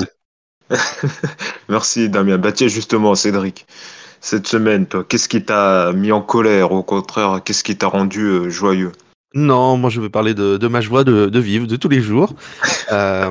merci 1.68 2.08
Damien 2.08 2.38
bah 2.38 2.52
tiens 2.52 2.68
justement 2.68 3.14
Cédric 3.14 3.66
cette 4.20 4.46
semaine 4.46 4.86
toi 4.86 5.04
qu'est-ce 5.08 5.28
qui 5.28 5.44
t'a 5.44 5.92
mis 5.92 6.12
en 6.12 6.20
colère? 6.22 6.72
Au 6.72 6.82
contraire 6.82 7.40
qu'est-ce 7.44 7.64
qui 7.64 7.76
t'a 7.76 7.86
rendu 7.88 8.24
euh, 8.24 8.50
joyeux? 8.50 8.92
Non, 9.34 9.76
moi 9.76 9.90
je 9.90 10.00
vais 10.00 10.08
parler 10.10 10.34
de, 10.34 10.56
de 10.56 10.68
ma 10.68 10.80
joie 10.80 11.04
de, 11.04 11.26
de 11.26 11.38
vivre 11.40 11.66
de 11.66 11.76
tous 11.76 11.88
les 11.88 12.00
jours. 12.00 12.34
Euh, 12.92 13.30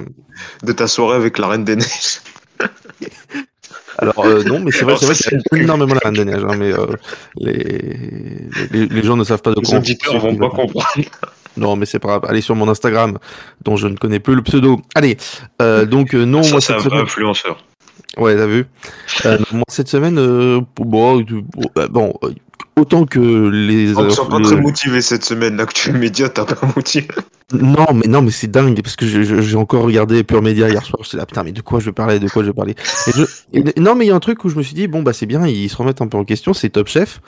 de 0.63 0.71
ta 0.71 0.87
soirée 0.87 1.17
avec 1.17 1.37
la 1.37 1.49
Reine 1.49 1.65
des 1.65 1.75
Neiges 1.75 2.21
alors 3.97 4.25
euh, 4.25 4.43
non, 4.43 4.59
mais 4.59 4.71
c'est 4.71 4.85
vrai, 4.85 4.95
c'est 4.97 5.05
vrai 5.05 5.15
ça, 5.15 5.29
que 5.29 5.37
j'aime 5.51 5.63
énormément 5.63 5.93
la 5.93 5.99
Reine 6.03 6.13
des 6.13 6.25
Neiges, 6.25 6.43
hein, 6.47 6.55
mais 6.57 6.71
euh, 6.71 6.85
les, 7.37 7.53
les, 8.71 8.85
les 8.87 9.03
gens 9.03 9.17
ne 9.17 9.23
savent 9.23 9.41
pas 9.41 9.51
de 9.51 9.57
les 9.57 9.61
quoi. 9.63 9.75
on 9.75 9.77
auditeurs 9.79 10.19
vont 10.19 10.35
pas 10.35 10.49
comprendre 10.49 10.87
Non, 11.57 11.75
mais 11.75 11.85
c'est 11.85 11.99
pas 11.99 12.07
grave. 12.09 12.25
Allez 12.29 12.41
sur 12.41 12.55
mon 12.55 12.69
Instagram, 12.69 13.17
dont 13.65 13.75
je 13.75 13.87
ne 13.87 13.97
connais 13.97 14.19
plus 14.19 14.35
le 14.35 14.41
pseudo. 14.43 14.79
Allez, 14.95 15.17
euh, 15.61 15.85
donc 15.85 16.13
non, 16.13 16.43
ça 16.43 16.51
moi 16.51 16.61
c'est 16.61 16.73
un 16.73 16.77
vrai 16.77 16.89
semaine. 16.89 17.03
influenceur 17.03 17.63
Ouais, 18.17 18.35
t'as 18.35 18.45
vu. 18.45 18.65
Moi 19.51 19.63
cette 19.67 19.89
semaine, 19.89 20.15
bon, 20.77 21.25
bon, 21.89 22.13
autant 22.79 23.05
que 23.05 23.19
les. 23.49 23.95
On 23.97 24.03
ne 24.03 24.09
sont 24.09 24.25
pas 24.27 24.39
très 24.41 24.55
motivés 24.59 25.01
cette 25.01 25.23
semaine. 25.25 25.57
L'actuel 25.57 25.97
média, 25.97 26.29
t'as 26.29 26.45
pas 26.45 26.67
motivé. 26.75 27.07
Non, 27.51 27.87
mais 27.95 28.07
non, 28.07 28.21
mais 28.21 28.29
c'est 28.31 28.49
dingue 28.49 28.79
parce 28.83 28.95
que 28.95 29.07
je- 29.07 29.23
je- 29.23 29.41
j'ai 29.41 29.55
encore 29.57 29.81
regardé 29.83 30.23
Pure 30.23 30.41
Média 30.43 30.69
hier 30.69 30.83
soir. 30.85 30.99
J'étais 31.03 31.17
là, 31.17 31.25
putain, 31.25 31.43
mais 31.43 31.51
de 31.51 31.61
quoi 31.61 31.79
je 31.79 31.89
parler, 31.89 32.19
de 32.19 32.27
quoi 32.29 32.43
je 32.43 32.47
vais 32.49 32.53
parler? 32.53 32.75
Et 33.07 33.11
je- 33.11 33.25
et- 33.53 33.79
non, 33.79 33.95
mais 33.95 34.05
il 34.05 34.09
y 34.09 34.11
a 34.11 34.15
un 34.15 34.19
truc 34.19 34.45
où 34.45 34.49
je 34.49 34.55
me 34.55 34.61
suis 34.61 34.75
dit, 34.75 34.87
bon 34.87 35.01
bah 35.01 35.13
c'est 35.13 35.25
bien, 35.25 35.47
ils 35.47 35.67
se 35.69 35.75
remettent 35.75 36.01
un 36.01 36.07
peu 36.07 36.17
en 36.17 36.25
question. 36.25 36.53
C'est 36.53 36.69
Top 36.69 36.87
Chef. 36.87 37.21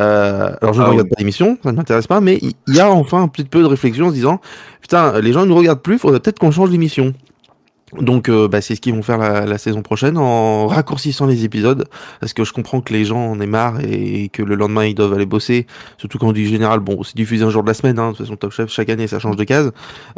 Euh, 0.00 0.50
alors 0.62 0.74
je 0.74 0.80
ne 0.80 0.84
Ah 0.84 0.88
regarde 0.90 1.06
oui. 1.06 1.10
pas 1.10 1.16
l'émission, 1.18 1.58
ça 1.62 1.72
ne 1.72 1.76
m'intéresse 1.76 2.06
pas, 2.06 2.20
mais 2.20 2.38
il 2.42 2.52
il 2.68 2.74
y 2.76 2.80
a 2.80 2.88
enfin 2.90 3.22
un 3.22 3.28
petit 3.28 3.44
peu 3.44 3.60
de 3.60 3.66
réflexion 3.66 4.06
en 4.06 4.10
se 4.10 4.14
disant, 4.14 4.40
putain, 4.80 5.20
les 5.20 5.32
gens 5.32 5.40
ne 5.40 5.46
nous 5.46 5.56
regardent 5.56 5.82
plus, 5.82 5.98
faudrait 5.98 6.20
peut-être 6.20 6.38
qu'on 6.38 6.50
change 6.52 6.70
l'émission. 6.70 7.12
Donc 8.00 8.28
euh, 8.28 8.48
bah, 8.48 8.60
c'est 8.60 8.74
ce 8.74 8.80
qu'ils 8.80 8.94
vont 8.94 9.02
faire 9.02 9.18
la, 9.18 9.46
la 9.46 9.58
saison 9.58 9.82
prochaine 9.82 10.18
en 10.18 10.66
raccourcissant 10.66 11.26
les 11.26 11.44
épisodes 11.44 11.84
parce 12.20 12.32
que 12.32 12.44
je 12.44 12.52
comprends 12.52 12.80
que 12.80 12.92
les 12.92 13.04
gens 13.04 13.30
en 13.30 13.40
aient 13.40 13.46
marre 13.46 13.80
et 13.80 14.28
que 14.30 14.42
le 14.42 14.54
lendemain 14.54 14.84
ils 14.84 14.94
doivent 14.94 15.12
aller 15.12 15.26
bosser. 15.26 15.66
Surtout 15.98 16.18
quand 16.18 16.28
on 16.28 16.32
dit 16.32 16.46
général 16.46 16.80
bon 16.80 17.02
c'est 17.02 17.16
diffusé 17.16 17.44
un 17.44 17.50
jour 17.50 17.62
de 17.62 17.68
la 17.68 17.74
semaine 17.74 17.98
hein, 17.98 18.10
de 18.10 18.16
toute 18.16 18.26
façon 18.26 18.36
Top 18.36 18.52
Chef 18.52 18.70
chaque 18.70 18.88
année 18.88 19.06
ça 19.06 19.18
change 19.18 19.36
de 19.36 19.44
case. 19.44 19.70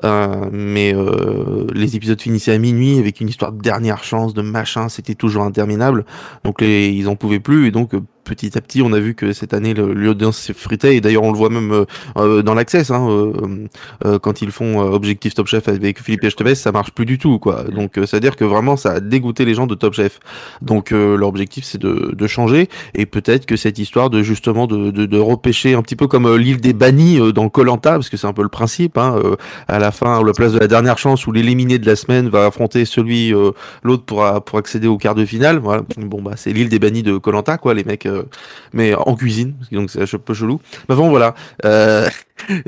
Euh, 0.05 0.49
mais 0.53 0.95
euh, 0.95 1.67
les 1.75 1.97
épisodes 1.97 2.21
finissaient 2.21 2.53
à 2.53 2.59
minuit 2.59 2.99
avec 2.99 3.21
une 3.21 3.29
histoire 3.29 3.53
de 3.53 3.61
dernière 3.61 4.03
chance 4.05 4.33
de 4.33 4.43
machin 4.43 4.89
c'était 4.89 5.15
toujours 5.15 5.43
interminable. 5.43 6.05
Donc 6.45 6.61
les, 6.61 6.89
ils 6.89 7.09
en 7.09 7.17
pouvaient 7.17 7.41
plus 7.41 7.67
et 7.67 7.71
donc 7.71 7.95
euh, 7.95 8.01
petit 8.27 8.59
à 8.59 8.61
petit 8.61 8.83
on 8.83 8.93
a 8.93 9.01
vu 9.01 9.15
que 9.15 9.33
cette 9.33 9.55
année 9.55 9.73
l'audience 9.75 10.39
s'effritait 10.39 10.97
et 10.97 11.01
d'ailleurs 11.01 11.23
on 11.23 11.33
le 11.33 11.39
voit 11.39 11.51
même 11.51 11.73
euh, 11.73 11.85
euh, 12.19 12.43
dans 12.43 12.55
l'Access 12.55 12.91
hein, 12.91 13.09
euh, 13.09 13.33
euh, 14.05 14.19
quand 14.19 14.43
ils 14.43 14.51
font 14.51 14.83
euh, 14.83 14.91
Objectif 14.91 15.35
Top 15.35 15.47
Chef 15.47 15.69
avec 15.69 16.03
Philippe 16.03 16.23
HTBS, 16.23 16.55
ça 16.55 16.73
marche 16.73 16.91
plus 16.91 17.07
du 17.07 17.19
tout, 17.19 17.39
quoi. 17.39 17.65
Donc, 17.65 17.99
euh, 17.99 18.07
c'est-à-dire 18.07 18.37
que 18.37 18.45
vraiment, 18.45 18.77
ça 18.77 18.93
a 18.93 19.01
dégoûté 19.01 19.45
les 19.45 19.55
gens 19.55 19.67
de 19.67 19.75
Top 19.75 19.95
Chef. 19.95 20.21
Donc, 20.63 20.93
euh, 20.93 21.17
leur 21.17 21.29
objectif, 21.29 21.65
c'est 21.65 21.79
de, 21.79 22.15
de 22.17 22.27
changer, 22.27 22.69
et 22.95 23.07
peut-être 23.07 23.47
que 23.47 23.57
cette 23.57 23.79
histoire 23.79 24.11
de 24.11 24.23
justement 24.23 24.67
de, 24.67 24.91
de, 24.91 25.07
de 25.07 25.19
repêcher 25.19 25.75
un 25.75 25.83
petit 25.83 25.97
peu 25.97 26.07
comme 26.07 26.27
euh, 26.27 26.37
l'île 26.37 26.61
des 26.61 26.73
bannis 26.73 27.21
euh, 27.21 27.33
dans 27.33 27.49
Colanta, 27.49 27.93
parce 27.93 28.09
que 28.09 28.17
c'est 28.17 28.27
un 28.27 28.33
peu 28.33 28.43
le 28.43 28.49
principe, 28.49 28.99
hein, 28.99 29.21
euh, 29.23 29.37
à 29.69 29.79
la 29.79 29.93
fin, 29.93 30.23
la 30.23 30.33
place 30.33 30.53
de 30.53 30.59
la 30.59 30.69
dernière 30.69 30.99
chance 30.99 31.27
où 31.27 31.33
l'éliminé 31.33 31.79
de 31.79 31.87
la 31.87 31.97
semaine 31.97 32.29
va 32.29 32.47
affronter 32.47 32.85
celui, 32.85 33.35
euh, 33.35 33.53
l'autre 33.83 34.05
pour, 34.05 34.25
pour 34.45 34.59
accéder 34.59 34.89
au 34.89 34.99
quart 34.99 35.15
de 35.15 35.25
finale. 35.25 35.59
Voilà. 35.59 35.83
Bon, 35.99 36.23
bah, 36.23 36.33
c'est 36.37 36.53
l'île 36.53 36.69
des 36.69 36.79
bannis 36.79 37.03
de 37.03 37.19
Colanta, 37.19 37.59
quoi, 37.59 37.75
les 37.75 37.85
mecs, 37.85 38.07
euh, 38.07 38.16
mais 38.73 38.95
en 38.95 39.15
cuisine, 39.15 39.55
donc 39.73 39.91
c'est 39.91 40.03
un 40.03 40.19
peu 40.19 40.35
chelou. 40.35 40.61
Mais 40.89 40.95
bon, 40.95 41.09
voilà. 41.09 41.35
Euh, 41.65 42.09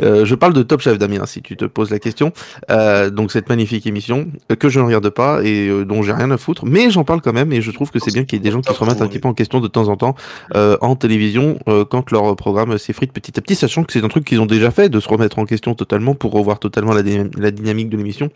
Euh, 0.03 0.25
je 0.25 0.35
parle 0.35 0.53
de 0.53 0.63
Top 0.63 0.81
Chef, 0.81 0.99
Damien, 0.99 1.27
si 1.27 1.43
tu 1.43 1.57
te 1.57 1.65
poses 1.65 1.91
la 1.91 1.99
question. 1.99 2.33
Euh, 2.71 3.11
donc 3.11 3.33
cette 3.33 3.49
magnifique 3.49 3.87
émission 3.87 4.29
euh, 4.51 4.57
que 4.57 4.69
je 4.69 4.81
ne 4.81 4.85
regarde 4.85 5.09
pas 5.11 5.43
et 5.45 5.71
dont 5.85 6.03
j'ai 6.03 6.13
rien 6.13 6.31
à 6.31 6.39
foutre, 6.39 6.65
mais 6.67 6.91
j'en 6.91 7.05
parle 7.05 7.21
quand 7.21 7.33
même 7.33 7.53
et 7.53 7.61
je 7.61 7.71
trouve 7.71 7.91
que 7.91 7.99
c'est 7.99 8.13
bien 8.13 8.25
qu'il 8.25 8.39
y 8.39 8.41
ait 8.41 8.45
des 8.45 8.51
gens 8.51 8.61
qui 8.61 8.73
se 8.73 8.79
remettent 8.79 9.03
un 9.03 9.07
petit 9.07 9.19
peu 9.19 9.29
en 9.29 9.35
question 9.35 9.61
de 9.61 9.69
temps 9.69 9.89
en 9.89 9.97
temps 9.97 10.15
en 10.55 10.97
télévision 10.97 11.59
quand 11.91 12.11
leur 12.11 12.35
programme 12.37 12.77
s'effrite 12.79 13.13
petit 13.13 13.39
à 13.39 13.43
petit, 13.43 13.55
sachant 13.55 13.85
que 13.85 13.93
c'est 13.93 14.05
un 14.05 14.09
truc 14.09 14.25
qu'ils 14.25 14.41
ont 14.41 14.47
déjà 14.47 14.71
fait 14.71 14.89
de 14.89 15.01
se 15.01 15.09
remettre 15.09 15.39
en 15.39 15.45
question 15.45 15.75
totalement 15.75 16.15
pour 16.15 16.33
revoir 16.33 16.59
totalement 16.59 16.93
la, 16.93 17.03
la 17.37 17.51
dynamique 17.51 17.89
de 17.89 17.97
l'émission. 17.97 18.31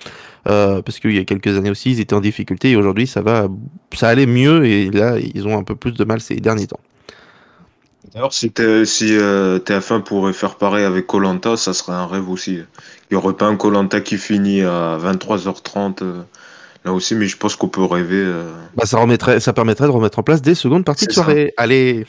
Parce 0.45 0.99
qu'il 1.01 1.15
y 1.15 1.19
a 1.19 1.25
quelques 1.25 1.57
années 1.57 1.71
aussi, 1.71 1.93
ils 1.93 2.01
étaient 2.01 2.15
en 2.15 2.21
difficulté 2.21 2.71
et 2.71 2.77
aujourd'hui 2.77 3.07
ça 3.07 3.23
va, 3.23 3.49
ça 3.95 4.09
allait 4.09 4.27
mieux 4.27 4.65
et 4.67 4.91
là 4.91 5.17
ils 5.19 5.47
ont 5.47 5.59
un 5.59 5.65
peu 5.65 5.75
plus 5.77 5.93
de 5.93 6.05
mal 6.05 6.21
ces 6.21 6.37
derniers 6.37 6.67
temps. 6.67 6.81
D'ailleurs, 8.15 8.33
si, 8.33 8.51
t'es- 8.51 8.85
si 8.85 9.17
euh, 9.17 9.59
TF1 9.59 10.01
pourrait 10.03 10.33
faire 10.33 10.57
pareil 10.57 10.85
avec 10.85 11.07
Colanta, 11.07 11.57
ça 11.57 11.73
serait 11.73 11.93
un 11.93 12.07
rêve 12.07 12.29
aussi. 12.29 12.55
Il 12.55 12.67
n'y 13.13 13.17
aurait 13.17 13.35
pas 13.35 13.47
un 13.47 13.57
Colanta 13.57 14.01
qui 14.01 14.19
finit 14.19 14.63
à 14.63 14.99
23h30 14.99 16.03
euh, 16.03 16.23
là 16.85 16.93
aussi, 16.93 17.15
mais 17.15 17.27
je 17.27 17.37
pense 17.37 17.55
qu'on 17.57 17.69
peut 17.69 17.85
rêver. 17.85 18.17
euh. 18.25 18.51
Bah, 18.77 18.87
ça, 18.87 18.99
remettrait, 18.99 19.39
ça 19.41 19.53
permettrait 19.53 19.87
de 19.87 19.93
remettre 19.93 20.19
en 20.19 20.23
place 20.23 20.43
des 20.43 20.55
secondes 20.55 20.85
parties 20.85 21.07
de 21.07 21.13
soirée. 21.13 21.55
Allez, 21.57 22.07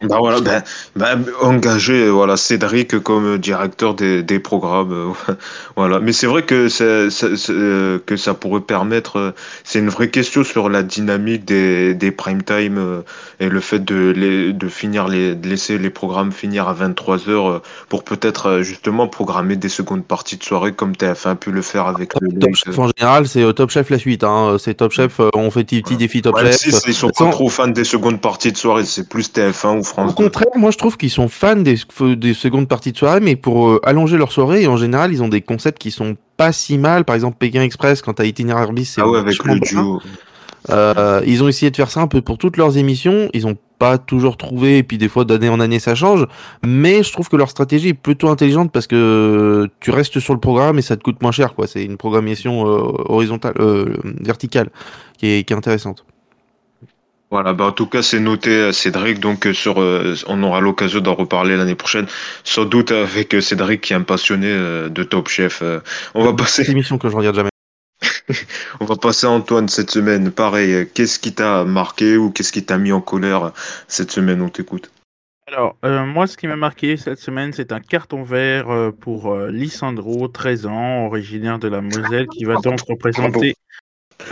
Bah 0.00 0.18
voilà, 0.20 0.40
ben, 0.40 0.62
ben, 0.94 1.24
engager 1.42 2.04
euh, 2.06 2.10
voilà, 2.10 2.36
Cédric 2.36 3.00
comme 3.00 3.36
directeur 3.38 3.94
des, 3.94 4.22
des 4.22 4.38
programmes. 4.38 4.92
euh, 4.92 5.34
voilà. 5.76 5.98
Mais 5.98 6.12
c'est 6.12 6.28
vrai 6.28 6.42
que, 6.44 6.68
c'est, 6.68 7.10
c'est- 7.10 7.34
c'est, 7.36 7.52
euh, 7.52 7.98
que 8.06 8.16
ça 8.16 8.34
pourrait 8.34 8.60
permettre. 8.60 9.18
euh, 9.18 9.30
C'est 9.64 9.80
une 9.80 9.88
vraie 9.88 10.08
question 10.10 10.44
sur 10.44 10.68
la 10.68 10.84
dynamique 10.84 11.44
des, 11.44 11.94
des 11.94 12.12
prime 12.12 12.44
time 12.44 12.78
euh, 12.78 13.00
et 13.40 13.48
le 13.48 13.58
fait 13.58 13.80
de, 13.84 14.12
les, 14.16 14.52
de, 14.52 14.68
finir 14.68 15.08
les, 15.08 15.34
de 15.34 15.48
laisser 15.48 15.78
les 15.78 15.90
programmes 15.90 16.30
finir 16.30 16.68
à 16.68 16.74
23h 16.74 17.60
pour 17.88 18.04
peut-être 18.04 18.46
euh, 18.46 18.62
justement 18.62 19.08
programmer 19.08 19.56
des 19.56 19.68
secondes 19.68 20.04
parties 20.04 20.36
de 20.36 20.44
soirée 20.44 20.70
comme 20.74 20.92
TF1 20.92 21.30
a 21.30 21.34
pu 21.34 21.50
le 21.50 21.60
faire 21.62 21.88
avec 21.88 22.12
le 22.20 22.38
Top 22.38 22.54
Chef 22.54 22.78
en 22.78 22.88
général, 22.96 23.26
c'est 23.26 23.42
euh, 23.42 23.52
Top 23.52 23.70
Chef 23.70 23.90
la 23.90 23.98
suite. 23.98 24.22
Hein. 24.22 24.58
C'est 24.60 24.74
Top 24.74 24.92
Chef, 24.92 25.18
euh, 25.18 25.30
on 25.34 25.50
fait 25.50 25.64
petit, 25.64 25.82
petit 25.82 25.96
défi 25.96 26.22
Top 26.22 26.38
Chef. 26.38 26.56
si, 26.56 26.68
ils 26.86 26.94
sont 26.94 27.10
Sans- 27.16 27.24
pas 27.26 27.30
trop 27.32 27.48
fans 27.48 27.66
des 27.66 27.82
secondes 27.82 28.20
parties 28.20 28.52
de 28.52 28.56
soirée, 28.56 28.84
c'est 28.84 29.08
plus 29.08 29.32
TF1 29.32 29.78
ou 29.80 29.87
France 29.88 30.12
Au 30.12 30.14
2. 30.14 30.24
contraire, 30.24 30.52
moi 30.56 30.70
je 30.70 30.78
trouve 30.78 30.96
qu'ils 30.96 31.10
sont 31.10 31.28
fans 31.28 31.56
des, 31.56 31.76
des 32.16 32.34
secondes 32.34 32.68
parties 32.68 32.92
de 32.92 32.96
soirée, 32.96 33.20
mais 33.20 33.36
pour 33.36 33.68
euh, 33.68 33.80
allonger 33.84 34.16
leur 34.16 34.32
soirée, 34.32 34.62
et 34.62 34.66
en 34.68 34.76
général, 34.76 35.12
ils 35.12 35.22
ont 35.22 35.28
des 35.28 35.42
concepts 35.42 35.78
qui 35.78 35.90
sont 35.90 36.16
pas 36.36 36.52
si 36.52 36.78
mal. 36.78 37.04
Par 37.04 37.14
exemple, 37.16 37.36
Pékin 37.38 37.62
Express, 37.62 38.02
quand 38.02 38.14
t'as 38.14 38.24
itinéraire 38.24 38.72
bis, 38.72 38.92
c'est 38.94 39.00
Ah 39.02 39.08
ouais, 39.08 39.18
avec 39.18 39.42
le 39.44 39.58
duo. 39.60 40.00
Euh, 40.70 41.22
ils 41.26 41.42
ont 41.42 41.48
essayé 41.48 41.70
de 41.70 41.76
faire 41.76 41.90
ça 41.90 42.00
un 42.00 42.08
peu 42.08 42.20
pour 42.20 42.38
toutes 42.38 42.56
leurs 42.56 42.76
émissions. 42.76 43.30
Ils 43.32 43.46
ont 43.46 43.56
pas 43.78 43.96
toujours 43.96 44.36
trouvé, 44.36 44.78
et 44.78 44.82
puis 44.82 44.98
des 44.98 45.08
fois 45.08 45.24
d'année 45.24 45.48
en 45.48 45.60
année 45.60 45.78
ça 45.78 45.94
change. 45.94 46.26
Mais 46.66 47.02
je 47.02 47.12
trouve 47.12 47.28
que 47.28 47.36
leur 47.36 47.48
stratégie 47.48 47.88
est 47.88 47.94
plutôt 47.94 48.28
intelligente 48.28 48.72
parce 48.72 48.86
que 48.86 49.68
tu 49.80 49.90
restes 49.90 50.18
sur 50.18 50.34
le 50.34 50.40
programme 50.40 50.78
et 50.78 50.82
ça 50.82 50.96
te 50.96 51.02
coûte 51.02 51.22
moins 51.22 51.32
cher. 51.32 51.54
quoi. 51.54 51.66
C'est 51.66 51.84
une 51.84 51.96
programmation 51.96 52.66
euh, 52.66 52.92
horizontale, 53.06 53.54
euh, 53.60 53.94
verticale, 54.20 54.70
qui 55.16 55.28
est, 55.28 55.44
qui 55.44 55.52
est 55.52 55.56
intéressante. 55.56 56.04
Voilà, 57.30 57.52
bah 57.52 57.66
en 57.66 57.72
tout 57.72 57.86
cas, 57.86 58.02
c'est 58.02 58.20
noté, 58.20 58.50
euh, 58.50 58.72
Cédric. 58.72 59.20
Donc, 59.20 59.46
euh, 59.46 59.52
sur, 59.52 59.82
euh, 59.82 60.14
on 60.28 60.42
aura 60.42 60.60
l'occasion 60.60 61.00
d'en 61.00 61.14
reparler 61.14 61.56
l'année 61.56 61.74
prochaine, 61.74 62.06
sans 62.42 62.64
doute 62.64 62.90
avec 62.90 63.34
euh, 63.34 63.40
Cédric 63.42 63.82
qui 63.82 63.92
est 63.92 63.96
un 63.96 64.02
passionné 64.02 64.48
euh, 64.50 64.88
de 64.88 65.02
Top 65.02 65.28
Chef. 65.28 65.60
Euh, 65.60 65.80
on 66.14 66.24
va 66.24 66.30
C'est 66.30 66.36
passer, 66.36 66.64
une 66.64 66.72
émission 66.72 66.96
que 66.96 67.10
je 67.10 67.16
regarde 67.16 67.36
jamais. 67.36 67.50
on 68.80 68.86
va 68.86 68.96
passer 68.96 69.26
à 69.26 69.30
Antoine 69.30 69.68
cette 69.68 69.90
semaine. 69.90 70.30
Pareil, 70.30 70.88
qu'est-ce 70.94 71.18
qui 71.18 71.34
t'a 71.34 71.64
marqué 71.64 72.16
ou 72.16 72.30
qu'est-ce 72.30 72.52
qui 72.52 72.64
t'a 72.64 72.78
mis 72.78 72.92
en 72.92 73.02
colère 73.02 73.52
cette 73.88 74.10
semaine? 74.10 74.40
On 74.40 74.48
t'écoute. 74.48 74.90
Alors, 75.48 75.76
euh, 75.84 76.04
moi, 76.04 76.26
ce 76.26 76.36
qui 76.36 76.46
m'a 76.46 76.56
marqué 76.56 76.98
cette 76.98 77.18
semaine, 77.18 77.54
c'est 77.54 77.72
un 77.72 77.80
carton 77.80 78.22
vert 78.22 78.70
euh, 78.70 78.90
pour 78.90 79.32
euh, 79.32 79.50
Lissandro, 79.50 80.28
13 80.28 80.66
ans, 80.66 81.06
originaire 81.06 81.58
de 81.58 81.68
la 81.68 81.80
Moselle, 81.80 82.26
qui 82.28 82.44
va 82.44 82.56
donc 82.56 82.80
représenter 82.86 83.54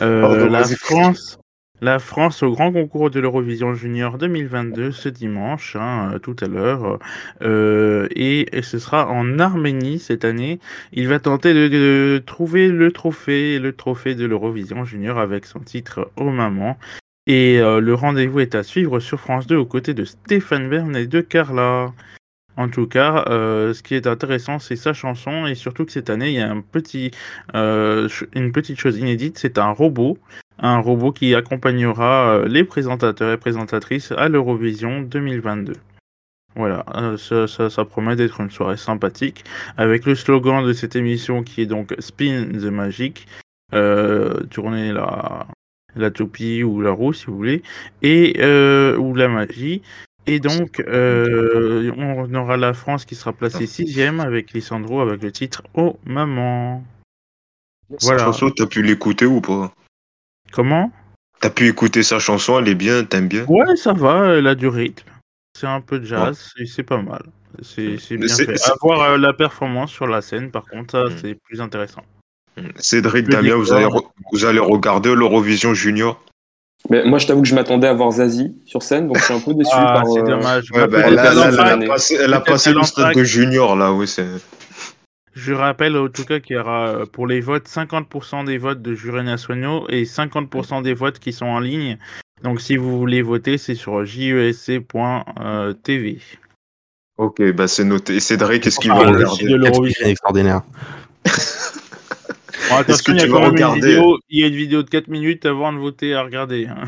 euh, 0.03 0.21
Pardon, 0.21 0.47
la. 0.47 0.65
France. 0.65 1.39
La 1.83 1.99
France 1.99 2.43
au 2.43 2.53
grand 2.53 2.73
concours 2.73 3.11
de 3.11 3.21
l'Eurovision 3.21 3.75
Junior 3.75 4.17
2022 4.17 4.93
ce 4.93 5.11
dimanche, 5.11 5.77
hein, 5.77 6.13
euh, 6.15 6.19
tout 6.19 6.37
à 6.41 6.47
l'heure, 6.47 6.99
Euh, 7.43 8.09
et, 8.15 8.57
et 8.57 8.63
ce 8.63 8.79
sera 8.79 9.09
en 9.09 9.39
Arménie 9.39 9.99
cette 9.99 10.25
année. 10.25 10.59
Il 10.93 11.09
va 11.09 11.19
tenter 11.19 11.53
de, 11.55 12.23
trouver 12.25 12.69
le 12.69 12.93
trophée, 12.93 13.59
le 13.59 13.73
trophée 13.75 14.15
de 14.15 14.25
l'Eurovision 14.25 14.85
Junior 14.85 15.19
avec 15.19 15.45
son 15.45 15.61
titre 15.61 16.11
Oh 16.17 16.31
Maman. 16.31 16.79
Et 17.27 17.61
euh, 17.61 17.81
le 17.81 17.95
rendez-vous 17.95 18.41
est 18.41 18.55
à 18.55 18.63
suivre 18.63 19.01
sur 19.01 19.21
France 19.21 19.47
2 19.47 19.57
aux 19.57 19.67
côtés 19.67 19.95
de 19.95 20.05
Stéphane 20.05 20.71
Bern 20.71 20.97
et 20.97 21.07
de 21.07 21.21
Carla. 21.21 21.93
En 22.57 22.69
tout 22.69 22.87
cas, 22.87 23.25
euh, 23.29 23.75
ce 23.75 23.83
qui 23.83 23.95
est 23.95 24.07
intéressant, 24.07 24.59
c'est 24.59 24.77
sa 24.77 24.95
chanson 24.95 25.47
et 25.47 25.55
surtout 25.55 25.85
que 25.85 25.93
cette 25.93 26.09
année, 26.09 26.31
il 26.31 26.35
y 26.37 26.41
a 26.41 26.55
euh, 27.55 28.09
une 28.35 28.53
petite 28.53 28.81
chose 28.81 28.97
inédite, 28.99 29.39
c'est 29.39 29.59
un 29.59 29.73
robot, 29.73 30.19
un 30.59 30.79
robot 30.79 31.13
qui 31.13 31.35
accompagnera 31.35 32.29
euh, 32.31 32.49
les 32.49 32.65
présentateurs 32.65 33.33
et 33.33 33.37
présentatrices 33.37 34.13
à 34.13 34.29
l'Eurovision 34.29 35.03
2022. 35.03 35.75
Voilà, 36.55 36.87
euh, 36.95 37.19
ça, 37.19 37.47
ça, 37.47 37.69
ça 37.69 37.85
promet 37.85 38.17
d'être 38.17 38.41
une 38.41 38.51
soirée 38.51 38.79
sympathique 38.79 39.45
avec 39.77 40.07
le 40.07 40.15
slogan 40.15 40.65
de 40.65 40.73
cette 40.73 40.97
émission 40.97 41.43
qui 41.43 41.61
est 41.61 41.67
donc 41.67 41.95
Spin 41.99 42.47
the 42.53 42.71
Magic, 42.71 43.27
euh, 43.75 44.43
tourner 44.45 44.93
la, 44.93 45.47
la 45.97 46.11
toupie 46.11 46.63
ou 46.63 46.81
la 46.81 46.93
roue 46.93 47.13
si 47.13 47.27
vous 47.27 47.37
voulez, 47.37 47.63
et 48.01 48.37
euh, 48.39 48.97
ou 48.97 49.15
la 49.15 49.29
magie. 49.29 49.83
Et 50.29 50.41
donc, 50.41 50.81
euh, 50.81 51.93
on 51.97 52.35
aura 52.35 52.57
la 52.57 52.75
France 52.75 53.05
qui 53.05 53.15
sera 53.15 53.33
placée 53.33 53.67
sixième 53.67 54.19
avec 54.19 54.53
Lissandro 54.53 55.01
avec 55.01 55.23
le 55.23 55.31
titre 55.31 55.63
Oh 55.75 55.99
Maman. 56.05 56.85
Voilà. 58.01 58.25
Chanson, 58.25 58.51
t'as 58.51 58.67
pu 58.67 58.83
l'écouter 58.83 59.27
ou 59.27 59.41
pas? 59.41 59.73
Comment? 60.53 60.91
T'as 61.41 61.51
pu 61.51 61.69
écouter 61.69 62.03
sa 62.03 62.19
chanson, 62.19 62.59
elle 62.59 62.69
est 62.69 62.75
bien, 62.75 63.05
t'aimes 63.05 63.29
bien? 63.29 63.45
Ouais, 63.47 63.77
ça 63.77 63.93
va, 63.93 64.35
elle 64.37 64.47
a 64.47 64.55
du 64.55 64.69
rythme. 64.69 65.09
C'est 65.59 65.67
un 65.67 65.81
peu 65.81 65.99
de 65.99 66.05
jazz, 66.07 66.53
et 66.59 66.67
c'est 66.67 66.83
pas 66.83 67.01
mal. 67.01 67.23
C'est 67.63 67.97
bien 68.17 68.29
C'est- 68.29 68.45
fait. 68.47 68.57
c'est- 68.59 68.71
À 68.71 68.75
voir 68.83 69.01
euh, 69.03 69.17
la 69.19 69.33
performance 69.33 69.91
sur 69.91 70.07
la 70.07 70.21
scène, 70.23 70.51
par 70.51 70.65
contre, 70.65 70.93
ça, 70.93 71.05
Mm. 71.05 71.19
c'est 71.21 71.35
plus 71.45 71.61
intéressant. 71.61 72.03
Cédric, 72.79 73.27
Le 73.27 73.33
Damien, 73.33 73.55
vous 73.57 73.73
allez, 73.73 73.87
vous 74.33 74.45
allez 74.47 74.59
regarder 74.59 75.15
l'Eurovision 75.15 75.75
Junior? 75.75 76.23
Mais 76.89 77.05
moi, 77.05 77.19
je 77.19 77.27
t'avoue 77.27 77.43
que 77.43 77.49
je 77.49 77.55
m'attendais 77.55 77.87
à 77.89 77.93
voir 77.95 78.13
Zazie 78.13 78.55
sur 78.65 78.83
scène, 78.83 79.09
donc 79.09 79.19
je 79.19 79.25
suis 79.25 79.35
un 79.35 79.41
peu 79.41 79.55
déçu 79.55 79.71
Ah, 79.75 79.93
par. 79.95 80.07
c'est 80.09 80.21
euh, 80.21 80.25
dommage. 80.25 80.71
Ouais, 80.73 80.87
Bah, 80.87 80.99
là, 81.01 81.07
elle 81.09 81.15
là, 81.55 81.73
a 81.73 81.79
passé, 81.87 82.17
elle 82.21 82.33
a 82.33 82.41
peut-être 82.41 82.53
passé 82.53 82.71
elle 82.71 82.77
le 82.77 82.83
stade 82.85 83.15
de 83.15 83.25
Junior, 83.25 83.77
là, 83.77 83.93
oui, 83.93 84.07
c'est. 84.07 84.27
Je 85.37 85.53
rappelle 85.53 85.97
en 85.99 86.09
tout 86.09 86.25
cas 86.25 86.41
qu'il 86.41 86.57
y 86.57 86.59
aura 86.59 86.89
euh, 86.89 87.05
pour 87.07 87.27
les 87.27 87.41
votes 87.41 87.69
50% 87.69 88.47
des 88.47 88.57
votes 88.57 88.81
de 88.81 88.95
jurés 88.95 89.23
nationaux 89.23 89.87
et 89.91 90.05
50% 90.05 90.83
des 90.83 90.95
votes 90.95 91.19
qui 91.19 91.35
sont 91.35 91.45
en 91.45 91.61
ligne. 91.61 91.99
Donc 92.43 92.63
si 92.63 92.79
vous 92.79 92.99
voulez 92.99 93.21
voter, 93.21 93.59
c'est 93.59 93.75
sur 93.75 94.03
jesc.tv. 94.07 94.87
Ok, 97.19 97.43
bah 97.53 97.69
c'est 97.69 97.85
noté. 97.85 98.19
Cédric, 98.21 98.67
est-ce 98.67 98.81
qu'il 98.81 98.91
Ah, 98.93 98.95
va 98.95 99.01
regarder 99.11 99.27
site 99.27 99.49
de 99.49 99.57
l'Eurovision. 99.57 100.07
extraordinaire. 100.07 100.63
Bon, 102.71 102.77
attention, 102.77 103.13
il 103.13 103.17
y 103.17 103.19
tu 103.21 103.25
a 103.25 103.29
vas 103.29 103.33
quand 103.41 103.53
même 103.53 103.69
une 103.69 103.75
vidéo, 103.75 104.19
il 104.31 104.41
y 104.41 104.45
a 104.45 104.47
une 104.49 104.55
vidéo 104.55 104.83
de 104.83 104.89
4 104.91 105.09
minutes 105.09 105.45
avant 105.47 105.73
de 105.73 105.79
voter 105.79 106.15
à 106.15 106.23
regarder. 106.23 106.67
hein. 106.67 106.87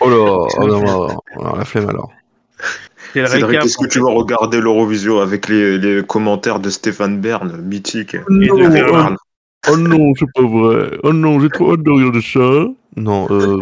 Oh 0.00 0.08
là, 0.08 0.16
oh 0.58 0.66
non, 0.66 0.80
non, 0.82 1.08
non, 1.40 1.54
la 1.56 1.64
flemme 1.64 1.88
alors. 1.88 2.12
C'est 3.14 3.20
le 3.22 3.26
Cédric, 3.28 3.46
récap. 3.46 3.64
est-ce 3.64 3.78
que 3.78 3.86
tu 3.86 4.00
vas 4.00 4.10
regarder 4.10 4.60
l'Eurovision 4.60 5.20
avec 5.20 5.48
les, 5.48 5.78
les 5.78 6.02
commentaires 6.04 6.58
de 6.60 6.68
Stéphane 6.68 7.20
Bern, 7.20 7.56
mythique 7.62 8.14
Et 8.14 8.18
de 8.18 8.70
Ferrand. 8.70 9.14
Oh 9.70 9.76
non, 9.78 10.12
c'est 10.18 10.26
pas 10.34 10.42
vrai. 10.42 10.98
Oh 11.04 11.12
non, 11.12 11.40
j'ai 11.40 11.48
trop 11.48 11.72
hâte 11.72 11.82
de 11.82 11.90
regarder 11.90 12.20
ça. 12.20 12.68
Non, 12.96 13.26
euh, 13.30 13.58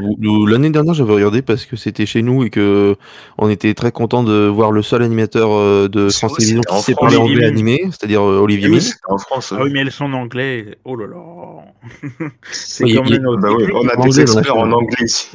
l'année 0.47 0.69
dernière 0.69 0.93
j'avais 0.93 1.15
regardé 1.15 1.41
parce 1.41 1.65
que 1.65 1.75
c'était 1.77 2.05
chez 2.05 2.21
nous 2.21 2.45
et 2.45 2.51
que 2.51 2.97
on 3.38 3.49
était 3.49 3.73
très 3.73 3.91
content 3.91 4.23
de 4.25 4.47
voir 4.47 4.73
le 4.73 4.83
seul 4.83 5.03
animateur 5.03 5.53
euh, 5.53 5.88
de 5.88 6.11
France 6.11 6.35
Télévisions 6.35 6.61
qui 6.69 6.83
sait 6.83 6.95
parler 6.95 7.17
Olivier 7.17 7.37
anglais 7.37 7.47
animé, 7.47 7.81
c'est-à-dire 7.87 8.21
euh, 8.23 8.41
Olivier 8.41 8.67
Eh 8.67 8.71
oui, 8.71 8.77
Mine. 8.77 8.81
c'était 8.83 8.99
en 9.09 9.17
France. 9.17 9.55
Ah 9.57 9.62
oui, 9.62 9.71
mais 9.73 9.81
elles 9.81 9.91
sont 9.93 10.05
en 10.05 10.12
anglais. 10.12 10.77
Oh 10.85 10.97
là 10.97 11.07
là. 11.07 12.29
C'est 12.51 12.85
Oui. 12.85 12.95
Bah 13.41 13.49
oui, 13.57 13.65
on 13.73 13.88
a 13.88 13.97
des 14.07 14.21
experts 14.21 14.57
en 14.57 14.71
anglais 14.73 15.05
ici. 15.05 15.31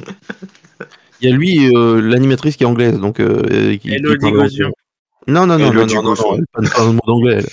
Il 1.20 1.28
y 1.28 1.32
a 1.32 1.36
lui, 1.36 1.74
euh, 1.76 2.00
l'animatrice 2.00 2.56
qui 2.56 2.62
est 2.64 2.66
anglaise, 2.66 2.98
donc 3.00 3.20
euh, 3.20 3.76
qui, 3.76 3.92
Elodie. 3.92 4.26
Non, 5.26 5.46
non, 5.46 5.46
non, 5.46 5.58
non, 5.58 5.70
Elodie 5.72 5.94
non, 5.96 6.02
non, 6.02 6.10
Gozio. 6.10 6.24
non, 6.30 6.36
elle 6.38 6.44
parle 6.52 6.68
pas 6.70 6.82
un 6.82 6.92
mot 6.92 7.00
d'anglais. 7.06 7.34
elle. 7.38 7.46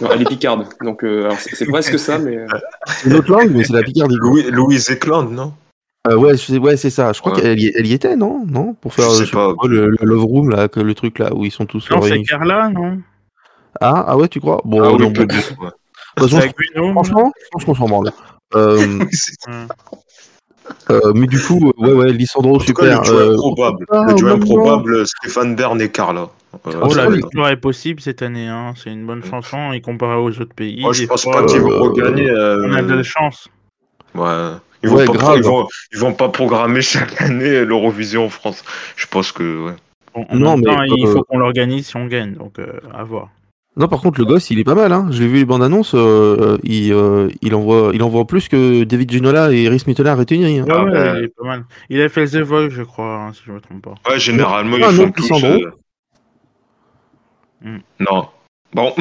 non, 0.00 0.08
elle 0.14 0.22
est 0.22 0.26
picarde, 0.26 0.66
donc 0.82 1.04
euh, 1.04 1.30
c'est 1.38 1.66
presque 1.66 1.98
ça, 1.98 2.18
mais. 2.18 2.36
euh, 2.38 2.46
C'est 2.86 3.08
une 3.10 3.16
autre 3.16 3.30
langue, 3.30 3.50
mais 3.52 3.64
c'est 3.64 3.72
la 3.72 3.82
Picardie. 3.82 4.16
quoi. 4.16 4.28
Louis, 4.30 4.42
Louise 4.50 4.88
Eklund, 4.90 5.32
non? 5.32 5.52
Euh, 6.08 6.16
ouais, 6.16 6.32
je 6.32 6.42
sais- 6.42 6.56
ouais, 6.58 6.78
c'est 6.78 6.88
ça. 6.88 7.12
Je 7.12 7.20
crois 7.20 7.34
Ouais. 7.34 7.42
qu'elle 7.42 7.60
y, 7.60 7.72
elle 7.74 7.86
y 7.86 7.92
était, 7.92 8.16
non? 8.16 8.46
Non? 8.46 8.72
Pour 8.74 8.94
faire 8.94 9.04
Je 9.10 9.16
sais 9.16 9.20
je 9.20 9.24
sais 9.26 9.32
pas. 9.32 9.52
quoi, 9.54 9.68
le, 9.68 9.90
le 9.90 9.96
Love 10.00 10.24
Room, 10.24 10.48
là, 10.50 10.68
que, 10.68 10.80
le 10.80 10.94
truc 10.94 11.18
là 11.18 11.34
où 11.34 11.44
ils 11.44 11.50
sont 11.50 11.66
tous 11.66 11.90
Non, 11.90 12.00
c'est. 12.00 12.22
Carla, 12.22 12.70
non? 12.70 13.00
Ah, 13.80 14.04
ah 14.08 14.16
ouais, 14.16 14.28
tu 14.28 14.40
crois? 14.40 14.62
Bon, 14.64 14.82
Ah 14.82 14.92
oui, 14.92 14.98
non, 14.98 15.10
bon, 15.10 15.20
ouais. 15.26 15.36
façon, 16.18 16.38
Bruno 16.74 16.92
franchement, 16.92 17.32
je 17.42 17.48
pense 17.52 17.64
qu'on 17.66 17.74
s'en 17.74 17.86
branle. 17.86 18.10
Euh. 18.54 18.98
euh, 20.90 21.12
mais 21.14 21.26
du 21.26 21.38
coup, 21.40 21.72
euh, 21.78 21.82
ouais, 21.86 21.92
ouais, 21.92 22.12
Lissandro, 22.12 22.56
En 22.56 22.58
tout 22.58 22.72
cas, 22.74 22.96
super. 22.96 23.00
le 23.00 23.04
duo 23.04 23.16
euh, 23.18 23.32
improbable. 23.34 23.86
ah, 23.90 24.04
le 24.08 24.14
duo 24.14 24.28
improbable, 24.28 25.06
Stéphane 25.06 25.54
Bern 25.56 25.80
et 25.80 25.88
Carla. 25.90 26.28
Euh, 26.66 26.72
Oh, 26.82 26.88
la 26.88 27.04
ça- 27.04 27.10
victoire 27.10 27.48
est 27.48 27.56
possible 27.56 28.00
cette 28.00 28.22
année. 28.22 28.48
Hein. 28.48 28.74
C'est 28.76 28.90
une 28.92 29.06
bonne 29.06 29.22
chanson 29.24 29.72
et 29.72 29.80
comparé 29.80 30.16
aux 30.16 30.30
autres 30.40 30.54
pays. 30.54 30.80
Moi, 30.82 30.92
je 30.92 31.04
pense 31.06 31.22
fois, 31.22 31.32
pas 31.34 31.44
qu'ils 31.44 31.60
vont 31.60 31.70
euh, 31.70 31.78
regagner. 31.80 32.28
euh, 32.28 32.66
On 32.68 32.72
a 32.74 32.82
de 32.82 32.94
la 32.94 33.02
chance. 33.04 33.48
Ouais. 34.14 34.26
Ils 34.82 34.88
vont, 34.88 34.96
Ouais, 34.96 35.04
pas, 35.04 35.12
grave. 35.12 35.36
ils, 35.38 35.44
vont, 35.44 35.66
ils 35.92 35.98
vont 35.98 36.12
pas 36.14 36.28
programmer 36.30 36.80
chaque 36.82 37.20
année 37.22 37.64
l'Eurovision 37.64 38.24
en 38.26 38.28
France. 38.30 38.64
Je 38.96 39.06
pense 39.06 39.30
que. 39.30 39.66
Ouais. 39.66 39.76
En 40.14 40.24
Non, 40.36 40.56
même 40.56 40.76
mais, 40.80 40.88
il 40.96 41.06
euh, 41.06 41.12
faut 41.12 41.22
qu'on 41.22 41.38
l'organise 41.38 41.86
si 41.86 41.96
on 41.96 42.06
gagne. 42.06 42.32
Donc, 42.34 42.58
euh, 42.58 42.66
à 42.92 43.04
voir. 43.04 43.28
Non, 43.80 43.88
par 43.88 44.02
contre, 44.02 44.20
le 44.20 44.26
gosse, 44.26 44.50
il 44.50 44.58
est 44.58 44.64
pas 44.64 44.74
mal. 44.74 44.92
Hein. 44.92 45.06
J'ai 45.10 45.26
vu 45.26 45.36
les 45.38 45.44
bandes 45.46 45.62
annonces. 45.62 45.94
euh, 45.94 46.58
il, 46.64 46.92
euh, 46.92 47.28
il, 47.40 47.54
envoie, 47.54 47.90
il 47.94 48.02
envoie 48.02 48.26
plus 48.26 48.46
que 48.48 48.84
David 48.84 49.10
Ginola 49.10 49.50
et 49.52 49.68
Rhys 49.68 49.84
Mittenard 49.86 50.18
réunis. 50.18 50.58
Hein. 50.60 50.64
Ouais, 50.66 50.72
Ah, 50.76 50.84
ouais, 50.84 51.18
il 51.20 51.24
est 51.24 51.34
pas 51.34 51.44
mal. 51.44 51.64
Il 51.88 52.00
a 52.02 52.08
fait 52.10 52.26
The 52.26 52.36
Voice, 52.42 52.68
je 52.68 52.82
crois, 52.82 53.14
hein, 53.16 53.32
si 53.32 53.40
je 53.46 53.52
me 53.52 53.60
trompe 53.60 53.82
pas. 53.82 53.94
Ouais, 54.10 54.18
généralement, 54.18 54.76
Ah, 54.82 54.88
ils 54.90 54.96
font 54.96 55.10
tous. 55.10 55.32
Euh, 55.44 55.70
Hmm. 57.62 57.78
Non. 57.98 58.26
Bon. 58.72 58.94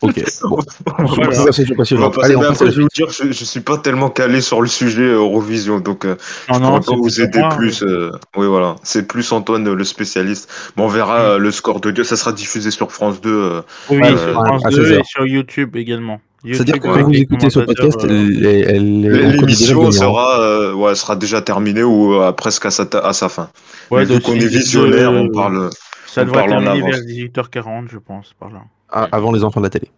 Ok. 0.00 0.22
Bon. 0.42 0.58
Voilà. 0.86 1.40
On 1.40 2.20
Allez, 2.20 2.36
on 2.36 2.42
après, 2.42 2.70
je 2.70 2.82
dire, 2.94 3.10
je 3.10 3.44
suis 3.44 3.60
pas 3.60 3.78
tellement 3.78 4.10
calé 4.10 4.40
sur 4.40 4.60
le 4.62 4.68
sujet 4.68 5.02
euh, 5.02 5.16
Eurovision, 5.16 5.80
donc 5.80 6.04
euh, 6.04 6.14
Non, 6.48 6.54
je 6.54 6.60
non, 6.60 6.80
pourrais 6.80 6.80
c'est 6.80 6.90
pas 6.90 6.96
vous 6.96 7.20
aider 7.20 7.38
moi, 7.40 7.48
plus. 7.50 7.82
euh, 7.82 8.10
Oui, 8.36 8.46
voilà. 8.46 8.76
C'est 8.84 9.08
plus 9.08 9.30
Antoine, 9.32 9.66
euh, 9.66 9.74
le 9.74 9.84
spécialiste. 9.84 10.48
Mais 10.76 10.84
on 10.84 10.88
verra 10.88 11.36
le 11.38 11.50
score 11.50 11.80
de 11.80 11.90
Dieu. 11.90 12.04
Ça 12.04 12.16
sera 12.16 12.32
diffusé 12.32 12.70
sur 12.70 12.92
France 12.92 13.20
2. 13.20 13.30
euh, 13.30 13.60
Oui, 13.90 13.98
sur 14.06 14.18
France 14.44 14.62
à 14.64 14.70
2 14.70 14.76
16 14.86 14.98
et 14.98 15.02
sur 15.04 15.26
YouTube 15.26 15.74
également. 15.76 16.20
C'est-à-dire 16.46 16.74
que 16.78 16.86
quand 16.86 17.02
vous 17.02 17.14
écoutez 17.14 17.50
ce 17.50 17.58
podcast, 17.58 17.98
on 18.04 18.06
L'émission 18.06 19.90
sera, 19.90 20.40
euh, 20.40 20.72
ouais, 20.74 20.94
sera 20.94 21.16
déjà 21.16 21.42
terminée 21.42 21.82
ou 21.82 22.14
euh, 22.14 22.30
presque 22.32 22.66
à 22.66 22.70
sa, 22.70 22.84
à 23.02 23.12
sa 23.12 23.28
fin. 23.28 23.50
ouais, 23.90 24.06
qu'on 24.06 24.32
de- 24.36 24.36
est 24.42 24.46
visionnaire, 24.46 25.12
on 25.12 25.28
parle. 25.30 25.70
Ça 26.06 26.22
on 26.22 26.26
devrait 26.26 26.46
terminer 26.46 26.80
vers 26.82 27.00
18h40, 27.00 27.88
je 27.90 27.98
pense, 27.98 28.34
par 28.38 28.50
là. 28.50 28.60
Ah, 28.90 29.08
avant 29.12 29.32
les 29.32 29.44
enfants 29.44 29.60
de 29.60 29.66
la 29.66 29.70
télé. 29.70 29.90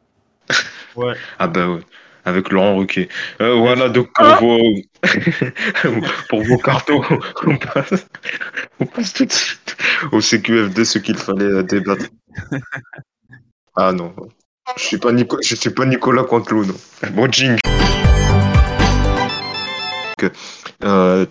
Ouais. 0.96 1.14
Ah 1.38 1.46
bah 1.46 1.68
ouais, 1.68 1.83
avec 2.24 2.50
Laurent 2.50 2.76
Ruquier. 2.76 3.09
Euh, 3.40 3.55
voilà, 3.55 3.88
donc 3.88 4.09
pour 4.12 4.26
vos 4.40 4.74
pour 6.29 6.42
vos 6.42 6.59
cartons, 6.59 7.00
on 7.46 7.57
passe, 7.57 8.07
on 8.81 8.87
passe 8.87 9.12
tout 9.12 9.24
de 9.24 9.33
suite 9.33 9.76
au 10.11 10.20
CQFD, 10.20 10.85
ce 10.85 10.98
qu'il 10.98 11.16
fallait 11.16 11.44
euh, 11.44 11.62
débattre. 11.62 12.07
Ah 13.76 13.92
non, 13.92 14.12
je 14.76 14.83
suis 14.83 14.98
pas 14.98 15.12
Nico, 15.12 15.38
je 15.40 15.55
suis 15.55 15.70
pas 15.70 15.87
Nicolas 15.87 16.24
Cantelou, 16.24 16.64
non. 16.64 16.74
Bon 17.12 17.31
jing. 17.31 17.57
Euh, 20.83 21.26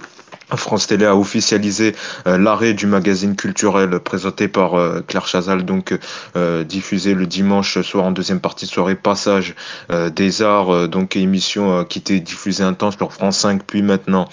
France 0.57 0.87
Télé 0.87 1.05
a 1.05 1.15
officialisé 1.15 1.95
euh, 2.27 2.37
l'arrêt 2.37 2.73
du 2.73 2.87
magazine 2.87 3.35
culturel 3.35 3.99
présenté 3.99 4.47
par 4.47 4.75
euh, 4.75 5.01
Claire 5.07 5.27
Chazal, 5.27 5.63
donc 5.63 5.97
euh, 6.35 6.63
diffusé 6.63 7.13
le 7.13 7.25
dimanche 7.25 7.79
soir 7.81 8.05
en 8.05 8.11
deuxième 8.11 8.39
partie 8.39 8.65
de 8.65 8.71
soirée, 8.71 8.95
passage 8.95 9.55
des 10.15 10.41
arts, 10.41 10.87
donc 10.87 11.15
émission 11.15 11.83
qui 11.85 11.99
était 11.99 12.19
diffusée 12.19 12.63
un 12.63 12.73
temps 12.73 12.91
sur 12.91 13.11
France 13.13 13.37
5, 13.39 13.63
puis 13.63 13.81
maintenant 13.81 14.27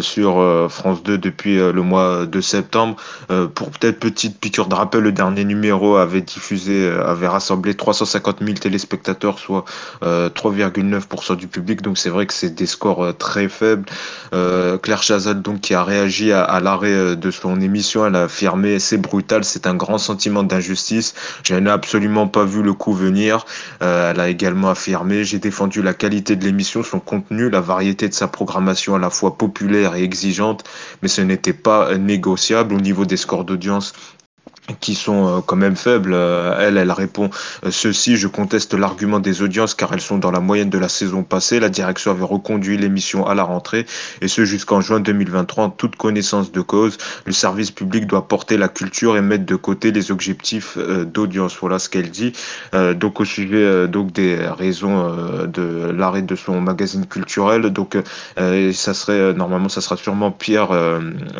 sur 0.00 0.40
euh, 0.40 0.68
France 0.68 1.02
2 1.02 1.18
depuis 1.18 1.58
euh, 1.58 1.72
le 1.72 1.82
mois 1.82 2.26
de 2.26 2.40
septembre. 2.40 2.96
Euh, 3.30 3.46
pour 3.46 3.70
peut-être 3.70 3.98
petite 3.98 4.38
piqûre 4.38 4.66
de 4.66 4.74
rappel, 4.74 5.02
le 5.02 5.12
dernier 5.12 5.44
numéro 5.44 5.96
avait 5.96 6.20
diffusé, 6.20 6.86
euh, 6.86 7.06
avait 7.06 7.28
rassemblé 7.28 7.74
350 7.74 8.38
000 8.42 8.54
téléspectateurs, 8.54 9.38
soit 9.38 9.64
euh, 10.02 10.28
3,9% 10.28 11.36
du 11.36 11.46
public. 11.46 11.82
Donc 11.82 11.98
c'est 11.98 12.10
vrai 12.10 12.26
que 12.26 12.34
c'est 12.34 12.54
des 12.54 12.66
scores 12.66 13.04
euh, 13.04 13.12
très 13.12 13.48
faibles. 13.48 13.86
Euh, 14.34 14.78
Claire 14.78 15.02
Chazal, 15.02 15.42
donc, 15.42 15.60
qui 15.60 15.74
a 15.74 15.84
réagi 15.84 16.32
à, 16.32 16.60
l'arrêt 16.60 16.92
euh, 16.92 17.16
de 17.16 17.30
son 17.30 17.60
émission, 17.60 18.06
elle 18.06 18.16
a 18.16 18.24
affirmé 18.24 18.78
c'est 18.78 18.98
brutal, 18.98 19.44
c'est 19.44 19.66
un 19.66 19.74
grand 19.74 19.98
sentiment 19.98 20.42
d'injustice. 20.42 21.14
Je 21.44 21.54
n'ai 21.54 21.70
absolument 21.70 22.28
pas 22.28 22.44
vu 22.44 22.62
le 22.62 22.72
coup 22.72 22.92
venir. 22.92 23.44
Euh, 23.82 24.10
elle 24.10 24.20
a 24.20 24.28
également 24.28 24.70
affirmé 24.70 25.24
j'ai 25.24 25.38
défendu 25.38 25.82
la 25.82 25.94
qualité 25.94 26.36
de 26.36 26.44
l'émission, 26.44 26.82
son 26.82 27.00
contenu, 27.00 27.50
la 27.50 27.60
variété 27.60 28.08
de 28.08 28.14
sa 28.14 28.28
programmation 28.28 28.94
à 28.94 28.98
la 28.98 29.10
fois 29.10 29.36
populaire 29.36 29.75
et 29.84 30.02
exigeante, 30.02 30.64
mais 31.02 31.08
ce 31.08 31.20
n'était 31.20 31.52
pas 31.52 31.96
négociable 31.96 32.74
au 32.74 32.80
niveau 32.80 33.04
des 33.04 33.16
scores 33.16 33.44
d'audience 33.44 33.92
qui 34.80 34.94
sont 34.94 35.26
euh, 35.26 35.40
quand 35.44 35.56
même 35.56 35.76
faibles. 35.76 36.12
Euh, 36.14 36.56
elle, 36.60 36.76
elle 36.76 36.92
répond 36.92 37.30
euh, 37.64 37.70
ceci, 37.70 38.16
je 38.16 38.28
conteste 38.28 38.74
l'argument 38.74 39.20
des 39.20 39.42
audiences 39.42 39.74
car 39.74 39.92
elles 39.92 40.00
sont 40.00 40.18
dans 40.18 40.30
la 40.30 40.40
moyenne 40.40 40.70
de 40.70 40.78
la 40.78 40.88
saison 40.88 41.22
passée. 41.22 41.60
La 41.60 41.68
direction 41.68 42.10
avait 42.10 42.24
reconduit 42.24 42.76
l'émission 42.76 43.26
à 43.26 43.34
la 43.34 43.44
rentrée 43.44 43.86
et 44.20 44.28
ce 44.28 44.44
jusqu'en 44.44 44.80
juin 44.80 45.00
2023 45.00 45.64
en 45.64 45.70
toute 45.70 45.96
connaissance 45.96 46.52
de 46.52 46.60
cause. 46.60 46.98
Le 47.24 47.32
service 47.32 47.70
public 47.70 48.06
doit 48.06 48.28
porter 48.28 48.56
la 48.56 48.68
culture 48.68 49.16
et 49.16 49.20
mettre 49.20 49.46
de 49.46 49.56
côté 49.56 49.92
les 49.92 50.10
objectifs 50.10 50.78
d'audience. 50.78 51.56
Voilà 51.60 51.78
ce 51.78 51.88
qu'elle 51.88 52.10
dit. 52.10 52.32
Donc 52.72 53.20
au 53.20 53.24
sujet 53.24 53.88
donc 53.88 54.12
des 54.12 54.36
raisons 54.36 55.46
de 55.46 55.90
l'arrêt 55.90 56.22
de 56.22 56.36
son 56.36 56.60
magazine 56.60 57.06
culturel, 57.06 57.62
donc 57.70 57.96
ça 58.36 58.94
serait 58.94 59.34
normalement 59.34 59.68
ça 59.68 59.80
sera 59.80 59.96
sûrement 59.96 60.30
Pierre 60.30 60.68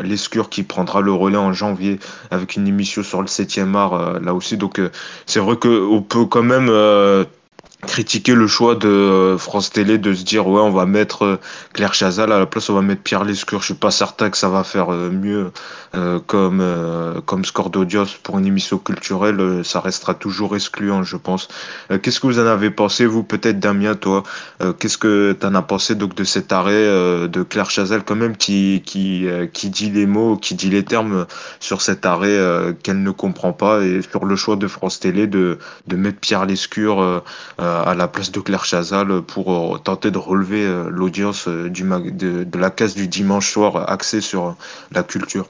Lescure 0.03 0.49
qui 0.49 0.62
prendra 0.62 1.01
le 1.01 1.12
relais 1.12 1.37
en 1.37 1.53
janvier 1.53 1.99
avec 2.31 2.57
une 2.57 2.67
émission 2.67 3.03
sur 3.03 3.15
le 3.20 3.26
7e 3.26 3.74
art 3.74 3.94
euh, 3.94 4.20
là 4.20 4.35
aussi. 4.35 4.57
Donc 4.57 4.79
euh, 4.79 4.90
c'est 5.26 5.40
vrai 5.40 5.57
qu'on 5.57 6.02
peut 6.02 6.26
quand 6.26 6.42
même 6.42 6.68
euh, 6.68 7.24
critiquer 7.87 8.35
le 8.35 8.46
choix 8.46 8.75
de 8.75 8.88
euh, 8.88 9.38
France 9.38 9.70
Télé 9.70 9.99
de 9.99 10.12
se 10.12 10.25
dire 10.25 10.46
ouais 10.46 10.61
on 10.61 10.70
va 10.70 10.85
mettre 10.85 11.25
euh, 11.25 11.40
Claire 11.72 11.94
Chazal 11.94 12.33
à 12.33 12.38
la 12.38 12.46
place 12.46 12.68
on 12.68 12.75
va 12.75 12.83
mettre 12.83 13.03
Pierre 13.03 13.25
Lescure. 13.25 13.61
Je 13.61 13.66
suis 13.66 13.75
pas 13.75 13.90
certain 13.90 14.29
que 14.29 14.37
ça 14.37 14.49
va 14.49 14.64
faire 14.64 14.92
euh, 14.92 15.11
mieux 15.11 15.51
comme 16.27 16.62
comme 17.25 17.46
score 17.46 17.70
d'audience 17.70 18.12
pour 18.22 18.38
une 18.38 18.44
émission 18.44 18.77
culturelle. 18.77 19.64
Ça 19.64 19.81
restera 19.81 20.12
toujours 20.12 20.55
excluant 20.55 21.03
je 21.03 21.16
pense. 21.16 21.49
Qu'est-ce 22.03 22.20
que 22.20 22.27
vous 22.27 22.38
en 22.38 22.44
avez 22.44 22.70
pensé 22.70 23.07
vous 23.07 23.22
peut-être 23.22 23.59
Damien 23.59 23.94
toi? 23.94 24.22
Qu'est-ce 24.79 24.99
que 24.99 25.35
tu 25.40 25.46
en 25.46 25.55
as 25.55 25.62
pensé 25.62 25.94
donc 25.94 26.14
de 26.14 26.25
cet 26.25 26.53
arrêt 26.53 26.85
de 27.29 27.42
Claire 27.49 27.70
Chazal 27.70 28.05
quand 28.05 28.14
même 28.14 28.37
qui 28.37 28.83
qui 28.85 29.27
qui 29.55 29.70
dit 29.70 29.90
les 29.90 30.05
mots 30.05 30.37
qui 30.37 30.55
dit 30.55 30.68
les 30.68 30.85
termes 30.85 31.25
sur 31.61 31.81
cet 31.81 32.05
arrêt 32.05 32.38
qu'elle 32.83 33.03
ne 33.03 33.11
comprend 33.11 33.55
pas 33.55 33.81
et 33.81 34.03
sur 34.03 34.27
le 34.27 34.37
choix 34.37 34.57
de 34.57 34.66
France 34.66 35.01
Télé 35.01 35.27
de, 35.27 35.59
de 35.87 35.96
mettre 35.96 36.18
Pierre 36.18 36.44
Lescure 36.44 37.22
à 37.83 37.95
la 37.95 38.09
place 38.09 38.33
de 38.33 38.41
Claire 38.41 38.65
Chazal 38.65 39.23
pour 39.23 39.53
euh, 39.53 39.79
tenter 39.79 40.11
de 40.11 40.19
relever 40.19 40.65
euh, 40.65 40.89
l'audience 40.89 41.49
euh, 41.49 41.71
de, 41.71 42.59
la 42.59 42.71
case 42.71 42.95
du 42.95 43.09
dimanche 43.09 43.53
soir 43.53 43.91
axée 43.91 44.21
sur 44.21 44.57
la 44.93 45.03
culture. 45.03 45.49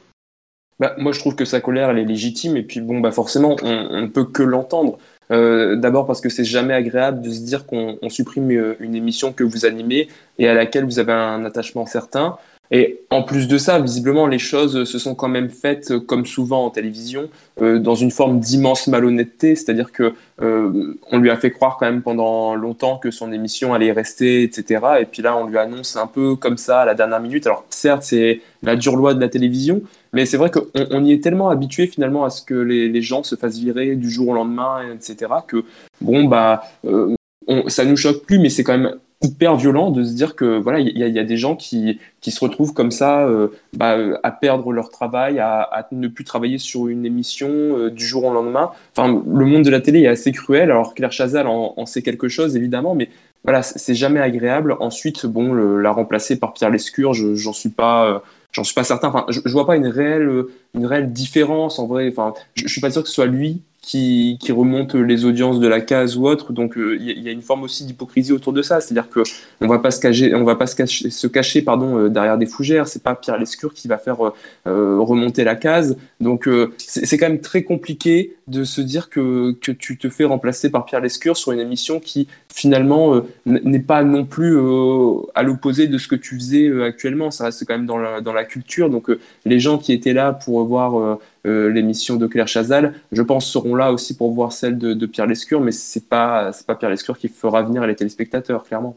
Bah, 0.78 0.94
moi, 0.98 1.12
je 1.12 1.20
trouve 1.20 1.36
que 1.36 1.44
sa 1.44 1.60
colère, 1.60 1.90
elle 1.90 1.98
est 1.98 2.04
légitime, 2.04 2.56
et 2.56 2.62
puis 2.62 2.80
bon, 2.80 3.00
bah 3.00 3.10
forcément, 3.10 3.56
on, 3.62 4.02
ne 4.02 4.06
peut 4.08 4.24
que 4.24 4.42
l'entendre. 4.42 4.98
D'abord 5.28 6.06
parce 6.06 6.20
que 6.20 6.28
c'est 6.28 6.44
jamais 6.44 6.72
agréable 6.72 7.20
de 7.20 7.30
se 7.30 7.40
dire 7.40 7.66
qu'on 7.66 7.98
on 8.00 8.08
supprime 8.08 8.76
une 8.78 8.94
émission 8.94 9.32
que 9.32 9.42
vous 9.42 9.66
animez 9.66 10.06
et 10.38 10.48
à 10.48 10.54
laquelle 10.54 10.84
vous 10.84 11.00
avez 11.00 11.12
un 11.12 11.44
attachement 11.44 11.84
certain. 11.84 12.36
Et 12.70 13.00
en 13.10 13.22
plus 13.22 13.48
de 13.48 13.58
ça, 13.58 13.78
visiblement, 13.78 14.26
les 14.26 14.38
choses 14.38 14.84
se 14.84 14.98
sont 14.98 15.14
quand 15.14 15.28
même 15.28 15.50
faites, 15.50 15.92
euh, 15.92 16.00
comme 16.00 16.26
souvent 16.26 16.64
en 16.64 16.70
télévision, 16.70 17.28
euh, 17.62 17.78
dans 17.78 17.94
une 17.94 18.10
forme 18.10 18.40
d'immense 18.40 18.88
malhonnêteté, 18.88 19.54
c'est-à-dire 19.54 19.92
que 19.92 20.14
euh, 20.42 20.94
on 21.10 21.18
lui 21.18 21.30
a 21.30 21.36
fait 21.36 21.50
croire 21.50 21.76
quand 21.78 21.86
même 21.86 22.02
pendant 22.02 22.54
longtemps 22.54 22.98
que 22.98 23.10
son 23.10 23.32
émission 23.32 23.72
allait 23.72 23.92
rester, 23.92 24.42
etc. 24.42 24.80
Et 25.00 25.04
puis 25.06 25.22
là, 25.22 25.36
on 25.36 25.46
lui 25.46 25.58
annonce 25.58 25.96
un 25.96 26.06
peu 26.06 26.36
comme 26.36 26.56
ça 26.56 26.80
à 26.80 26.84
la 26.84 26.94
dernière 26.94 27.20
minute. 27.20 27.46
Alors 27.46 27.64
certes, 27.70 28.02
c'est 28.02 28.40
la 28.62 28.76
dure 28.76 28.96
loi 28.96 29.14
de 29.14 29.20
la 29.20 29.28
télévision, 29.28 29.82
mais 30.12 30.26
c'est 30.26 30.36
vrai 30.36 30.50
qu'on 30.50 30.66
on 30.90 31.04
y 31.04 31.12
est 31.12 31.22
tellement 31.22 31.50
habitué 31.50 31.86
finalement 31.86 32.24
à 32.24 32.30
ce 32.30 32.42
que 32.42 32.54
les, 32.54 33.02
gens 33.02 33.22
se 33.22 33.36
fassent 33.36 33.58
virer 33.58 33.94
du 33.94 34.10
jour 34.10 34.28
au 34.28 34.34
lendemain, 34.34 34.80
etc. 34.94 35.30
Que 35.46 35.64
bon 36.00 36.24
bah 36.24 36.62
euh, 36.84 37.14
ça 37.68 37.84
nous 37.84 37.96
choque 37.96 38.24
plus, 38.24 38.38
mais 38.38 38.50
c'est 38.50 38.64
quand 38.64 38.76
même 38.76 38.96
hyper 39.22 39.56
violent 39.56 39.90
de 39.90 40.04
se 40.04 40.12
dire 40.14 40.36
que 40.36 40.58
voilà 40.58 40.78
il 40.78 40.88
y, 40.96 41.00
y 41.10 41.18
a 41.18 41.24
des 41.24 41.36
gens 41.38 41.56
qui, 41.56 41.98
qui 42.20 42.30
se 42.30 42.38
retrouvent 42.40 42.74
comme 42.74 42.90
ça 42.90 43.26
euh, 43.26 43.48
bah, 43.72 43.96
à 44.22 44.30
perdre 44.30 44.72
leur 44.72 44.90
travail 44.90 45.38
à, 45.38 45.62
à 45.62 45.86
ne 45.92 46.06
plus 46.08 46.24
travailler 46.24 46.58
sur 46.58 46.88
une 46.88 47.06
émission 47.06 47.48
euh, 47.50 47.90
du 47.90 48.04
jour 48.04 48.24
au 48.24 48.32
lendemain. 48.34 48.70
Enfin 48.94 49.22
le 49.26 49.46
monde 49.46 49.64
de 49.64 49.70
la 49.70 49.80
télé 49.80 50.02
est 50.02 50.06
assez 50.08 50.32
cruel 50.32 50.70
alors 50.70 50.94
Claire 50.94 51.12
Chazal 51.12 51.46
en, 51.46 51.72
en 51.76 51.86
sait 51.86 52.02
quelque 52.02 52.28
chose 52.28 52.56
évidemment 52.56 52.94
mais 52.94 53.08
voilà 53.42 53.62
c'est 53.62 53.94
jamais 53.94 54.20
agréable. 54.20 54.76
Ensuite 54.80 55.24
bon 55.24 55.52
le- 55.52 55.80
la 55.80 55.92
remplacer 55.92 56.38
par 56.38 56.52
Pierre 56.52 56.70
Lescure 56.70 57.14
je- 57.14 57.34
j'en 57.34 57.54
suis 57.54 57.70
pas 57.70 58.06
euh, 58.10 58.18
j'en 58.52 58.64
suis 58.64 58.74
pas 58.74 58.84
certain. 58.84 59.08
Enfin 59.08 59.24
je, 59.30 59.40
je 59.44 59.52
vois 59.52 59.66
pas 59.66 59.76
une 59.76 59.86
réelle 59.86 60.30
une 60.74 60.84
réelle 60.84 61.10
différence 61.12 61.78
en 61.78 61.86
vrai. 61.86 62.08
Enfin 62.10 62.34
je, 62.54 62.64
je 62.66 62.68
suis 62.72 62.82
pas 62.82 62.90
sûr 62.90 63.02
que 63.02 63.08
ce 63.08 63.14
soit 63.14 63.26
lui 63.26 63.62
qui, 63.86 64.36
qui 64.40 64.50
remonte 64.50 64.96
les 64.96 65.24
audiences 65.24 65.60
de 65.60 65.68
la 65.68 65.80
case 65.80 66.16
ou 66.16 66.26
autre. 66.26 66.52
Donc 66.52 66.76
euh, 66.76 66.96
il 67.00 67.22
y, 67.22 67.28
a- 67.28 67.32
une 67.32 67.40
forme 67.40 67.62
aussi 67.62 67.84
d'hypocrisie 67.84 68.32
autour 68.32 68.52
de 68.52 68.60
ça, 68.60 68.80
c'est-à-dire 68.80 69.08
que 69.08 69.20
on 69.60 69.68
va 69.68 69.78
pas 69.78 69.92
se 69.92 70.00
cacher, 70.00 70.34
on 70.34 70.42
va 70.42 70.56
pas 70.56 70.66
se 70.66 70.74
cacher, 70.74 71.08
se 71.08 71.28
cacher 71.28 71.62
pardon 71.62 71.96
euh, 71.96 72.08
derrière 72.08 72.36
des 72.36 72.46
fougères. 72.46 72.88
C'est 72.88 73.02
pas 73.04 73.14
Pierre 73.14 73.38
Lescure 73.38 73.72
qui 73.74 73.86
va 73.86 73.96
faire 73.96 74.16
euh, 74.66 74.98
remonter 74.98 75.44
la 75.44 75.54
case. 75.54 75.96
Donc 76.20 76.48
c'est 76.78 77.16
quand 77.16 77.28
même 77.28 77.40
très 77.40 77.62
compliqué 77.62 78.34
de 78.48 78.64
se 78.64 78.80
dire 78.80 79.08
que 79.08 79.52
que 79.60 79.70
tu 79.70 79.96
te 79.98 80.08
fais 80.08 80.24
remplacer 80.24 80.68
par 80.70 80.84
Pierre 80.84 81.00
Lescure 81.00 81.36
sur 81.36 81.52
une 81.52 81.60
émission 81.60 82.00
qui 82.00 82.26
finalement 82.52 83.20
n'est 83.44 83.78
pas 83.78 84.02
non 84.02 84.24
plus 84.24 84.56
à 85.34 85.42
l'opposé 85.44 85.86
de 85.86 85.98
ce 85.98 86.08
que 86.08 86.16
tu 86.16 86.34
faisais 86.36 86.82
actuellement. 86.82 87.30
Ça 87.30 87.44
reste 87.44 87.64
quand 87.66 87.74
même 87.74 87.86
dans 87.86 87.98
la 87.98 88.20
dans 88.20 88.32
la 88.32 88.44
culture. 88.44 88.90
Donc 88.90 89.10
les 89.44 89.60
gens 89.60 89.78
qui 89.78 89.92
étaient 89.92 90.14
là 90.14 90.32
pour 90.32 90.64
voir 90.64 91.18
l'émission 91.46 92.16
de 92.16 92.26
Claire 92.26 92.48
Chazal, 92.48 92.94
je 93.12 93.22
pense 93.22 93.46
seront 93.46 93.74
là 93.74 93.92
aussi 93.92 94.16
pour 94.16 94.32
voir 94.32 94.52
celle 94.52 94.78
de, 94.78 95.06
Pierre 95.06 95.26
Lescure, 95.26 95.60
mais 95.60 95.72
c'est 95.72 96.08
pas 96.08 96.50
pas 96.66 96.74
Pierre 96.74 96.90
Lescure 96.90 97.18
qui 97.18 97.28
fera 97.28 97.62
venir 97.62 97.86
les 97.86 97.94
téléspectateurs, 97.94 98.64
clairement. 98.64 98.96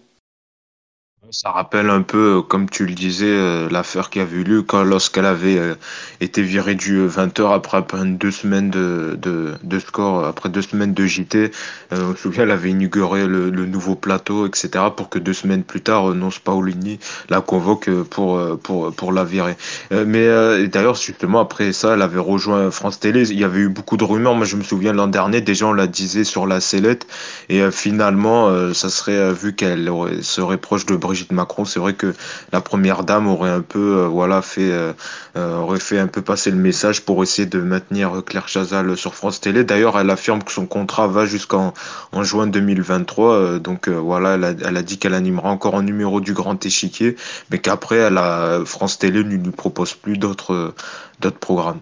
Ça 1.32 1.52
rappelle 1.52 1.92
un 1.92 2.02
peu, 2.02 2.42
comme 2.42 2.68
tu 2.70 2.88
le 2.88 2.94
disais, 2.94 3.28
euh, 3.28 3.70
l'affaire 3.70 4.10
qui 4.10 4.20
avait 4.20 4.38
eu 4.38 4.44
lieu 4.44 4.66
lorsqu'elle 4.84 5.26
avait 5.26 5.60
euh, 5.60 5.76
été 6.22 6.42
virée 6.42 6.74
du 6.74 7.06
20h 7.06 7.42
euh, 7.42 7.50
après, 7.50 7.84
deux 8.06 8.32
semaines 8.32 8.72
de, 8.72 9.80
score, 9.80 10.26
après 10.26 10.50
deux 10.50 10.64
semaines 10.64 10.94
de 10.94 11.06
JT. 11.06 11.52
on 11.92 12.16
se 12.16 12.22
souvient, 12.22 12.44
elle 12.44 12.52
avait 12.52 12.72
inauguré 12.72 13.28
le, 13.28 13.50
nouveau 13.52 13.94
plateau, 13.94 14.48
etc. 14.48 14.86
pour 14.96 15.10
que 15.10 15.20
deux 15.20 15.34
semaines 15.34 15.64
plus 15.64 15.82
tard, 15.82 16.16
Nonce 16.16 16.40
Paolini 16.40 17.00
la 17.30 17.42
convoque 17.42 17.90
pour, 18.06 18.42
pour, 18.58 18.92
pour 18.94 19.12
la 19.12 19.24
virer. 19.24 19.56
mais 19.92 20.68
d'ailleurs, 20.68 20.96
justement, 20.96 21.42
après 21.42 21.74
ça, 21.74 21.94
elle 21.94 22.02
avait 22.02 22.20
rejoint 22.20 22.72
France 22.72 23.00
Télé. 23.00 23.30
Il 23.32 23.40
y 23.40 23.44
avait 23.44 23.60
eu 23.60 23.70
beaucoup 23.70 23.98
de 23.98 24.04
rumeurs. 24.04 24.34
Moi, 24.34 24.46
je 24.46 24.56
me 24.56 24.64
souviens 24.64 24.94
l'an 24.94 25.08
dernier, 25.08 25.42
des 25.42 25.56
gens 25.56 25.74
la 25.74 25.86
disaient 25.86 26.24
sur 26.24 26.48
la 26.48 26.60
sellette. 26.60 27.06
Et 27.50 27.70
finalement, 27.72 28.74
ça 28.74 28.90
serait 28.90 29.34
vu 29.34 29.54
qu'elle 29.54 29.90
serait 30.22 30.58
proche 30.58 30.86
de 30.86 30.96
Brigitte 30.96 31.19
Macron, 31.32 31.66
c'est 31.66 31.80
vrai 31.80 31.94
que 31.94 32.14
la 32.52 32.62
première 32.62 33.04
dame 33.04 33.28
aurait 33.28 33.50
un 33.50 33.62
peu, 33.62 33.98
euh, 33.98 34.08
voilà, 34.08 34.42
fait, 34.42 34.72
euh, 34.72 34.94
euh, 35.38 35.58
aurait 35.58 35.80
fait 35.80 36.00
un 36.00 36.08
peu 36.08 36.22
passer 36.22 36.52
le 36.52 36.58
message 36.58 37.02
pour 37.02 37.22
essayer 37.24 37.46
de 37.46 37.60
maintenir 37.60 38.24
Claire 38.26 38.48
Chazal 38.48 38.98
sur 38.98 39.16
France 39.16 39.42
Télé. 39.42 39.64
D'ailleurs, 39.64 40.00
elle 40.00 40.10
affirme 40.10 40.44
que 40.44 40.52
son 40.52 40.66
contrat 40.66 41.08
va 41.08 41.26
jusqu'en 41.26 41.74
en 42.12 42.24
juin 42.24 42.48
2023. 42.48 43.60
donc 43.60 43.90
voilà, 43.90 44.36
elle 44.36 44.78
a, 44.78 44.82
dit 44.82 44.98
qu'elle 44.98 45.14
animera 45.14 45.50
encore 45.50 45.76
un 45.76 45.84
numéro 45.84 46.22
du 46.22 46.34
Grand 46.34 46.66
Échiquier, 46.66 47.16
mais 47.52 47.60
qu'après, 47.60 47.98
elle 47.98 48.18
a, 48.18 48.62
France 48.66 48.98
Télé 49.00 49.24
ne 49.24 49.30
lui 49.30 49.52
propose 49.52 49.94
plus 49.94 50.18
d'autres 50.18 50.74
d'autres 51.20 51.40
programmes. 51.40 51.80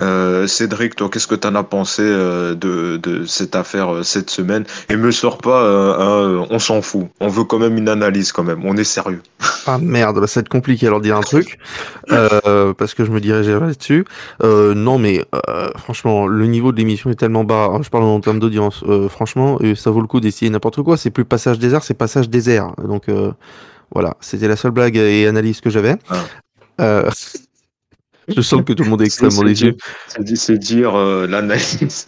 Euh, 0.00 0.46
Cédric, 0.46 0.96
toi, 0.96 1.08
qu'est-ce 1.08 1.26
que 1.26 1.34
tu 1.34 1.46
en 1.46 1.54
as 1.54 1.62
pensé 1.62 2.02
euh, 2.02 2.54
de, 2.54 2.96
de, 2.96 3.24
cette 3.26 3.54
affaire 3.54 3.94
euh, 3.94 4.02
cette 4.02 4.30
semaine? 4.30 4.64
Et 4.88 4.96
me 4.96 5.10
sors 5.10 5.38
pas, 5.38 5.64
on 6.50 6.58
s'en 6.58 6.82
fout. 6.82 7.06
On 7.20 7.28
veut 7.28 7.44
quand 7.44 7.58
même 7.58 7.76
une 7.78 7.88
analyse, 7.88 8.32
quand 8.32 8.42
même. 8.42 8.64
On 8.64 8.76
est 8.76 8.84
sérieux. 8.84 9.22
Ah 9.66 9.78
merde, 9.78 10.20
bah, 10.20 10.26
ça 10.26 10.40
va 10.40 10.42
être 10.42 10.48
compliqué 10.48 10.86
alors 10.86 11.00
dire 11.00 11.16
un 11.16 11.22
truc, 11.22 11.58
parce 12.08 12.94
que 12.94 13.04
je 13.04 13.10
me 13.10 13.20
dirigeais 13.20 13.58
là-dessus. 13.58 14.04
non, 14.42 14.98
mais 14.98 15.24
franchement, 15.76 16.26
le 16.26 16.46
niveau 16.46 16.72
de 16.72 16.76
l'émission 16.76 17.10
est 17.10 17.14
tellement 17.14 17.44
bas. 17.44 17.70
Je 17.82 17.88
parle 17.88 18.04
en 18.04 18.20
termes 18.20 18.40
d'audience. 18.40 18.84
franchement, 19.08 19.58
ça 19.76 19.90
vaut 19.90 20.00
le 20.00 20.06
coup 20.06 20.20
d'essayer 20.20 20.50
n'importe 20.50 20.82
quoi. 20.82 20.96
C'est 20.96 21.10
plus 21.10 21.24
passage 21.24 21.58
désert, 21.58 21.82
c'est 21.82 21.94
passage 21.94 22.28
désert. 22.28 22.72
Donc 22.82 23.04
voilà, 23.92 24.14
c'était 24.20 24.48
la 24.48 24.56
seule 24.56 24.72
blague 24.72 24.96
et 24.96 25.26
analyse 25.26 25.60
que 25.60 25.70
j'avais. 25.70 25.96
Ah. 26.78 27.04
Je 28.28 28.40
sens 28.40 28.62
que 28.64 28.72
tout 28.72 28.84
le 28.84 28.90
monde 28.90 29.02
est 29.02 29.06
extrêmement 29.06 29.42
léger. 29.42 29.76
C'est 30.34 30.58
dire 30.58 30.94
euh, 30.94 31.26
l'analyse. 31.26 32.06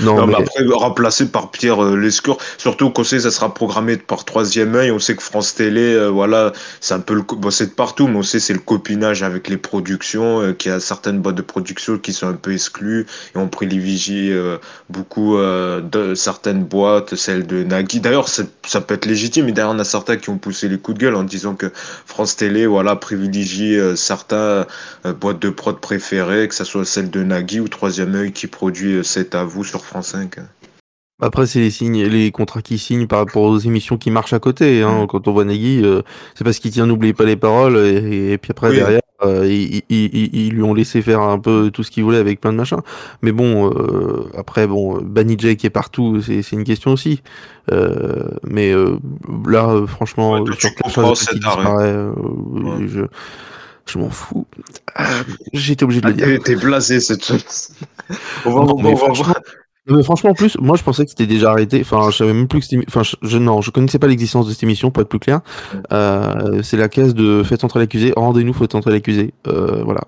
Non, 0.00 0.26
mais... 0.26 0.34
après, 0.34 0.64
remplacé 0.72 1.26
par 1.26 1.50
Pierre 1.50 1.82
euh, 1.82 1.96
Lescourt, 1.96 2.38
surtout 2.58 2.90
qu'on 2.90 3.04
sait 3.04 3.16
que 3.16 3.22
ça 3.22 3.30
sera 3.30 3.52
programmé 3.52 3.96
par 3.96 4.24
troisième 4.24 4.74
œil. 4.74 4.90
On 4.90 4.98
sait 4.98 5.14
que 5.16 5.22
France 5.22 5.54
Télé, 5.54 5.94
euh, 5.94 6.08
voilà, 6.08 6.52
c'est 6.80 6.94
un 6.94 7.00
peu 7.00 7.14
le. 7.14 7.22
Bon, 7.22 7.50
c'est 7.50 7.66
de 7.66 7.70
partout, 7.72 8.06
mais 8.08 8.18
on 8.18 8.22
sait 8.22 8.40
c'est 8.40 8.52
le 8.52 8.58
copinage 8.58 9.22
avec 9.22 9.48
les 9.48 9.56
productions, 9.56 10.40
euh, 10.40 10.52
qu'il 10.52 10.70
y 10.70 10.74
a 10.74 10.80
certaines 10.80 11.20
boîtes 11.20 11.34
de 11.34 11.42
production 11.42 11.98
qui 11.98 12.12
sont 12.12 12.28
un 12.28 12.34
peu 12.34 12.52
exclues 12.52 13.06
et 13.34 13.38
on 13.38 13.48
privilégie 13.48 14.32
euh, 14.32 14.58
beaucoup 14.88 15.36
de 15.36 16.14
certaines 16.14 16.64
boîtes, 16.64 17.14
celles 17.14 17.46
de 17.46 17.62
Nagui. 17.62 18.00
D'ailleurs, 18.00 18.28
ça 18.28 18.80
peut 18.80 18.94
être 18.94 19.06
légitime, 19.06 19.46
mais 19.46 19.52
d'ailleurs, 19.52 19.72
on 19.72 19.78
a 19.78 19.84
certains 19.84 20.16
qui 20.16 20.30
ont 20.30 20.38
poussé 20.38 20.68
les 20.68 20.78
coups 20.78 20.98
de 20.98 21.04
gueule 21.04 21.14
en 21.14 21.22
disant 21.22 21.54
que 21.54 21.70
France 22.06 22.36
Télé, 22.36 22.66
voilà, 22.66 22.96
privilégie 22.96 23.78
certains 23.96 24.66
boîtes 25.20 25.40
de 25.40 25.50
prod 25.50 25.78
préférées, 25.80 26.48
que 26.48 26.54
ce 26.54 26.64
soit 26.64 26.84
celle 26.84 27.10
de 27.10 27.22
Nagui 27.22 27.60
ou 27.60 27.68
troisième 27.68 28.14
œil 28.14 28.32
qui 28.32 28.46
produit 28.46 29.00
C'est 29.04 29.34
à 29.34 29.44
vous 29.44 29.64
sur 29.74 29.84
France 29.84 30.08
5. 30.08 30.36
Après, 31.20 31.46
c'est 31.46 31.58
les 31.58 31.70
signes, 31.70 32.04
les 32.04 32.30
contrats 32.30 32.62
qu'il 32.62 32.78
signe 32.78 33.08
par 33.08 33.20
rapport 33.20 33.42
aux 33.42 33.58
émissions 33.58 33.96
qui 33.96 34.10
marchent 34.12 34.32
à 34.32 34.38
côté. 34.38 34.82
Hein. 34.82 35.02
Mm. 35.02 35.06
Quand 35.08 35.26
on 35.26 35.32
voit 35.32 35.44
Nagui, 35.44 35.84
euh, 35.84 36.02
c'est 36.36 36.44
parce 36.44 36.60
qu'il 36.60 36.70
tient, 36.70 36.86
n'oubliez 36.86 37.12
pas 37.12 37.24
les 37.24 37.36
paroles. 37.36 37.76
Et, 37.76 38.38
puis 38.38 38.52
après, 38.52 38.72
derrière, 38.72 39.00
euh, 39.24 39.48
ils, 39.48 40.50
lui 40.50 40.62
ont 40.62 40.74
laissé 40.74 41.02
faire 41.02 41.22
un 41.22 41.40
peu 41.40 41.72
tout 41.72 41.82
ce 41.82 41.90
qu'il 41.90 42.04
voulait 42.04 42.18
avec 42.18 42.40
plein 42.40 42.52
de 42.52 42.58
machins. 42.58 42.82
Mais 43.22 43.32
bon, 43.32 43.68
euh, 43.70 44.30
après, 44.36 44.68
bon, 44.68 45.00
Banijay 45.00 45.56
qui 45.56 45.66
est 45.66 45.70
partout, 45.70 46.22
c'est 46.22 46.52
une 46.52 46.64
question 46.64 46.92
aussi. 46.92 47.20
mais 48.44 48.72
là, 49.48 49.84
franchement, 49.88 50.44
sur 50.56 50.72
qui 50.74 50.82
disparaît, 50.84 51.94
je, 52.86 53.06
je 53.86 53.98
m'en 53.98 54.10
fous. 54.10 54.46
J'étais 55.52 55.84
obligé 55.84 56.00
de 56.00 56.08
le 56.08 56.14
ah, 56.14 56.26
dire. 56.26 56.42
T'es 56.42 56.56
blasé 56.56 57.00
cette 57.00 57.24
chose. 57.24 57.70
on 58.44 58.50
va, 58.50 58.60
on 58.60 58.82
va 58.82 58.94
voir. 58.94 59.34
Mais 59.86 60.02
franchement, 60.02 60.30
en 60.30 60.34
plus, 60.34 60.56
moi, 60.60 60.76
je 60.76 60.82
pensais 60.82 61.04
que 61.04 61.10
c'était 61.10 61.26
déjà 61.26 61.50
arrêté. 61.50 61.80
Enfin, 61.82 62.10
je 62.10 62.16
savais 62.16 62.32
même 62.32 62.48
plus 62.48 62.60
que 62.60 62.66
c'était. 62.66 62.84
Enfin, 62.88 63.02
je, 63.02 63.38
non, 63.38 63.60
je 63.60 63.70
connaissais 63.70 63.98
pas 63.98 64.06
l'existence 64.06 64.46
de 64.46 64.52
cette 64.52 64.62
émission, 64.62 64.90
pour 64.90 65.02
être 65.02 65.08
plus 65.08 65.18
clair. 65.18 65.40
Euh, 65.92 66.62
c'est 66.62 66.78
la 66.78 66.88
caisse 66.88 67.14
de 67.14 67.42
Faites 67.42 67.64
entrer 67.64 67.80
l'accusé. 67.80 68.12
Rendez-nous, 68.16 68.54
faites 68.54 68.74
entrer 68.74 68.92
l'accusé. 68.92 69.34
Euh, 69.46 69.82
voilà. 69.84 70.02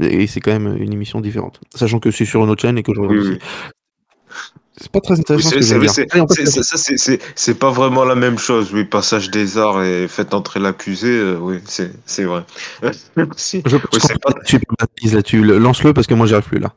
Et 0.00 0.26
c'est 0.26 0.40
quand 0.40 0.52
même 0.52 0.76
une 0.78 0.92
émission 0.92 1.20
différente. 1.20 1.60
Sachant 1.74 1.98
que 1.98 2.10
c'est 2.10 2.24
sur 2.24 2.42
une 2.42 2.50
autre 2.50 2.62
chaîne 2.62 2.78
et 2.78 2.82
que 2.82 2.94
je 2.94 3.00
regarde 3.00 3.18
aussi. 3.18 3.38
C'est 4.80 4.90
pas 4.90 5.00
très 5.00 5.18
intéressant 5.18 5.50
je. 5.50 7.16
C'est 7.34 7.58
pas 7.58 7.70
vraiment 7.70 8.04
la 8.04 8.14
même 8.14 8.38
chose, 8.38 8.72
oui. 8.72 8.84
Passage 8.84 9.30
des 9.30 9.58
arts 9.58 9.82
et 9.82 10.08
faites 10.08 10.32
entrer 10.32 10.58
l'accusé, 10.58 11.10
euh, 11.10 11.36
oui, 11.38 11.58
c'est 11.66 12.24
vrai. 12.24 12.44
Je 12.82 12.96
pense 13.26 13.52
ouais, 13.52 14.16
pas... 14.22 14.32
tu 14.46 14.58
là-dessus. 15.12 15.44
Lance-le 15.44 15.92
parce 15.92 16.06
que 16.06 16.14
moi, 16.14 16.26
j'y 16.26 16.32
arrive 16.32 16.46
plus 16.48 16.60
là. 16.60 16.72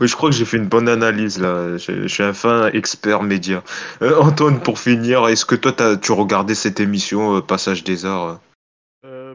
Oui, 0.00 0.08
je 0.08 0.16
crois 0.16 0.30
que 0.30 0.36
j'ai 0.36 0.44
fait 0.44 0.56
une 0.56 0.68
bonne 0.68 0.88
analyse 0.88 1.38
là. 1.38 1.76
Je, 1.76 2.06
suis 2.06 2.22
un 2.22 2.32
fin 2.32 2.68
expert 2.72 3.22
média. 3.22 3.62
Euh, 4.02 4.16
Antoine, 4.18 4.60
pour 4.60 4.78
finir, 4.78 5.28
est-ce 5.28 5.44
que 5.44 5.54
toi, 5.54 5.72
tu 5.96 6.12
regardais 6.12 6.54
cette 6.54 6.80
émission 6.80 7.36
euh, 7.36 7.40
Passage 7.40 7.84
des 7.84 8.06
Arts? 8.06 8.40
Euh, 9.04 9.34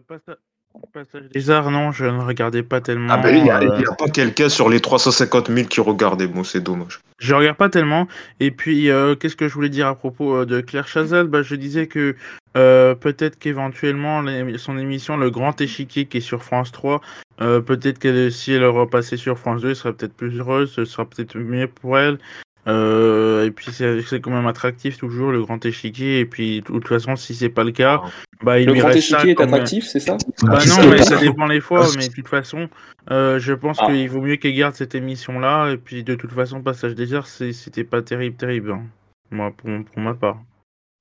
Passage 0.93 1.29
des 1.33 1.49
Arts, 1.49 1.71
non, 1.71 1.91
je 1.91 2.05
ne 2.05 2.21
regardais 2.21 2.61
pas 2.61 2.81
tellement. 2.81 3.13
Ah 3.13 3.17
ben, 3.17 3.35
il 3.35 3.43
n'y 3.43 3.49
a, 3.49 3.59
pas 3.97 4.07
quelqu'un 4.07 4.49
sur 4.49 4.69
les 4.69 4.79
350 4.79 5.49
000 5.49 5.67
qui 5.67 5.81
regardait. 5.81 6.27
Bon, 6.27 6.43
c'est 6.43 6.61
dommage. 6.61 6.99
Je 7.17 7.33
regarde 7.33 7.57
pas 7.57 7.69
tellement. 7.69 8.07
Et 8.39 8.51
puis, 8.51 8.89
qu'est-ce 9.19 9.35
que 9.35 9.47
je 9.47 9.53
voulais 9.53 9.69
dire 9.69 9.87
à 9.87 9.95
propos 9.95 10.45
de 10.45 10.61
Claire 10.61 10.87
Chazal? 10.87 11.27
Bah, 11.27 11.41
Je 11.41 11.55
disais 11.55 11.87
que 11.87 12.15
peut-être 12.53 13.39
qu'éventuellement, 13.39 14.23
son 14.57 14.77
émission 14.77 15.17
Le 15.17 15.31
Grand 15.31 15.59
Échiquier, 15.61 16.05
qui 16.05 16.17
est 16.17 16.21
sur 16.21 16.43
France 16.43 16.71
3, 16.71 17.01
euh, 17.41 17.61
peut-être 17.61 17.99
que 17.99 18.29
si 18.29 18.53
elle 18.53 18.65
repassait 18.65 19.17
sur 19.17 19.37
France 19.37 19.61
2, 19.61 19.69
elle 19.69 19.75
serait 19.75 19.93
peut-être 19.93 20.13
plus 20.13 20.39
heureuse, 20.39 20.71
ce 20.71 20.85
sera 20.85 21.05
peut-être 21.05 21.37
mieux 21.37 21.67
pour 21.67 21.97
elle. 21.97 22.19
Euh, 22.65 23.45
et 23.45 23.51
puis 23.51 23.67
c'est 23.71 24.21
quand 24.21 24.31
même 24.31 24.47
attractif 24.47 24.97
toujours 24.97 25.31
le 25.31 25.41
grand 25.41 25.65
échiquier. 25.65 26.19
Et 26.19 26.25
puis 26.25 26.61
de 26.61 26.65
toute 26.65 26.87
façon, 26.87 27.15
si 27.15 27.35
c'est 27.35 27.49
pas 27.49 27.63
le 27.63 27.71
cas, 27.71 28.01
bah 28.41 28.59
il 28.59 28.67
le 28.67 28.73
grand 28.73 28.89
échiquier 28.89 29.31
est 29.31 29.41
attractif, 29.41 29.85
c'est 29.85 29.99
ça? 29.99 30.17
Bah 30.43 30.59
non, 30.67 30.89
mais 30.89 31.01
ça 31.01 31.17
dépend 31.17 31.45
les 31.45 31.61
fois. 31.61 31.87
Mais 31.97 32.07
de 32.07 32.13
toute 32.13 32.27
façon, 32.27 32.69
euh, 33.11 33.39
je 33.39 33.53
pense 33.53 33.77
ah. 33.81 33.87
qu'il 33.87 34.09
vaut 34.09 34.21
mieux 34.21 34.37
qu'elle 34.37 34.55
garde 34.55 34.75
cette 34.75 34.95
émission 34.95 35.39
là. 35.39 35.71
Et 35.71 35.77
puis 35.77 36.03
de 36.03 36.15
toute 36.15 36.31
façon, 36.31 36.61
Passage 36.61 36.95
des 36.95 37.13
Heures, 37.13 37.27
c'était 37.27 37.83
pas 37.83 38.01
terrible, 38.01 38.35
terrible. 38.35 38.71
Hein. 38.71 38.83
Moi, 39.31 39.51
pour, 39.55 39.69
pour 39.85 40.01
ma 40.01 40.13
part. 40.13 40.39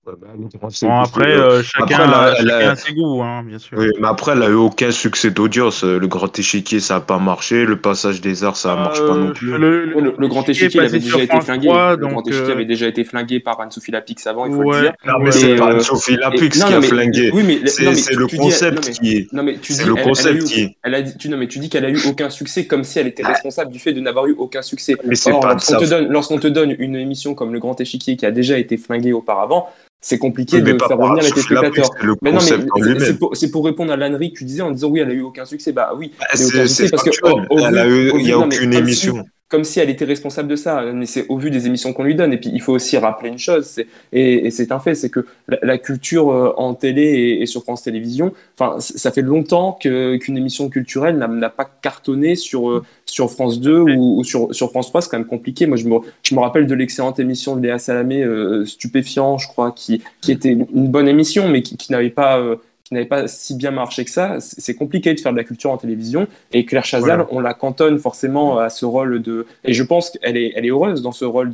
Bah, 0.05 0.15
bon, 0.17 0.49
après, 1.01 1.31
euh, 1.31 1.63
chacun, 1.63 2.01
a, 2.01 2.75
ses 2.75 2.93
goûts, 2.93 3.23
hein, 3.23 3.45
bien 3.45 3.61
sûr. 3.61 3.79
Oui, 3.79 3.87
mais 4.01 4.09
après, 4.09 4.33
elle 4.33 4.43
a 4.43 4.49
eu 4.49 4.55
aucun 4.55 4.91
succès 4.91 5.31
d'audience. 5.31 5.85
Le 5.85 6.05
Grand 6.09 6.37
Échiquier, 6.37 6.81
ça 6.81 6.95
n'a 6.95 7.01
pas 7.01 7.21
marché. 7.21 7.65
Le 7.65 7.77
Passage 7.77 8.21
des 8.21 8.43
Arts, 8.43 8.57
ça 8.57 8.71
ne 8.71 8.81
marche 8.81 8.99
pas 8.99 9.15
non 9.15 9.29
euh, 9.29 9.33
plus. 9.33 9.57
Le, 9.57 10.27
Grand 10.27 10.49
Échiquier 10.49 10.81
avait 10.81 10.99
déjà 10.99 11.23
été 11.23 11.41
flingué. 11.41 11.69
le 11.69 12.07
Grand 12.09 12.27
Échiquier 12.27 12.51
avait 12.51 12.65
déjà 12.65 12.89
été 12.89 13.05
flingué 13.05 13.39
par 13.39 13.61
Anne-Sophie 13.61 13.93
Lapix 13.93 14.27
avant, 14.27 14.47
il 14.47 14.55
faut 14.55 14.73
le 14.73 14.81
dire. 14.81 14.93
Non, 15.07 15.21
mais 15.21 15.31
c'est 15.31 15.55
pas 15.55 15.71
Anne-Sophie 15.71 16.17
Lapix 16.17 16.65
qui 16.65 16.73
a 16.73 16.83
flingué. 16.83 17.31
c'est 17.67 18.15
le 18.15 18.27
concept 18.27 18.91
qui 18.91 19.17
est. 19.19 19.33
Non, 19.33 19.45
mais 19.45 19.59
tu 19.59 19.73
dis, 19.73 19.85
le 19.85 19.95
concept 19.95 20.43
qui 20.45 20.63
est. 20.63 20.77
Elle 20.83 20.97
a 20.97 21.03
dit, 21.03 21.29
non, 21.29 21.37
mais 21.37 21.47
tu 21.47 21.61
dis 21.61 21.71
qu'elle 21.71 21.85
a 21.85 21.91
eu 21.91 22.01
aucun 22.09 22.29
succès 22.29 22.67
comme 22.67 22.83
si 22.83 22.99
elle 22.99 23.07
était 23.07 23.25
responsable 23.25 23.71
du 23.71 23.79
fait 23.79 23.93
de 23.93 24.01
n'avoir 24.01 24.27
eu 24.27 24.35
aucun 24.37 24.63
succès. 24.63 24.97
Mais 25.05 25.15
c'est 25.15 25.31
pas 25.31 25.57
Lorsqu'on 26.09 26.39
te 26.39 26.49
donne 26.49 26.75
une 26.81 26.97
émission 26.97 27.35
comme 27.35 27.53
Le 27.53 27.61
Grand 27.61 27.81
Échiquier 27.81 28.17
qui 28.17 28.27
a 28.27 28.33
déjà 28.33 28.59
été 28.59 28.77
flingué 28.77 29.13
auparavant, 29.13 29.69
c'est 30.03 30.19
compliqué 30.19 30.61
de 30.61 30.77
faire 30.79 30.99
revenir 30.99 31.23
les 31.23 31.31
téléspectateurs. 31.31 31.91
Mais 32.21 32.33
non, 32.33 32.41
mais 32.41 32.99
c'est 33.35 33.51
pour, 33.51 33.65
répondre 33.65 33.93
à 33.93 33.97
l'ânerie 33.97 34.33
que 34.33 34.39
tu 34.39 34.45
disais 34.45 34.63
en 34.63 34.73
disant 34.73 34.89
oui, 34.89 35.01
elle 35.01 35.11
a 35.11 35.15
eu 35.15 35.23
aucun 35.23 35.45
succès. 35.45 35.73
Bah 35.73 35.93
oui, 35.97 36.13
bah, 36.19 36.27
c'est 36.35 36.91
parce 36.91 37.05
que 37.05 37.11
il 38.19 38.25
n'y 38.25 38.33
a 38.33 38.39
aucune 38.39 38.75
émission 38.75 39.25
comme 39.53 39.65
si 39.65 39.81
elle 39.81 39.91
était 39.91 40.07
responsable 40.07 40.49
de 40.49 40.57
ça. 40.57 40.83
Mais 40.95 41.05
c'est 41.05 41.27
au 41.29 41.37
vu 41.37 41.51
des 41.51 41.67
émissions 41.67 41.93
qu'on 41.93 42.05
lui 42.05 42.15
donne. 42.15 42.33
Et 42.33 42.39
puis, 42.39 42.51
il 42.51 42.63
faut 42.63 42.73
aussi 42.73 42.97
rappeler 42.97 43.29
une 43.29 43.39
chose, 43.39 43.83
et, 44.11 44.51
c'est 44.51 44.73
un 44.73 44.81
fait, 44.81 44.95
c'est 44.95 45.11
que 45.11 45.27
la, 45.47 45.77
culture 45.77 46.31
euh, 46.31 46.55
en 46.57 46.73
télé 46.73 47.39
et, 47.41 47.45
sur 47.45 47.63
France 47.63 47.83
Télévisions, 47.83 48.33
enfin, 48.59 48.81
ça 48.81 49.13
fait 49.13 49.21
longtemps 49.21 49.79
qu'une 49.79 50.37
émission 50.39 50.71
culturelle 50.71 51.19
n'a 51.19 51.51
pas 51.51 51.71
cartonné 51.83 52.35
sur, 52.35 52.71
euh, 52.71 52.83
sur 53.05 53.31
France 53.31 53.61
2 53.61 53.81
ou, 53.81 54.25
sur, 54.25 54.55
sur, 54.55 54.71
France 54.71 54.89
3. 54.89 55.03
C'est 55.03 55.11
quand 55.11 55.19
même 55.19 55.27
compliqué. 55.27 55.67
Moi, 55.67 55.77
je 55.77 55.87
me, 55.87 55.99
je 56.23 56.35
me 56.35 56.41
rappelle 56.41 56.67
de 56.67 56.75
l'excellente 56.75 57.21
émission 57.21 57.55
de 57.55 57.63
Léa 57.63 57.79
Salamé, 57.79 58.23
euh, 58.23 58.65
Stupéfiant, 58.65 59.37
je 59.37 59.49
crois, 59.49 59.73
qui, 59.73 60.03
qui 60.23 60.33
était 60.33 60.53
une 60.53 60.89
bonne 60.89 61.09
émission, 61.09 61.47
mais 61.49 61.61
qui, 61.61 61.77
qui 61.77 61.93
n'avait 61.93 62.09
pas 62.09 62.43
qui 62.93 62.95
n'avait 62.95 63.07
pas 63.07 63.27
si 63.27 63.55
bien 63.55 63.71
marché 63.71 64.05
que 64.05 64.11
ça. 64.11 64.37
C'est 64.41 64.75
compliqué 64.75 65.15
de 65.15 65.21
faire 65.21 65.33
de 65.33 65.39
la 65.39 65.45
culture 65.45 65.71
en 65.71 65.79
télévision. 65.79 66.27
Et 66.53 66.67
Claire 66.67 66.85
Chazal, 66.85 67.27
on 67.31 67.41
la 67.41 67.55
cantonne 67.55 67.99
forcément 67.99 68.59
à 68.59 68.69
ce 68.69 68.85
rôle 68.85 69.23
de. 69.23 69.47
Et 69.65 69.73
je 69.73 69.83
pense 69.83 70.11
qu'elle 70.11 70.37
est, 70.37 70.53
elle 70.55 70.67
est 70.67 70.71
heureuse 70.71 71.01
dans 71.01 71.13
ce 71.13 71.25
rôle 71.25 71.53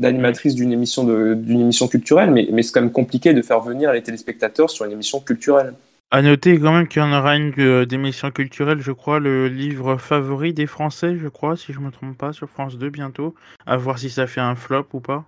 d'animatrice 0.00 0.56
d'une 0.56 0.72
émission, 0.72 1.04
d'une 1.04 1.60
émission 1.60 1.86
culturelle, 1.86 2.32
mais, 2.32 2.48
mais 2.50 2.62
c'est 2.62 2.72
quand 2.72 2.80
même 2.80 2.90
compliqué 2.90 3.32
de 3.32 3.42
faire 3.42 3.60
venir 3.60 3.92
les 3.92 4.02
téléspectateurs 4.02 4.68
sur 4.68 4.84
une 4.84 4.92
émission 4.92 5.20
culturelle. 5.20 5.74
À 6.10 6.22
noter 6.22 6.58
quand 6.58 6.72
même 6.72 6.88
qu'il 6.88 7.02
y 7.02 7.04
en 7.04 7.16
aura 7.16 7.36
une 7.36 7.52
euh, 7.58 7.86
d'émission 7.86 8.32
culturelle, 8.32 8.80
je 8.80 8.90
crois, 8.90 9.20
le 9.20 9.46
livre 9.46 9.96
favori 9.96 10.52
des 10.52 10.66
Français, 10.66 11.16
je 11.16 11.28
crois, 11.28 11.56
si 11.56 11.72
je 11.72 11.78
me 11.78 11.92
trompe 11.92 12.18
pas, 12.18 12.32
sur 12.32 12.50
France 12.50 12.78
2 12.78 12.90
bientôt. 12.90 13.36
À 13.64 13.76
voir 13.76 14.00
si 14.00 14.10
ça 14.10 14.26
fait 14.26 14.40
un 14.40 14.56
flop 14.56 14.86
ou 14.92 14.98
pas. 14.98 15.24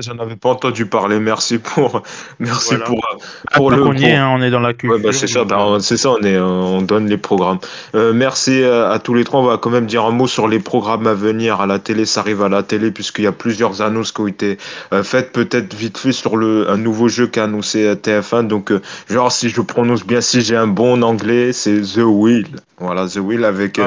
J'en 0.00 0.18
avais 0.18 0.36
pas 0.36 0.50
entendu 0.50 0.84
parler. 0.86 1.18
Merci 1.18 1.58
pour, 1.58 2.02
merci 2.38 2.76
pour, 2.76 3.00
ah, 3.46 3.56
pour 3.56 3.70
le. 3.70 3.82
On 3.82 3.94
y 3.94 4.04
est, 4.04 4.14
hein, 4.14 4.30
on 4.30 4.42
est 4.42 4.50
dans 4.50 4.60
la 4.60 4.74
culture. 4.74 5.00
bah 5.00 5.12
c'est 5.12 5.26
ça, 5.26 5.44
bah, 5.44 5.78
c'est 5.80 5.96
ça, 5.96 6.10
on 6.10 6.22
est, 6.22 6.38
on 6.38 6.82
donne 6.82 7.08
les 7.08 7.16
programmes. 7.16 7.58
Euh, 7.94 8.12
merci 8.12 8.62
à, 8.62 8.98
tous 9.02 9.14
les 9.14 9.24
trois. 9.24 9.40
On 9.40 9.44
va 9.44 9.56
quand 9.56 9.70
même 9.70 9.86
dire 9.86 10.04
un 10.04 10.10
mot 10.10 10.26
sur 10.26 10.48
les 10.48 10.58
programmes 10.58 11.06
à 11.06 11.14
venir 11.14 11.60
à 11.60 11.66
la 11.66 11.78
télé. 11.78 12.04
Ça 12.04 12.20
arrive 12.20 12.42
à 12.42 12.48
la 12.48 12.62
télé 12.62 12.90
puisqu'il 12.90 13.24
y 13.24 13.26
a 13.26 13.32
plusieurs 13.32 13.80
annonces 13.80 14.12
qui 14.12 14.20
ont 14.20 14.26
été 14.26 14.58
euh, 14.92 15.02
faites. 15.02 15.32
Peut-être 15.32 15.74
vite 15.74 15.96
fait 15.96 16.12
sur 16.12 16.36
le 16.36 16.68
un 16.70 16.76
nouveau 16.76 17.08
jeu 17.08 17.26
qu'a 17.26 17.44
annoncé 17.44 17.86
euh, 17.86 17.94
TF1. 17.94 18.46
Donc, 18.46 18.72
genre 19.08 19.32
si 19.32 19.48
je 19.48 19.60
prononce 19.62 20.04
bien, 20.04 20.20
si 20.20 20.42
j'ai 20.42 20.56
un 20.56 20.66
bon 20.66 21.02
anglais, 21.02 21.52
c'est 21.52 21.80
The 21.80 22.04
Wheel. 22.04 22.46
Voilà, 22.80 23.06
The 23.08 23.16
Wheel 23.16 23.44
avec 23.44 23.80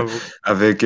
avec 0.44 0.86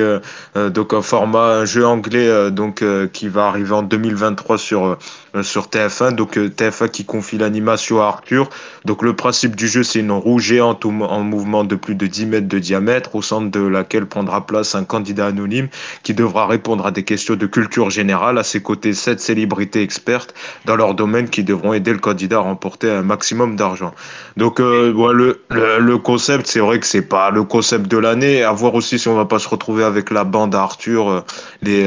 donc 0.56 0.94
un 0.94 1.02
format, 1.02 1.60
un 1.60 1.66
jeu 1.66 1.86
anglais 1.86 2.52
donc 2.52 2.84
qui 3.12 3.28
va 3.28 3.48
arriver 3.48 3.74
en 3.74 3.84
2023 3.84 4.58
sur, 4.58 4.86
euh, 4.86 4.98
sur 5.44 5.68
TF1. 5.68 6.16
Donc 6.16 6.38
euh, 6.38 6.50
TF1 6.50 6.90
qui 6.90 7.06
confie 7.06 7.38
l'animation 7.38 8.02
à 8.02 8.06
Arthur. 8.06 8.50
Donc 8.86 9.02
le 9.02 9.16
principe 9.16 9.56
du 9.56 9.68
jeu, 9.68 9.84
c'est 9.84 10.00
une 10.00 10.12
roue 10.12 10.40
géante 10.40 10.86
en 10.86 11.24
mouvement 11.24 11.64
de 11.64 11.76
plus 11.76 11.96
de 11.96 12.06
10 12.06 12.26
mètres 12.28 12.48
de 12.48 12.60
diamètre, 12.60 13.16
au 13.16 13.22
centre 13.22 13.50
de 13.50 13.66
laquelle 13.66 14.06
prendra 14.06 14.46
place 14.46 14.76
un 14.76 14.84
candidat 14.84 15.28
anonyme 15.28 15.68
qui 16.04 16.14
devra 16.14 16.48
répondre 16.48 16.86
à 16.86 16.92
des 16.92 17.04
questions 17.04 17.36
de 17.36 17.46
culture 17.46 17.90
générale. 17.90 18.38
À 18.38 18.44
ses 18.44 18.62
côtés, 18.62 18.94
sept 18.94 19.20
célébrités 19.20 19.82
expertes 19.82 20.34
dans 20.66 20.76
leur 20.76 20.94
domaine 20.94 21.30
qui 21.30 21.44
devront 21.44 21.74
aider 21.74 21.94
le 21.94 22.00
candidat 22.00 22.38
à 22.38 22.42
remporter 22.42 22.90
un 22.90 23.02
maximum 23.02 23.56
d'argent. 23.56 23.94
Donc 24.38 24.60
euh, 24.60 24.94
le, 25.14 25.42
le, 25.50 25.98
concept, 25.98 26.48
c'est 26.48 26.60
vrai 26.60 26.80
que 26.80 26.86
c'est 26.86 27.02
pas 27.02 27.32
le 27.32 27.44
concept 27.44 27.88
de 27.88 27.98
l'année. 27.98 28.44
À 28.44 28.52
voir 28.52 28.76
aussi 28.76 29.00
si 29.00 29.08
on 29.08 29.16
va 29.16 29.26
pas 29.26 29.40
se 29.40 29.48
retrouver 29.48 29.84
avec 29.84 30.12
la 30.12 30.24
bande 30.24 30.56
Arthur, 30.56 31.24
les 31.62 31.86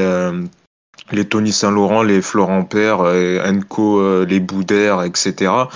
les 1.13 1.25
Tony 1.27 1.53
Saint-Laurent, 1.53 2.03
les 2.03 2.23
Florent 2.23 2.65
Père, 2.65 3.01
euh, 3.01 3.41
Enco, 3.45 4.01
euh, 4.01 4.27
les 4.29 4.41
Boudère, 4.41 5.03
etc. 5.03 5.53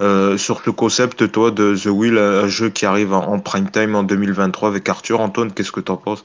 Euh, 0.00 0.36
sur 0.36 0.62
ce 0.62 0.70
concept, 0.70 1.30
toi, 1.30 1.52
de 1.52 1.76
The 1.76 1.86
Wheel, 1.86 2.18
un 2.18 2.48
jeu 2.48 2.70
qui 2.70 2.86
arrive 2.86 3.12
en, 3.12 3.38
prime 3.38 3.70
time 3.70 3.94
en 3.94 4.02
2023 4.02 4.68
avec 4.68 4.88
Arthur, 4.88 5.20
Antoine, 5.20 5.52
qu'est-ce 5.52 5.70
que 5.70 5.78
t'en 5.78 5.96
penses? 5.96 6.24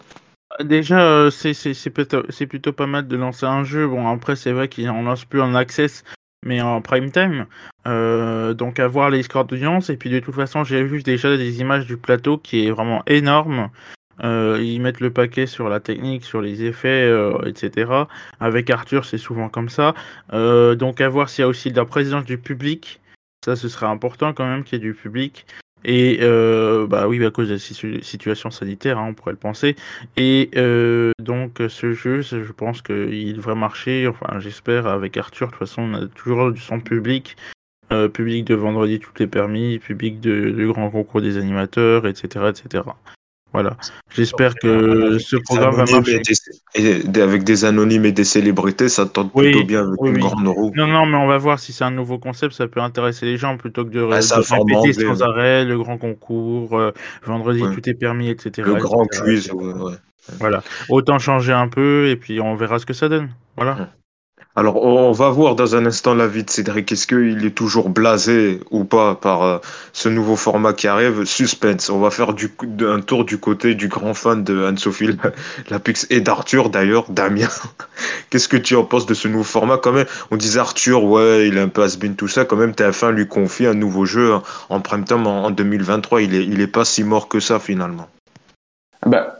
Déjà, 0.63 1.29
c'est 1.29 1.91
plutôt, 1.91 2.23
plutôt, 2.49 2.73
pas 2.73 2.87
mal 2.87 3.07
de 3.07 3.15
lancer 3.15 3.45
un 3.45 3.63
jeu. 3.63 3.85
Bon, 3.87 4.11
après, 4.11 4.35
c'est 4.35 4.51
vrai 4.51 4.67
qu'on 4.67 5.03
lance 5.03 5.25
plus 5.25 5.41
en 5.41 5.53
access, 5.53 6.03
mais 6.43 6.59
en 6.59 6.81
prime 6.81 7.11
time. 7.11 7.45
donc, 7.85 8.79
à 8.79 8.87
voir 8.87 9.11
les 9.11 9.21
scores 9.21 9.45
d'audience. 9.45 9.91
Et 9.91 9.97
puis, 9.97 10.09
de 10.09 10.19
toute 10.19 10.33
façon, 10.33 10.63
j'ai 10.63 10.81
vu 10.81 11.03
déjà 11.03 11.37
des 11.37 11.59
images 11.61 11.85
du 11.85 11.97
plateau 11.97 12.39
qui 12.39 12.65
est 12.65 12.71
vraiment 12.71 13.03
énorme. 13.05 13.69
Euh, 14.23 14.59
ils 14.61 14.81
mettent 14.81 14.99
le 14.99 15.11
paquet 15.11 15.45
sur 15.47 15.69
la 15.69 15.79
technique, 15.79 16.23
sur 16.23 16.41
les 16.41 16.63
effets, 16.63 17.05
euh, 17.05 17.37
etc. 17.45 17.91
Avec 18.39 18.69
Arthur, 18.69 19.05
c'est 19.05 19.17
souvent 19.17 19.49
comme 19.49 19.69
ça. 19.69 19.93
Euh, 20.33 20.75
donc 20.75 21.01
à 21.01 21.09
voir 21.09 21.29
s'il 21.29 21.43
y 21.43 21.45
a 21.45 21.47
aussi 21.47 21.71
de 21.71 21.77
la 21.77 21.85
présence 21.85 22.25
du 22.25 22.37
public. 22.37 22.99
Ça, 23.45 23.55
ce 23.55 23.69
serait 23.69 23.85
important 23.85 24.33
quand 24.33 24.45
même 24.45 24.63
qu'il 24.63 24.79
y 24.79 24.81
ait 24.81 24.85
du 24.85 24.93
public. 24.93 25.45
Et 25.85 26.17
bah 26.89 27.07
oui, 27.07 27.23
à 27.23 27.31
cause 27.31 27.47
de 27.47 27.53
la 27.53 28.01
situation 28.01 28.51
sanitaire, 28.51 28.97
hein, 28.97 29.05
on 29.09 29.13
pourrait 29.13 29.31
le 29.31 29.37
penser. 29.37 29.75
Et 30.17 30.49
donc 31.19 31.61
ce 31.69 31.93
jeu, 31.93 32.21
je 32.21 32.51
pense 32.51 32.81
qu'il 32.81 33.35
devrait 33.35 33.55
marcher. 33.55 34.07
Enfin, 34.07 34.39
j'espère 34.39 34.87
avec 34.87 35.15
Arthur. 35.15 35.47
De 35.47 35.51
toute 35.51 35.59
façon, 35.59 35.83
on 35.83 35.93
a 35.93 36.07
toujours 36.07 36.51
du 36.51 36.59
son 36.59 36.81
public. 36.81 37.37
public 37.89 38.43
de 38.43 38.55
vendredi 38.55 38.99
tout 38.99 39.23
est 39.23 39.27
permis, 39.27 39.79
public 39.79 40.19
de, 40.19 40.49
de 40.49 40.67
grand 40.67 40.89
concours 40.89 41.21
des 41.21 41.37
animateurs, 41.37 42.05
etc., 42.05 42.49
etc. 42.49 42.83
Voilà. 43.53 43.77
J'espère 44.13 44.55
que 44.55 45.17
ce 45.19 45.35
programme 45.37 45.75
va 45.75 45.85
marcher. 45.85 46.21
Et 46.75 47.01
avec 47.19 47.43
des 47.43 47.65
anonymes 47.65 48.05
et 48.05 48.11
des 48.11 48.23
célébrités, 48.23 48.89
ça 48.89 49.05
tente 49.05 49.33
plutôt 49.33 49.63
bien 49.63 49.87
avec 49.87 49.99
une 50.03 50.19
grande 50.19 50.47
roue. 50.47 50.71
Non, 50.75 50.87
non, 50.87 51.05
mais 51.05 51.17
on 51.17 51.27
va 51.27 51.37
voir 51.37 51.59
si 51.59 51.73
c'est 51.73 51.83
un 51.83 51.91
nouveau 51.91 52.19
concept, 52.19 52.53
ça 52.53 52.67
peut 52.67 52.81
intéresser 52.81 53.25
les 53.25 53.37
gens 53.37 53.57
plutôt 53.57 53.85
que 53.85 53.89
de, 53.89 54.01
répéter 54.01 54.93
sans 54.93 55.21
arrêt 55.23 55.65
le 55.65 55.77
grand 55.77 55.97
concours, 55.97 56.77
euh, 56.77 56.91
vendredi 57.23 57.61
tout 57.73 57.89
est 57.89 57.93
permis, 57.93 58.29
etc. 58.29 58.67
Le 58.67 58.75
grand 58.75 59.05
quiz, 59.05 59.51
Voilà. 60.39 60.63
Autant 60.89 61.19
changer 61.19 61.53
un 61.53 61.67
peu 61.67 62.09
et 62.09 62.15
puis 62.15 62.41
on 62.41 62.55
verra 62.55 62.79
ce 62.79 62.85
que 62.85 62.93
ça 62.93 63.09
donne. 63.09 63.29
Voilà. 63.55 63.89
Alors, 64.57 64.83
on 64.83 65.11
va 65.11 65.29
voir 65.29 65.53
dans 65.53 65.75
un 65.75 65.85
instant 65.85 66.15
la 66.15 66.25
vie 66.25 66.43
de 66.43 66.49
Cédric. 66.49 66.91
Est-ce 66.91 67.05
qu'il 67.05 67.45
est 67.45 67.51
toujours 67.51 67.89
blasé 67.89 68.59
ou 68.71 68.85
pas 68.85 69.13
par 69.13 69.43
euh, 69.43 69.59
ce 69.93 70.09
nouveau 70.09 70.35
format 70.35 70.73
qui 70.73 70.87
arrive? 70.87 71.25
Suspense. 71.25 71.91
On 71.91 71.99
va 71.99 72.09
faire 72.09 72.33
du, 72.33 72.51
un 72.81 73.01
tour 73.01 73.23
du 73.23 73.37
côté 73.37 73.75
du 73.75 73.87
grand 73.87 74.15
fan 74.15 74.43
de 74.43 74.65
Anne-Sophie 74.65 75.09
Lapix 75.69 76.07
et 76.09 76.21
d'Arthur 76.21 76.71
d'ailleurs, 76.71 77.05
Damien. 77.11 77.49
Qu'est-ce 78.31 78.47
que 78.47 78.57
tu 78.57 78.75
en 78.75 78.83
penses 78.83 79.05
de 79.05 79.13
ce 79.13 79.27
nouveau 79.27 79.43
format? 79.43 79.77
Quand 79.77 79.91
même, 79.91 80.07
on 80.31 80.37
disait 80.37 80.59
Arthur, 80.59 81.03
ouais, 81.03 81.47
il 81.49 81.55
est 81.55 81.61
un 81.61 81.67
peu 81.67 81.83
has 81.83 81.95
tout 82.17 82.27
ça. 82.27 82.43
Quand 82.43 82.55
même, 82.55 82.71
TF1 82.71 83.11
lui 83.11 83.27
confie 83.27 83.67
un 83.67 83.75
nouveau 83.75 84.05
jeu 84.05 84.33
en 84.69 84.81
prime 84.81 85.03
time 85.03 85.27
en, 85.27 85.51
2023. 85.51 86.23
Il 86.23 86.33
est, 86.33 86.43
il 86.43 86.61
est 86.61 86.65
pas 86.65 86.83
si 86.83 87.03
mort 87.03 87.27
que 87.27 87.39
ça 87.39 87.59
finalement. 87.59 88.09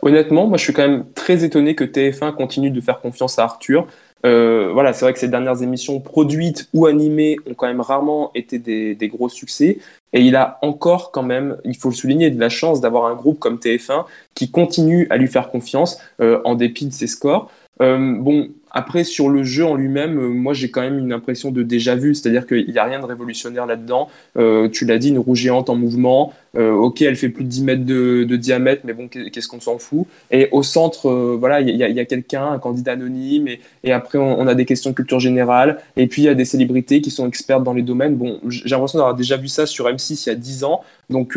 Honnêtement, 0.08 0.48
moi 0.48 0.58
je 0.58 0.64
suis 0.64 0.72
quand 0.72 0.88
même 0.88 1.04
très 1.16 1.44
étonné 1.44 1.76
que 1.76 1.84
TF1 1.84 2.34
continue 2.34 2.72
de 2.72 2.80
faire 2.80 3.02
confiance 3.02 3.40
à 3.40 3.44
Arthur. 3.44 3.88
Euh, 4.26 4.72
voilà, 4.72 4.94
c'est 4.94 5.04
vrai 5.04 5.12
que 5.12 5.20
ces 5.20 5.28
dernières 5.28 5.62
émissions 5.62 6.00
produites 6.00 6.70
ou 6.74 6.86
animées 6.86 7.36
ont 7.46 7.54
quand 7.54 7.68
même 7.68 7.82
rarement 7.82 8.32
été 8.34 8.58
des, 8.58 8.96
des, 8.96 9.08
gros 9.10 9.28
succès. 9.28 9.80
Et 10.14 10.22
il 10.22 10.38
a 10.38 10.60
encore 10.62 11.12
quand 11.12 11.24
même, 11.24 11.58
il 11.66 11.76
faut 11.76 11.90
le 11.90 11.94
souligner, 11.94 12.32
de 12.32 12.40
la 12.40 12.48
chance 12.48 12.80
d'avoir 12.80 13.08
un 13.08 13.16
groupe 13.16 13.38
comme 13.38 13.58
TF1 13.58 14.06
qui 14.34 14.50
continue 14.50 15.08
à 15.10 15.18
lui 15.18 15.28
faire 15.28 15.50
confiance 15.50 16.00
euh, 16.22 16.40
en 16.46 16.56
dépit 16.56 16.86
de 16.86 16.94
ses 16.94 17.08
scores. 17.08 17.52
Euh, 17.82 18.16
bon, 18.18 18.48
après, 18.78 19.04
sur 19.04 19.28
le 19.28 19.42
jeu 19.42 19.66
en 19.66 19.74
lui-même, 19.74 20.20
euh, 20.20 20.28
moi 20.28 20.54
j'ai 20.54 20.70
quand 20.70 20.82
même 20.82 21.00
une 21.00 21.12
impression 21.12 21.50
de 21.50 21.64
déjà 21.64 21.96
vu, 21.96 22.14
c'est-à-dire 22.14 22.46
qu'il 22.46 22.70
n'y 22.70 22.78
a 22.78 22.84
rien 22.84 23.00
de 23.00 23.06
révolutionnaire 23.06 23.66
là-dedans. 23.66 24.08
Euh, 24.38 24.70
tu 24.70 24.86
l'as 24.86 25.00
dit, 25.00 25.10
une 25.10 25.18
roue 25.18 25.34
géante 25.34 25.72
en 25.72 25.76
mouvement. 25.76 26.32
Euh, 26.56 26.74
ok, 26.74 27.02
elle 27.02 27.16
fait 27.16 27.30
plus 27.30 27.44
de 27.44 27.50
10 27.50 27.64
mètres 27.64 27.86
de, 27.86 28.36
diamètre, 28.36 28.84
mais 28.86 28.94
bon, 28.94 29.08
qu'est-ce 29.08 29.48
qu'on 29.48 29.60
s'en 29.60 29.80
fout? 29.80 30.06
Et 30.30 30.48
au 30.52 30.62
centre, 30.62 31.10
voilà, 31.40 31.60
il 31.62 31.76
y 31.76 32.00
a, 32.00 32.06
quelqu'un, 32.06 32.52
un 32.52 32.60
candidat 32.60 32.92
anonyme, 32.92 33.48
et, 33.84 33.92
après 33.92 34.20
on, 34.20 34.46
a 34.46 34.54
des 34.54 34.66
questions 34.66 34.92
de 34.92 34.96
culture 34.96 35.20
générale, 35.20 35.80
et 35.96 36.06
puis 36.06 36.22
il 36.22 36.26
y 36.26 36.30
a 36.30 36.36
des 36.36 36.46
célébrités 36.46 37.02
qui 37.02 37.10
sont 37.10 37.28
expertes 37.28 37.64
dans 37.64 37.74
les 37.74 37.82
domaines. 37.82 38.16
Bon, 38.16 38.40
j'ai 38.48 38.70
l'impression 38.70 39.00
d'avoir 39.00 39.16
déjà 39.16 39.38
vu 39.38 39.48
ça 39.48 39.66
sur 39.66 39.88
M6 39.88 40.26
il 40.26 40.30
y 40.30 40.32
a 40.32 40.36
10 40.36 40.64
ans, 40.66 40.82
donc 41.10 41.36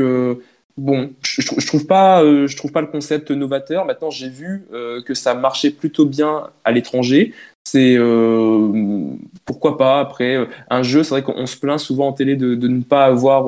bon, 0.77 1.13
je, 1.23 1.67
trouve 1.67 1.87
pas, 1.87 2.23
euh, 2.23 2.47
je 2.47 2.57
trouve 2.57 2.73
pas 2.73 2.81
le 2.81 2.87
concept 2.87 3.31
novateur. 3.31 3.85
Maintenant, 3.85 4.11
j'ai 4.11 4.29
vu 4.29 4.65
euh, 4.73 5.03
que 5.03 5.15
ça 5.15 5.35
marchait 5.35 5.71
plutôt 5.71 6.07
bien 6.07 6.49
à 6.65 6.73
l'étranger. 6.73 7.35
C'est 7.65 7.97
euh, 7.97 9.15
pourquoi 9.45 9.77
pas 9.77 10.01
après 10.01 10.49
un 10.71 10.83
jeu. 10.83 11.03
C'est 11.03 11.11
vrai 11.11 11.23
qu'on 11.23 11.47
se 11.47 11.57
plaint 11.57 11.79
souvent 11.79 12.09
en 12.09 12.13
télé 12.13 12.37
de, 12.37 12.55
ne 12.55 12.83
pas 12.83 13.05
avoir, 13.05 13.45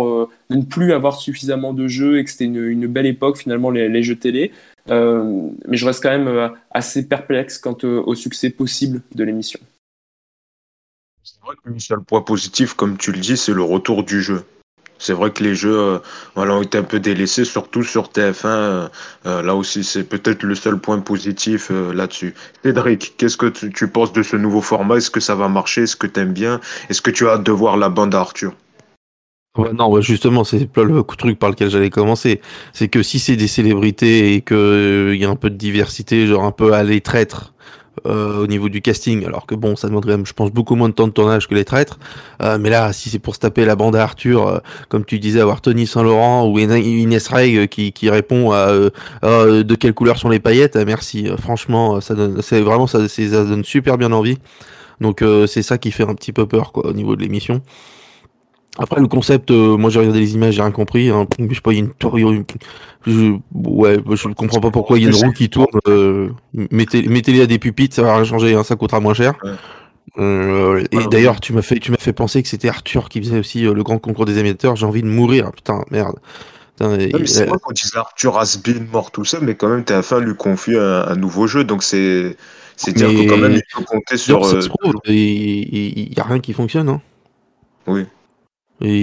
de 0.50 0.56
ne 0.56 0.62
plus 0.62 0.92
avoir 0.92 1.16
suffisamment 1.16 1.72
de 1.72 1.88
jeux 1.88 2.18
et 2.18 2.24
que 2.24 2.30
c'était 2.30 2.44
une, 2.44 2.86
belle 2.86 3.06
époque 3.06 3.38
finalement 3.38 3.70
les, 3.70 4.02
jeux 4.02 4.16
télé. 4.16 4.52
mais 4.88 5.76
je 5.76 5.86
reste 5.86 6.02
quand 6.02 6.16
même 6.16 6.52
assez 6.70 7.08
perplexe 7.08 7.58
quant 7.58 7.76
au 7.82 8.14
succès 8.14 8.50
possible 8.50 9.00
de 9.14 9.24
l'émission. 9.24 9.60
C'est 11.24 11.40
vrai 11.40 11.54
que 11.64 11.70
le 11.70 11.78
seul 11.78 12.00
point 12.00 12.20
positif, 12.20 12.74
comme 12.74 12.98
tu 12.98 13.12
le 13.12 13.18
dis, 13.18 13.36
c'est 13.36 13.54
le 13.54 13.62
retour 13.62 14.04
du 14.04 14.22
jeu. 14.22 14.44
C'est 15.02 15.14
vrai 15.14 15.32
que 15.32 15.42
les 15.42 15.56
jeux 15.56 15.76
euh, 15.76 15.98
ont 16.36 16.62
été 16.62 16.78
un 16.78 16.84
peu 16.84 17.00
délaissés, 17.00 17.44
surtout 17.44 17.82
sur 17.82 18.04
TF1. 18.04 18.46
Euh, 18.46 18.88
euh, 19.26 19.42
là 19.42 19.56
aussi, 19.56 19.82
c'est 19.82 20.04
peut-être 20.04 20.44
le 20.44 20.54
seul 20.54 20.78
point 20.78 21.00
positif 21.00 21.72
là-dessus. 21.92 22.34
Cédric, 22.62 23.14
qu'est-ce 23.18 23.36
que 23.36 23.46
tu, 23.46 23.88
penses 23.88 24.12
de 24.12 24.22
ce 24.22 24.36
nouveau 24.36 24.60
format? 24.60 24.98
Est-ce 24.98 25.10
que 25.10 25.18
ça 25.18 25.34
va 25.34 25.48
marcher? 25.48 25.82
Est-ce 25.82 25.96
que 25.96 26.06
tu 26.06 26.20
aimes 26.20 26.32
bien? 26.32 26.60
Est-ce 26.88 27.02
que 27.02 27.10
tu 27.10 27.26
as 27.26 27.32
hâte 27.32 27.42
de 27.42 27.50
voir 27.50 27.76
la 27.76 27.88
bande 27.88 28.14
Arthur? 28.14 28.52
Non, 29.58 30.00
justement, 30.00 30.44
c'est 30.44 30.70
le 30.76 31.02
truc 31.02 31.36
par 31.36 31.50
lequel 31.50 31.68
j'allais 31.68 31.90
commencer. 31.90 32.40
C'est 32.72 32.86
que 32.86 33.02
si 33.02 33.18
c'est 33.18 33.36
des 33.36 33.48
célébrités 33.48 34.34
et 34.34 34.40
qu'il 34.40 35.16
y 35.16 35.24
a 35.24 35.28
un 35.28 35.36
peu 35.36 35.50
de 35.50 35.56
diversité, 35.56 36.28
genre 36.28 36.44
un 36.44 36.52
peu 36.52 36.74
à 36.74 36.84
les 36.84 37.00
traîtres, 37.00 37.52
euh, 38.06 38.42
au 38.42 38.46
niveau 38.46 38.68
du 38.68 38.80
casting, 38.80 39.24
alors 39.26 39.46
que 39.46 39.54
bon, 39.54 39.76
ça 39.76 39.86
demanderait, 39.86 40.16
je 40.24 40.32
pense, 40.32 40.50
beaucoup 40.50 40.74
moins 40.76 40.88
de 40.88 40.94
temps 40.94 41.06
de 41.06 41.12
tournage 41.12 41.46
que 41.46 41.54
les 41.54 41.64
traîtres. 41.64 41.98
Euh, 42.42 42.58
mais 42.58 42.70
là, 42.70 42.92
si 42.92 43.10
c'est 43.10 43.18
pour 43.18 43.34
se 43.34 43.40
taper 43.40 43.64
la 43.64 43.76
bande 43.76 43.94
à 43.94 44.02
Arthur, 44.02 44.48
euh, 44.48 44.58
comme 44.88 45.04
tu 45.04 45.18
disais, 45.18 45.40
avoir 45.40 45.60
Tony 45.60 45.86
Saint-Laurent 45.86 46.48
ou 46.48 46.58
Inès 46.58 47.28
Rey 47.28 47.68
qui, 47.68 47.92
qui 47.92 48.10
répond 48.10 48.52
à 48.52 48.72
de 48.72 49.74
quelle 49.74 49.94
couleur 49.94 50.18
sont 50.18 50.28
les 50.30 50.40
paillettes, 50.40 50.76
merci. 50.76 51.28
franchement, 51.38 52.00
ça 52.00 52.14
donne, 52.14 52.40
c'est 52.42 52.60
vraiment 52.60 52.86
ça, 52.86 53.06
ça 53.08 53.44
donne 53.44 53.64
super 53.64 53.98
bien 53.98 54.12
envie. 54.12 54.38
Donc 55.00 55.24
c'est 55.46 55.62
ça 55.62 55.78
qui 55.78 55.90
fait 55.90 56.04
un 56.04 56.14
petit 56.14 56.32
peu 56.32 56.46
peur 56.46 56.72
quoi 56.72 56.86
au 56.86 56.92
niveau 56.92 57.16
de 57.16 57.22
l'émission. 57.22 57.60
Après, 58.78 59.00
le 59.00 59.06
concept, 59.06 59.50
euh, 59.50 59.76
moi 59.76 59.90
j'ai 59.90 59.98
regardé 59.98 60.20
les 60.20 60.34
images, 60.34 60.54
j'ai 60.54 60.62
rien 60.62 60.70
compris. 60.70 61.10
Hein. 61.10 61.26
Je 61.38 61.54
sais 61.54 61.60
pas, 61.60 61.72
il 61.72 61.76
y 61.76 61.80
a 61.80 61.84
une 61.84 61.90
tour. 61.90 62.18
Je, 63.06 63.32
ouais, 63.54 63.98
je 64.12 64.28
ne 64.28 64.34
comprends 64.34 64.60
pas 64.60 64.70
pourquoi 64.70 64.98
il 64.98 65.02
y 65.02 65.06
a 65.06 65.10
une 65.10 65.14
roue 65.14 65.32
qui 65.32 65.50
tourne. 65.50 65.78
Euh, 65.88 66.30
mettez, 66.54 67.02
mettez-les 67.02 67.42
à 67.42 67.46
des 67.46 67.58
pupitres, 67.58 67.94
ça 67.94 68.02
va 68.02 68.14
rien 68.16 68.24
changer, 68.24 68.54
hein, 68.54 68.64
ça 68.64 68.76
coûtera 68.76 69.00
moins 69.00 69.14
cher. 69.14 69.34
Ouais. 69.44 69.50
Euh, 70.18 70.84
et 70.90 71.06
d'ailleurs, 71.10 71.40
tu 71.40 71.52
m'as 71.52 71.62
fait, 71.62 71.78
tu 71.78 71.90
m'as 71.90 71.96
fait 71.98 72.12
penser 72.12 72.42
que 72.42 72.48
c'était 72.48 72.68
Arthur 72.68 73.08
qui 73.08 73.20
faisait 73.20 73.38
aussi 73.38 73.62
le 73.62 73.82
grand 73.82 73.98
concours 73.98 74.24
des 74.24 74.38
amateurs. 74.38 74.76
J'ai 74.76 74.86
envie 74.86 75.02
de 75.02 75.08
mourir, 75.08 75.52
putain, 75.52 75.84
merde. 75.90 76.16
Putain, 76.76 76.98
c'est 77.26 77.44
vrai 77.46 77.58
qu'on 77.62 77.72
disait 77.72 77.98
Arthur 77.98 78.38
Asbin 78.38 78.86
mort 78.90 79.10
tout 79.10 79.24
ça, 79.26 79.38
mais 79.42 79.54
quand 79.54 79.68
même 79.68 79.82
TF1 79.82 80.20
lui 80.20 80.34
confie 80.34 80.76
un, 80.76 81.04
un 81.08 81.16
nouveau 81.16 81.46
jeu, 81.46 81.64
donc 81.64 81.82
c'est 81.82 82.36
c'est 82.76 82.92
dire 82.94 83.08
Mais- 83.08 83.26
que 83.26 83.30
quand 83.30 83.36
même 83.36 83.52
il 83.52 83.62
peut 83.74 83.84
compter 83.84 84.16
sur. 84.16 84.42
Genre, 84.42 84.46
ça 84.46 84.60
se 84.62 84.68
trouve, 84.68 84.94
il 85.06 86.14
y 86.16 86.20
a 86.20 86.24
rien 86.24 86.40
qui 86.40 86.54
fonctionne. 86.54 86.88
Hein. 86.88 87.00
Oui. 87.86 88.06
Et 88.80 88.98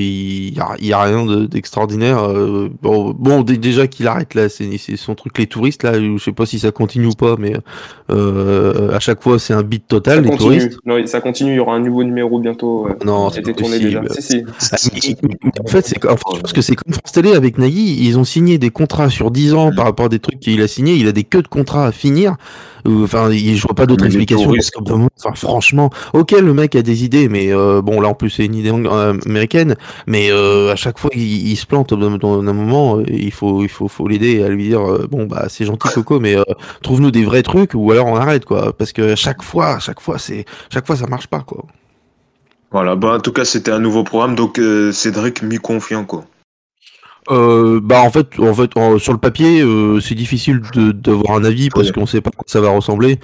il 0.49 0.53
y 0.57 0.59
a, 0.59 0.76
il 0.80 0.88
y 0.88 0.93
a 0.93 1.01
rien 1.03 1.26
de- 1.26 1.45
d'extraordinaire. 1.45 2.22
euh, 2.24 2.70
bon, 2.82 3.15
bon, 3.17 3.43
dé- 3.43 3.57
déjà 3.57 3.88
qu'il 3.88 4.07
arrête 4.07 4.34
là, 4.34 4.49
c'est 4.49 4.78
c'est 4.78 4.97
son 4.97 5.15
truc 5.15 5.38
les 5.38 5.47
touristes 5.47 5.84
là. 5.84 5.93
Je 5.97 6.17
sais 6.22 6.34
pas 6.34 6.45
si 6.45 6.59
ça 6.59 6.72
continue 6.72 7.05
ou 7.05 7.11
pas, 7.13 7.36
mais 7.39 7.53
euh, 8.09 8.91
à 8.93 8.99
chaque 8.99 9.22
fois 9.22 9.39
c'est 9.39 9.53
un 9.53 9.63
beat 9.63 9.88
total 9.88 10.17
Ça 10.17 10.22
les 10.22 10.30
continue. 10.30 10.57
touristes. 10.59 10.80
Non, 10.86 11.05
ça 11.07 11.22
continue. 11.22 11.51
Il 11.51 11.55
y 11.55 11.59
aura 11.59 11.76
un 11.76 11.80
nouveau 11.80 12.03
numéro 12.03 12.39
bientôt. 12.39 12.88
euh, 12.88 12.95
Non, 13.05 13.30
pas 13.30 13.41
tourné 13.53 13.80
déjà. 13.80 14.01
possible. 14.01 14.51
Si, 14.59 14.89
si. 15.01 15.15
Ah, 15.24 15.61
en 15.63 15.67
fait, 15.67 15.86
c'est 15.86 15.95
je 16.01 16.07
pense 16.41 16.53
que 16.53 16.61
c'est 16.61 16.76
comme 16.76 16.93
France 16.93 17.11
Télé 17.13 17.34
avec 17.34 17.57
Nagui, 17.57 18.05
ils 18.05 18.17
ont 18.20 18.24
signé 18.24 18.57
des 18.57 18.70
contrats 18.72 19.09
sur 19.09 19.32
10 19.32 19.53
ans 19.53 19.72
par 19.76 19.86
rapport 19.86 20.07
à 20.07 20.09
des 20.09 20.20
trucs 20.20 20.39
qu'il 20.39 20.61
a 20.61 20.67
signés, 20.67 20.93
il 20.95 21.07
a 21.07 21.11
des 21.11 21.24
queues 21.24 21.41
de 21.43 21.47
contrats 21.47 21.86
à 21.88 21.91
finir. 21.91 22.36
Euh, 22.88 23.03
Enfin, 23.03 23.30
il- 23.32 23.55
je 23.57 23.63
vois 23.63 23.76
pas 23.76 23.86
d'autres 23.86 24.05
explications. 24.05 24.51
parce 24.53 24.72
Enfin, 25.24 25.36
franchement, 25.36 25.89
ok, 26.13 26.32
le 26.32 26.53
mec 26.53 26.76
a 26.76 26.82
des 26.82 27.03
idées, 27.03 27.28
mais 27.30 27.51
euh, 27.53 27.82
bon, 27.82 27.99
là 28.01 28.07
en 28.09 28.13
plus 28.13 28.30
c'est 28.30 28.45
une 28.45 28.55
idée 28.55 28.72
euh, 28.72 29.13
mais 30.07 30.32
euh, 30.32 30.72
à 30.72 30.76
chaque 30.76 30.97
fois 30.97 31.09
il, 31.13 31.55
se 31.55 31.65
plante 31.65 31.93
d'un 31.93 32.17
d'un 32.17 32.53
moment, 32.53 32.97
euh, 32.97 33.03
il 33.07 33.32
faut, 33.32 33.63
il 33.63 33.70
faut, 33.70 34.07
l'aider 34.07 34.43
à 34.43 34.49
lui 34.49 34.70
dire 34.70 34.82
euh, 34.82 35.07
bon 35.09 35.26
bah 35.26 35.45
c'est 35.49 35.65
gentil 35.65 35.89
Coco, 35.93 36.20
mais 36.20 36.36
trouve-nous 36.82 37.11
des 37.11 37.24
vrais 37.24 37.43
trucs 37.43 37.72
ou 37.74 37.91
alors 37.91 38.07
on 38.07 38.15
arrête 38.15 38.45
quoi, 38.45 38.74
parce 38.74 38.91
que 38.91 39.15
chaque 39.15 39.41
fois, 39.41 39.80
chaque 39.80 39.99
fois 39.99 40.17
c'est, 40.17 40.45
chaque 40.72 40.86
fois 40.86 40.95
ça 40.95 41.07
marche 41.07 41.28
pas 41.28 41.41
quoi. 41.41 41.65
Voilà, 42.72 42.95
bah 42.95 43.15
en 43.15 43.20
tout 43.20 43.32
cas 43.32 43.45
c'était 43.45 43.72
un 43.72 43.80
nouveau 43.80 44.03
programme, 44.03 44.36
donc 44.36 44.61
Cédric 44.91 45.41
m'y 45.41 45.57
confiant 45.57 46.05
quoi. 46.05 46.26
Euh, 47.32 47.80
bah 47.84 48.01
en 48.01 48.09
fait, 48.09 48.39
en 48.39 48.53
fait, 48.53 48.71
en- 48.75 48.97
sur 48.97 49.13
le 49.13 49.19
papier, 49.19 49.61
euh, 49.61 49.99
c'est 49.99 50.15
difficile 50.15 50.61
de 50.73 50.91
d'avoir 50.91 51.38
un 51.38 51.43
avis 51.43 51.69
parce 51.69 51.88
Ouais. 51.88 51.93
qu'on 51.93 52.05
sait 52.07 52.21
pas 52.21 52.32
quoi 52.32 52.43
ça 52.47 52.59
va 52.61 52.69
ressembler. 52.69 53.19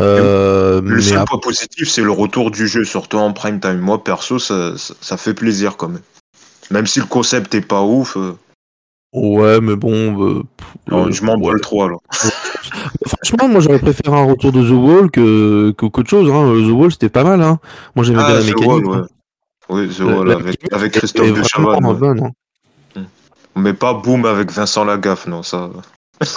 Euh, 0.00 0.80
Le 0.82 1.00
seul 1.02 1.22
point 1.26 1.38
positif 1.38 1.90
c'est 1.90 2.00
le 2.02 2.10
retour 2.12 2.50
du 2.50 2.66
jeu, 2.66 2.82
surtout 2.84 3.18
en 3.18 3.32
prime 3.34 3.60
time. 3.60 3.78
Moi 3.78 4.02
perso 4.02 4.38
ça, 4.38 4.72
ça, 4.78 4.94
ça 5.02 5.16
fait 5.18 5.34
plaisir 5.34 5.76
quand 5.76 5.88
même. 5.88 6.00
Même 6.70 6.86
si 6.86 6.98
le 7.00 7.04
concept 7.04 7.54
est 7.54 7.60
pas 7.66 7.82
ouf, 7.82 8.16
euh, 8.16 8.32
ouais, 9.12 9.60
mais 9.60 9.76
bon, 9.76 10.44
non, 10.90 11.10
je 11.12 11.22
m'en 11.24 11.36
ouais. 11.36 11.52
le 11.52 11.60
trop 11.60 11.82
alors. 11.84 12.00
Franchement, 13.06 13.48
moi 13.48 13.60
j'aurais 13.60 13.78
préféré 13.80 14.16
un 14.16 14.24
retour 14.24 14.52
de 14.52 14.62
The 14.66 14.70
Wall 14.72 15.10
que 15.10 15.72
qu'autre 15.72 16.08
chose. 16.08 16.30
Hein. 16.30 16.54
The 16.66 16.72
Wall 16.72 16.90
c'était 16.92 17.10
pas 17.10 17.24
mal. 17.24 17.42
Hein. 17.42 17.58
Moi 17.94 18.04
j'aimais 18.06 18.24
bien 18.24 18.34
la 18.36 18.40
The 18.42 18.46
mécanique. 18.46 18.66
Wall, 18.68 18.86
ouais. 18.86 18.96
hein. 18.96 19.06
Oui, 19.68 19.88
The 19.88 20.00
Wall 20.00 20.30
avec, 20.72 20.92
Christophe 20.92 21.32
de 21.38 21.42
Chavannes. 21.42 22.32
Mais 23.54 23.74
pas 23.74 23.94
Boom 23.94 24.24
avec 24.24 24.50
Vincent 24.50 24.84
Lagaffe, 24.84 25.26
non, 25.26 25.42
ça. 25.42 25.70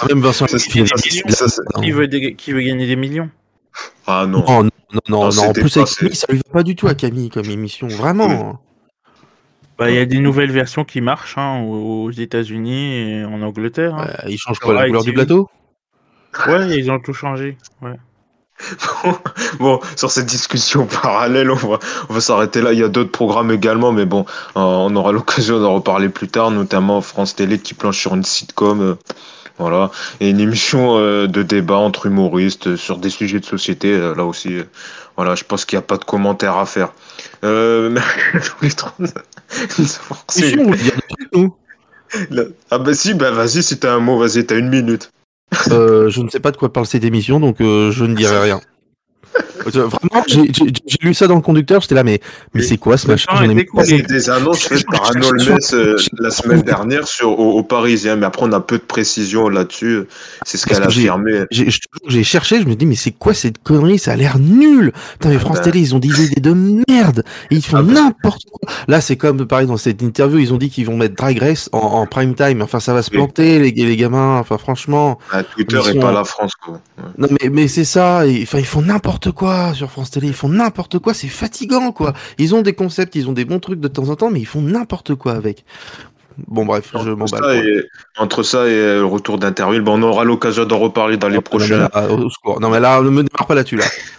Même 0.08 0.20
Vincent 0.20 0.46
Ça. 0.48 0.58
Qui 0.58 1.90
veut, 1.92 2.08
des- 2.08 2.34
qui 2.34 2.52
veut 2.52 2.60
gagner 2.62 2.86
des 2.86 2.96
millions? 2.96 3.30
Ah 4.06 4.26
non. 4.26 4.40
Non, 4.46 4.62
non, 4.64 4.70
non, 4.92 5.00
non, 5.08 5.28
Non, 5.28 5.30
non. 5.34 5.42
En 5.48 5.52
plus, 5.52 5.76
avec 5.76 5.88
Camille, 5.94 6.14
ça 6.16 6.26
lui 6.30 6.38
va 6.38 6.52
pas 6.52 6.62
du 6.62 6.74
tout 6.76 6.88
à 6.88 6.94
Camille 6.94 7.30
comme 7.30 7.48
émission, 7.50 7.86
vraiment. 7.88 8.60
Bah, 9.78 9.90
il 9.90 9.96
y 9.96 9.98
a 9.98 10.06
des 10.06 10.20
nouvelles 10.20 10.50
versions 10.52 10.84
qui 10.84 11.02
marchent 11.02 11.36
hein, 11.36 11.60
aux 11.60 12.10
États-Unis 12.10 12.94
et 13.20 13.24
en 13.26 13.42
Angleterre. 13.42 13.94
hein. 13.94 14.06
Euh, 14.24 14.28
il 14.30 14.38
change 14.38 14.56
Sur 14.56 14.64
quoi 14.64 14.74
la 14.74 14.86
couleur 14.86 15.04
du 15.04 15.12
plateau? 15.12 15.50
Ouais, 16.48 16.78
ils 16.78 16.90
ont 16.90 16.98
tout 16.98 17.12
changé. 17.12 17.58
Ouais. 17.82 17.94
Bon, 19.58 19.80
sur 19.96 20.10
cette 20.10 20.26
discussion 20.26 20.86
parallèle, 21.02 21.50
on 21.50 21.54
va, 21.56 21.78
on 22.08 22.14
va 22.14 22.20
s'arrêter 22.20 22.62
là. 22.62 22.72
Il 22.72 22.78
y 22.78 22.84
a 22.84 22.88
d'autres 22.88 23.10
programmes 23.10 23.50
également, 23.50 23.92
mais 23.92 24.06
bon, 24.06 24.24
euh, 24.56 24.60
on 24.60 24.94
aura 24.96 25.12
l'occasion 25.12 25.60
d'en 25.60 25.74
reparler 25.74 26.08
plus 26.08 26.28
tard, 26.28 26.50
notamment 26.50 27.00
France 27.00 27.34
Télé 27.34 27.58
qui 27.58 27.74
planche 27.74 27.98
sur 27.98 28.14
une 28.14 28.24
sitcom. 28.24 28.80
euh, 28.80 28.94
voilà, 29.58 29.90
et 30.20 30.28
une 30.30 30.40
émission 30.40 30.98
euh, 30.98 31.26
de 31.28 31.42
débat 31.42 31.76
entre 31.78 32.06
humoristes 32.06 32.66
euh, 32.68 32.76
sur 32.76 32.98
des 32.98 33.10
sujets 33.10 33.40
de 33.40 33.46
société. 33.46 33.92
euh, 33.92 34.14
là 34.14 34.24
aussi, 34.24 34.58
voilà, 35.16 35.34
je 35.34 35.44
pense 35.44 35.64
qu'il 35.64 35.78
n'y 35.78 35.84
a 35.84 35.86
pas 35.86 35.96
de 35.98 36.04
commentaires 36.04 36.56
à 36.58 36.66
faire. 36.66 36.92
Euh, 37.44 37.96
les 38.62 38.70
Ah 42.70 42.78
bah 42.78 42.94
si, 42.94 43.14
bah 43.14 43.30
vas-y, 43.30 43.62
si 43.62 43.78
t'as 43.78 43.94
un 43.94 44.00
mot, 44.00 44.18
vas-y, 44.18 44.44
t'as 44.46 44.58
une 44.58 44.68
minute. 44.68 45.10
Euh, 45.70 46.08
je 46.10 46.22
ne 46.22 46.28
sais 46.28 46.40
pas 46.40 46.50
de 46.50 46.56
quoi 46.56 46.72
parle 46.72 46.86
cette 46.86 47.04
émission, 47.04 47.40
donc 47.40 47.60
euh, 47.60 47.90
je 47.90 48.04
ne 48.04 48.14
dirai 48.14 48.38
rien. 48.38 48.60
Vraiment, 49.66 50.24
j'ai 50.26 50.98
lu 51.02 51.14
ça 51.14 51.26
dans 51.26 51.34
le 51.34 51.40
conducteur, 51.40 51.80
j'étais 51.80 51.94
là, 51.94 52.04
mais, 52.04 52.20
mais 52.54 52.62
c'est 52.62 52.76
quoi 52.76 52.96
ce 52.96 53.08
machin. 53.08 53.32
C'est 53.84 54.02
des 54.06 54.30
annonces 54.30 54.60
faites 54.64 54.86
par 54.86 55.12
Metz 55.14 55.72
euh, 55.74 55.96
la 56.18 56.30
semaine 56.30 56.62
dernière 56.62 57.06
sur, 57.08 57.38
au, 57.38 57.58
au 57.58 57.62
Parisien, 57.62 58.16
mais 58.16 58.26
après 58.26 58.42
on 58.44 58.52
a 58.52 58.60
peu 58.60 58.78
de 58.78 58.82
précision 58.82 59.48
là-dessus. 59.48 60.04
C'est 60.44 60.56
ce 60.58 60.66
qu'elle 60.66 60.82
a 60.82 60.86
affirmé. 60.86 61.44
J'ai 61.50 62.22
cherché, 62.24 62.60
je 62.60 62.66
me 62.66 62.74
dis 62.74 62.86
mais 62.86 62.94
c'est 62.94 63.12
quoi 63.12 63.34
cette 63.34 63.62
connerie? 63.62 63.98
Ça 63.98 64.12
a 64.12 64.16
l'air 64.16 64.38
nul. 64.38 64.92
Putain 65.14 65.30
mais 65.30 65.38
France 65.38 65.58
bah. 65.58 65.64
Télé, 65.64 65.80
ils 65.80 65.94
ont 65.94 65.98
des 65.98 66.24
idées 66.24 66.40
de 66.40 66.52
merde. 66.88 67.24
Et 67.50 67.56
ils 67.56 67.64
font 67.64 67.78
Ah 67.78 67.82
bah. 67.82 67.92
n'importe 67.92 68.44
quoi. 68.50 68.70
Là 68.88 69.00
c'est 69.00 69.16
comme 69.16 69.46
pareil 69.46 69.66
dans 69.66 69.76
cette 69.76 70.02
interview, 70.02 70.38
ils 70.38 70.52
ont 70.52 70.58
dit 70.58 70.70
qu'ils 70.70 70.86
vont 70.86 70.96
mettre 70.96 71.14
Drag 71.16 71.38
Race 71.38 71.68
en, 71.72 71.78
en 71.78 72.06
prime 72.06 72.34
time. 72.34 72.62
Enfin 72.62 72.80
ça 72.80 72.94
va 72.94 73.02
se 73.02 73.10
Oui. 73.10 73.16
planter 73.16 73.58
les, 73.58 73.70
les 73.72 73.96
gamins. 73.96 74.38
Enfin 74.38 74.58
franchement. 74.58 75.18
Ah, 75.32 75.42
Twitter 75.42 75.80
et 75.94 75.98
pas 75.98 76.12
la 76.12 76.24
France, 76.24 76.52
quoi. 76.62 76.74
Ouais. 76.98 77.04
Non 77.18 77.28
mais 77.30 77.48
mais 77.50 77.68
c'est 77.68 77.84
ça. 77.84 78.22
Enfin 78.42 78.58
ils 78.58 78.66
font 78.66 78.82
n'importe 78.82 79.32
quoi 79.32 79.55
sur 79.74 79.90
France 79.90 80.10
Télé. 80.10 80.28
Ils 80.28 80.34
font 80.34 80.48
n'importe 80.48 80.98
quoi. 80.98 81.14
C'est 81.14 81.28
fatigant 81.28 81.92
quoi. 81.92 82.12
Ils 82.38 82.54
ont 82.54 82.62
des 82.62 82.72
concepts, 82.74 83.14
ils 83.14 83.28
ont 83.28 83.32
des 83.32 83.44
bons 83.44 83.58
trucs 83.60 83.80
de 83.80 83.88
temps 83.88 84.08
en 84.08 84.16
temps, 84.16 84.30
mais 84.30 84.40
ils 84.40 84.46
font 84.46 84.62
n'importe 84.62 85.14
quoi 85.14 85.32
avec. 85.32 85.64
Bon 86.48 86.66
bref, 86.66 86.90
je 86.92 86.98
Entre 86.98 87.16
m'emballe. 87.16 87.40
quoi. 87.40 87.54
et, 87.56 87.84
entre 88.18 88.42
ça 88.42 88.66
et 88.66 88.72
euh, 88.72 88.98
le 89.00 89.06
retour 89.06 89.38
d'interview, 89.38 89.82
bon, 89.82 89.98
on 89.98 90.02
aura 90.02 90.24
l'occasion 90.24 90.66
d'en 90.66 90.78
reparler 90.78 91.16
dans 91.16 91.28
les 91.28 91.36
mais 91.36 91.40
prochains. 91.42 91.88
secours. 91.94 92.60
Non 92.60 92.68
mais 92.68 92.78
là, 92.80 93.00
ne 93.00 93.08
me 93.08 93.22
démarre 93.22 93.46
pas 93.46 93.54
là-dessus 93.54 93.76
là. 93.76 93.84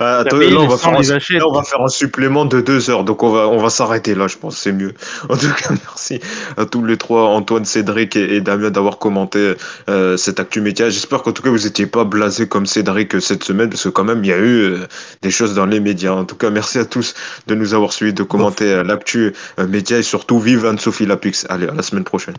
Ah, 0.00 0.18
attends, 0.18 0.36
là, 0.36 0.46
on 0.58 0.66
va 0.66 0.76
faire 0.76 0.94
un, 0.94 1.02
vachettes. 1.02 1.38
là, 1.38 1.48
on 1.48 1.52
va 1.52 1.62
faire 1.62 1.80
un 1.80 1.88
supplément 1.88 2.44
de 2.44 2.60
deux 2.60 2.90
heures, 2.90 3.04
donc 3.04 3.22
on 3.22 3.30
va, 3.30 3.48
on 3.48 3.58
va 3.58 3.70
s'arrêter 3.70 4.14
là, 4.14 4.28
je 4.28 4.36
pense, 4.36 4.56
c'est 4.56 4.72
mieux. 4.72 4.94
En 5.28 5.36
tout 5.36 5.48
cas, 5.48 5.70
merci 5.70 6.20
à 6.56 6.64
tous 6.64 6.84
les 6.84 6.96
trois, 6.96 7.24
Antoine, 7.28 7.64
Cédric 7.64 8.16
et, 8.16 8.36
et 8.36 8.40
Damien, 8.40 8.70
d'avoir 8.70 8.98
commenté 8.98 9.54
euh, 9.88 10.16
cette 10.16 10.40
actu 10.40 10.60
média. 10.60 10.88
J'espère 10.88 11.22
qu'en 11.22 11.32
tout 11.32 11.42
cas, 11.42 11.50
vous 11.50 11.64
n'étiez 11.64 11.86
pas 11.86 12.04
blasés 12.04 12.48
comme 12.48 12.66
Cédric 12.66 13.14
euh, 13.14 13.20
cette 13.20 13.44
semaine, 13.44 13.68
parce 13.68 13.84
que 13.84 13.88
quand 13.88 14.04
même, 14.04 14.24
il 14.24 14.28
y 14.28 14.32
a 14.32 14.38
eu 14.38 14.60
euh, 14.60 14.78
des 15.22 15.30
choses 15.30 15.54
dans 15.54 15.66
les 15.66 15.80
médias. 15.80 16.12
En 16.12 16.24
tout 16.24 16.36
cas, 16.36 16.50
merci 16.50 16.78
à 16.78 16.84
tous 16.84 17.14
de 17.46 17.54
nous 17.54 17.74
avoir 17.74 17.92
suivis, 17.92 18.12
de 18.12 18.22
commenter 18.22 18.72
euh, 18.72 18.82
l'actu 18.82 19.32
média 19.68 19.98
et 19.98 20.02
surtout, 20.02 20.38
vive 20.38 20.66
Anne-Sophie 20.66 21.06
Lapix. 21.06 21.46
Allez, 21.48 21.68
à 21.68 21.74
la 21.74 21.82
semaine 21.82 22.04
prochaine. 22.04 22.34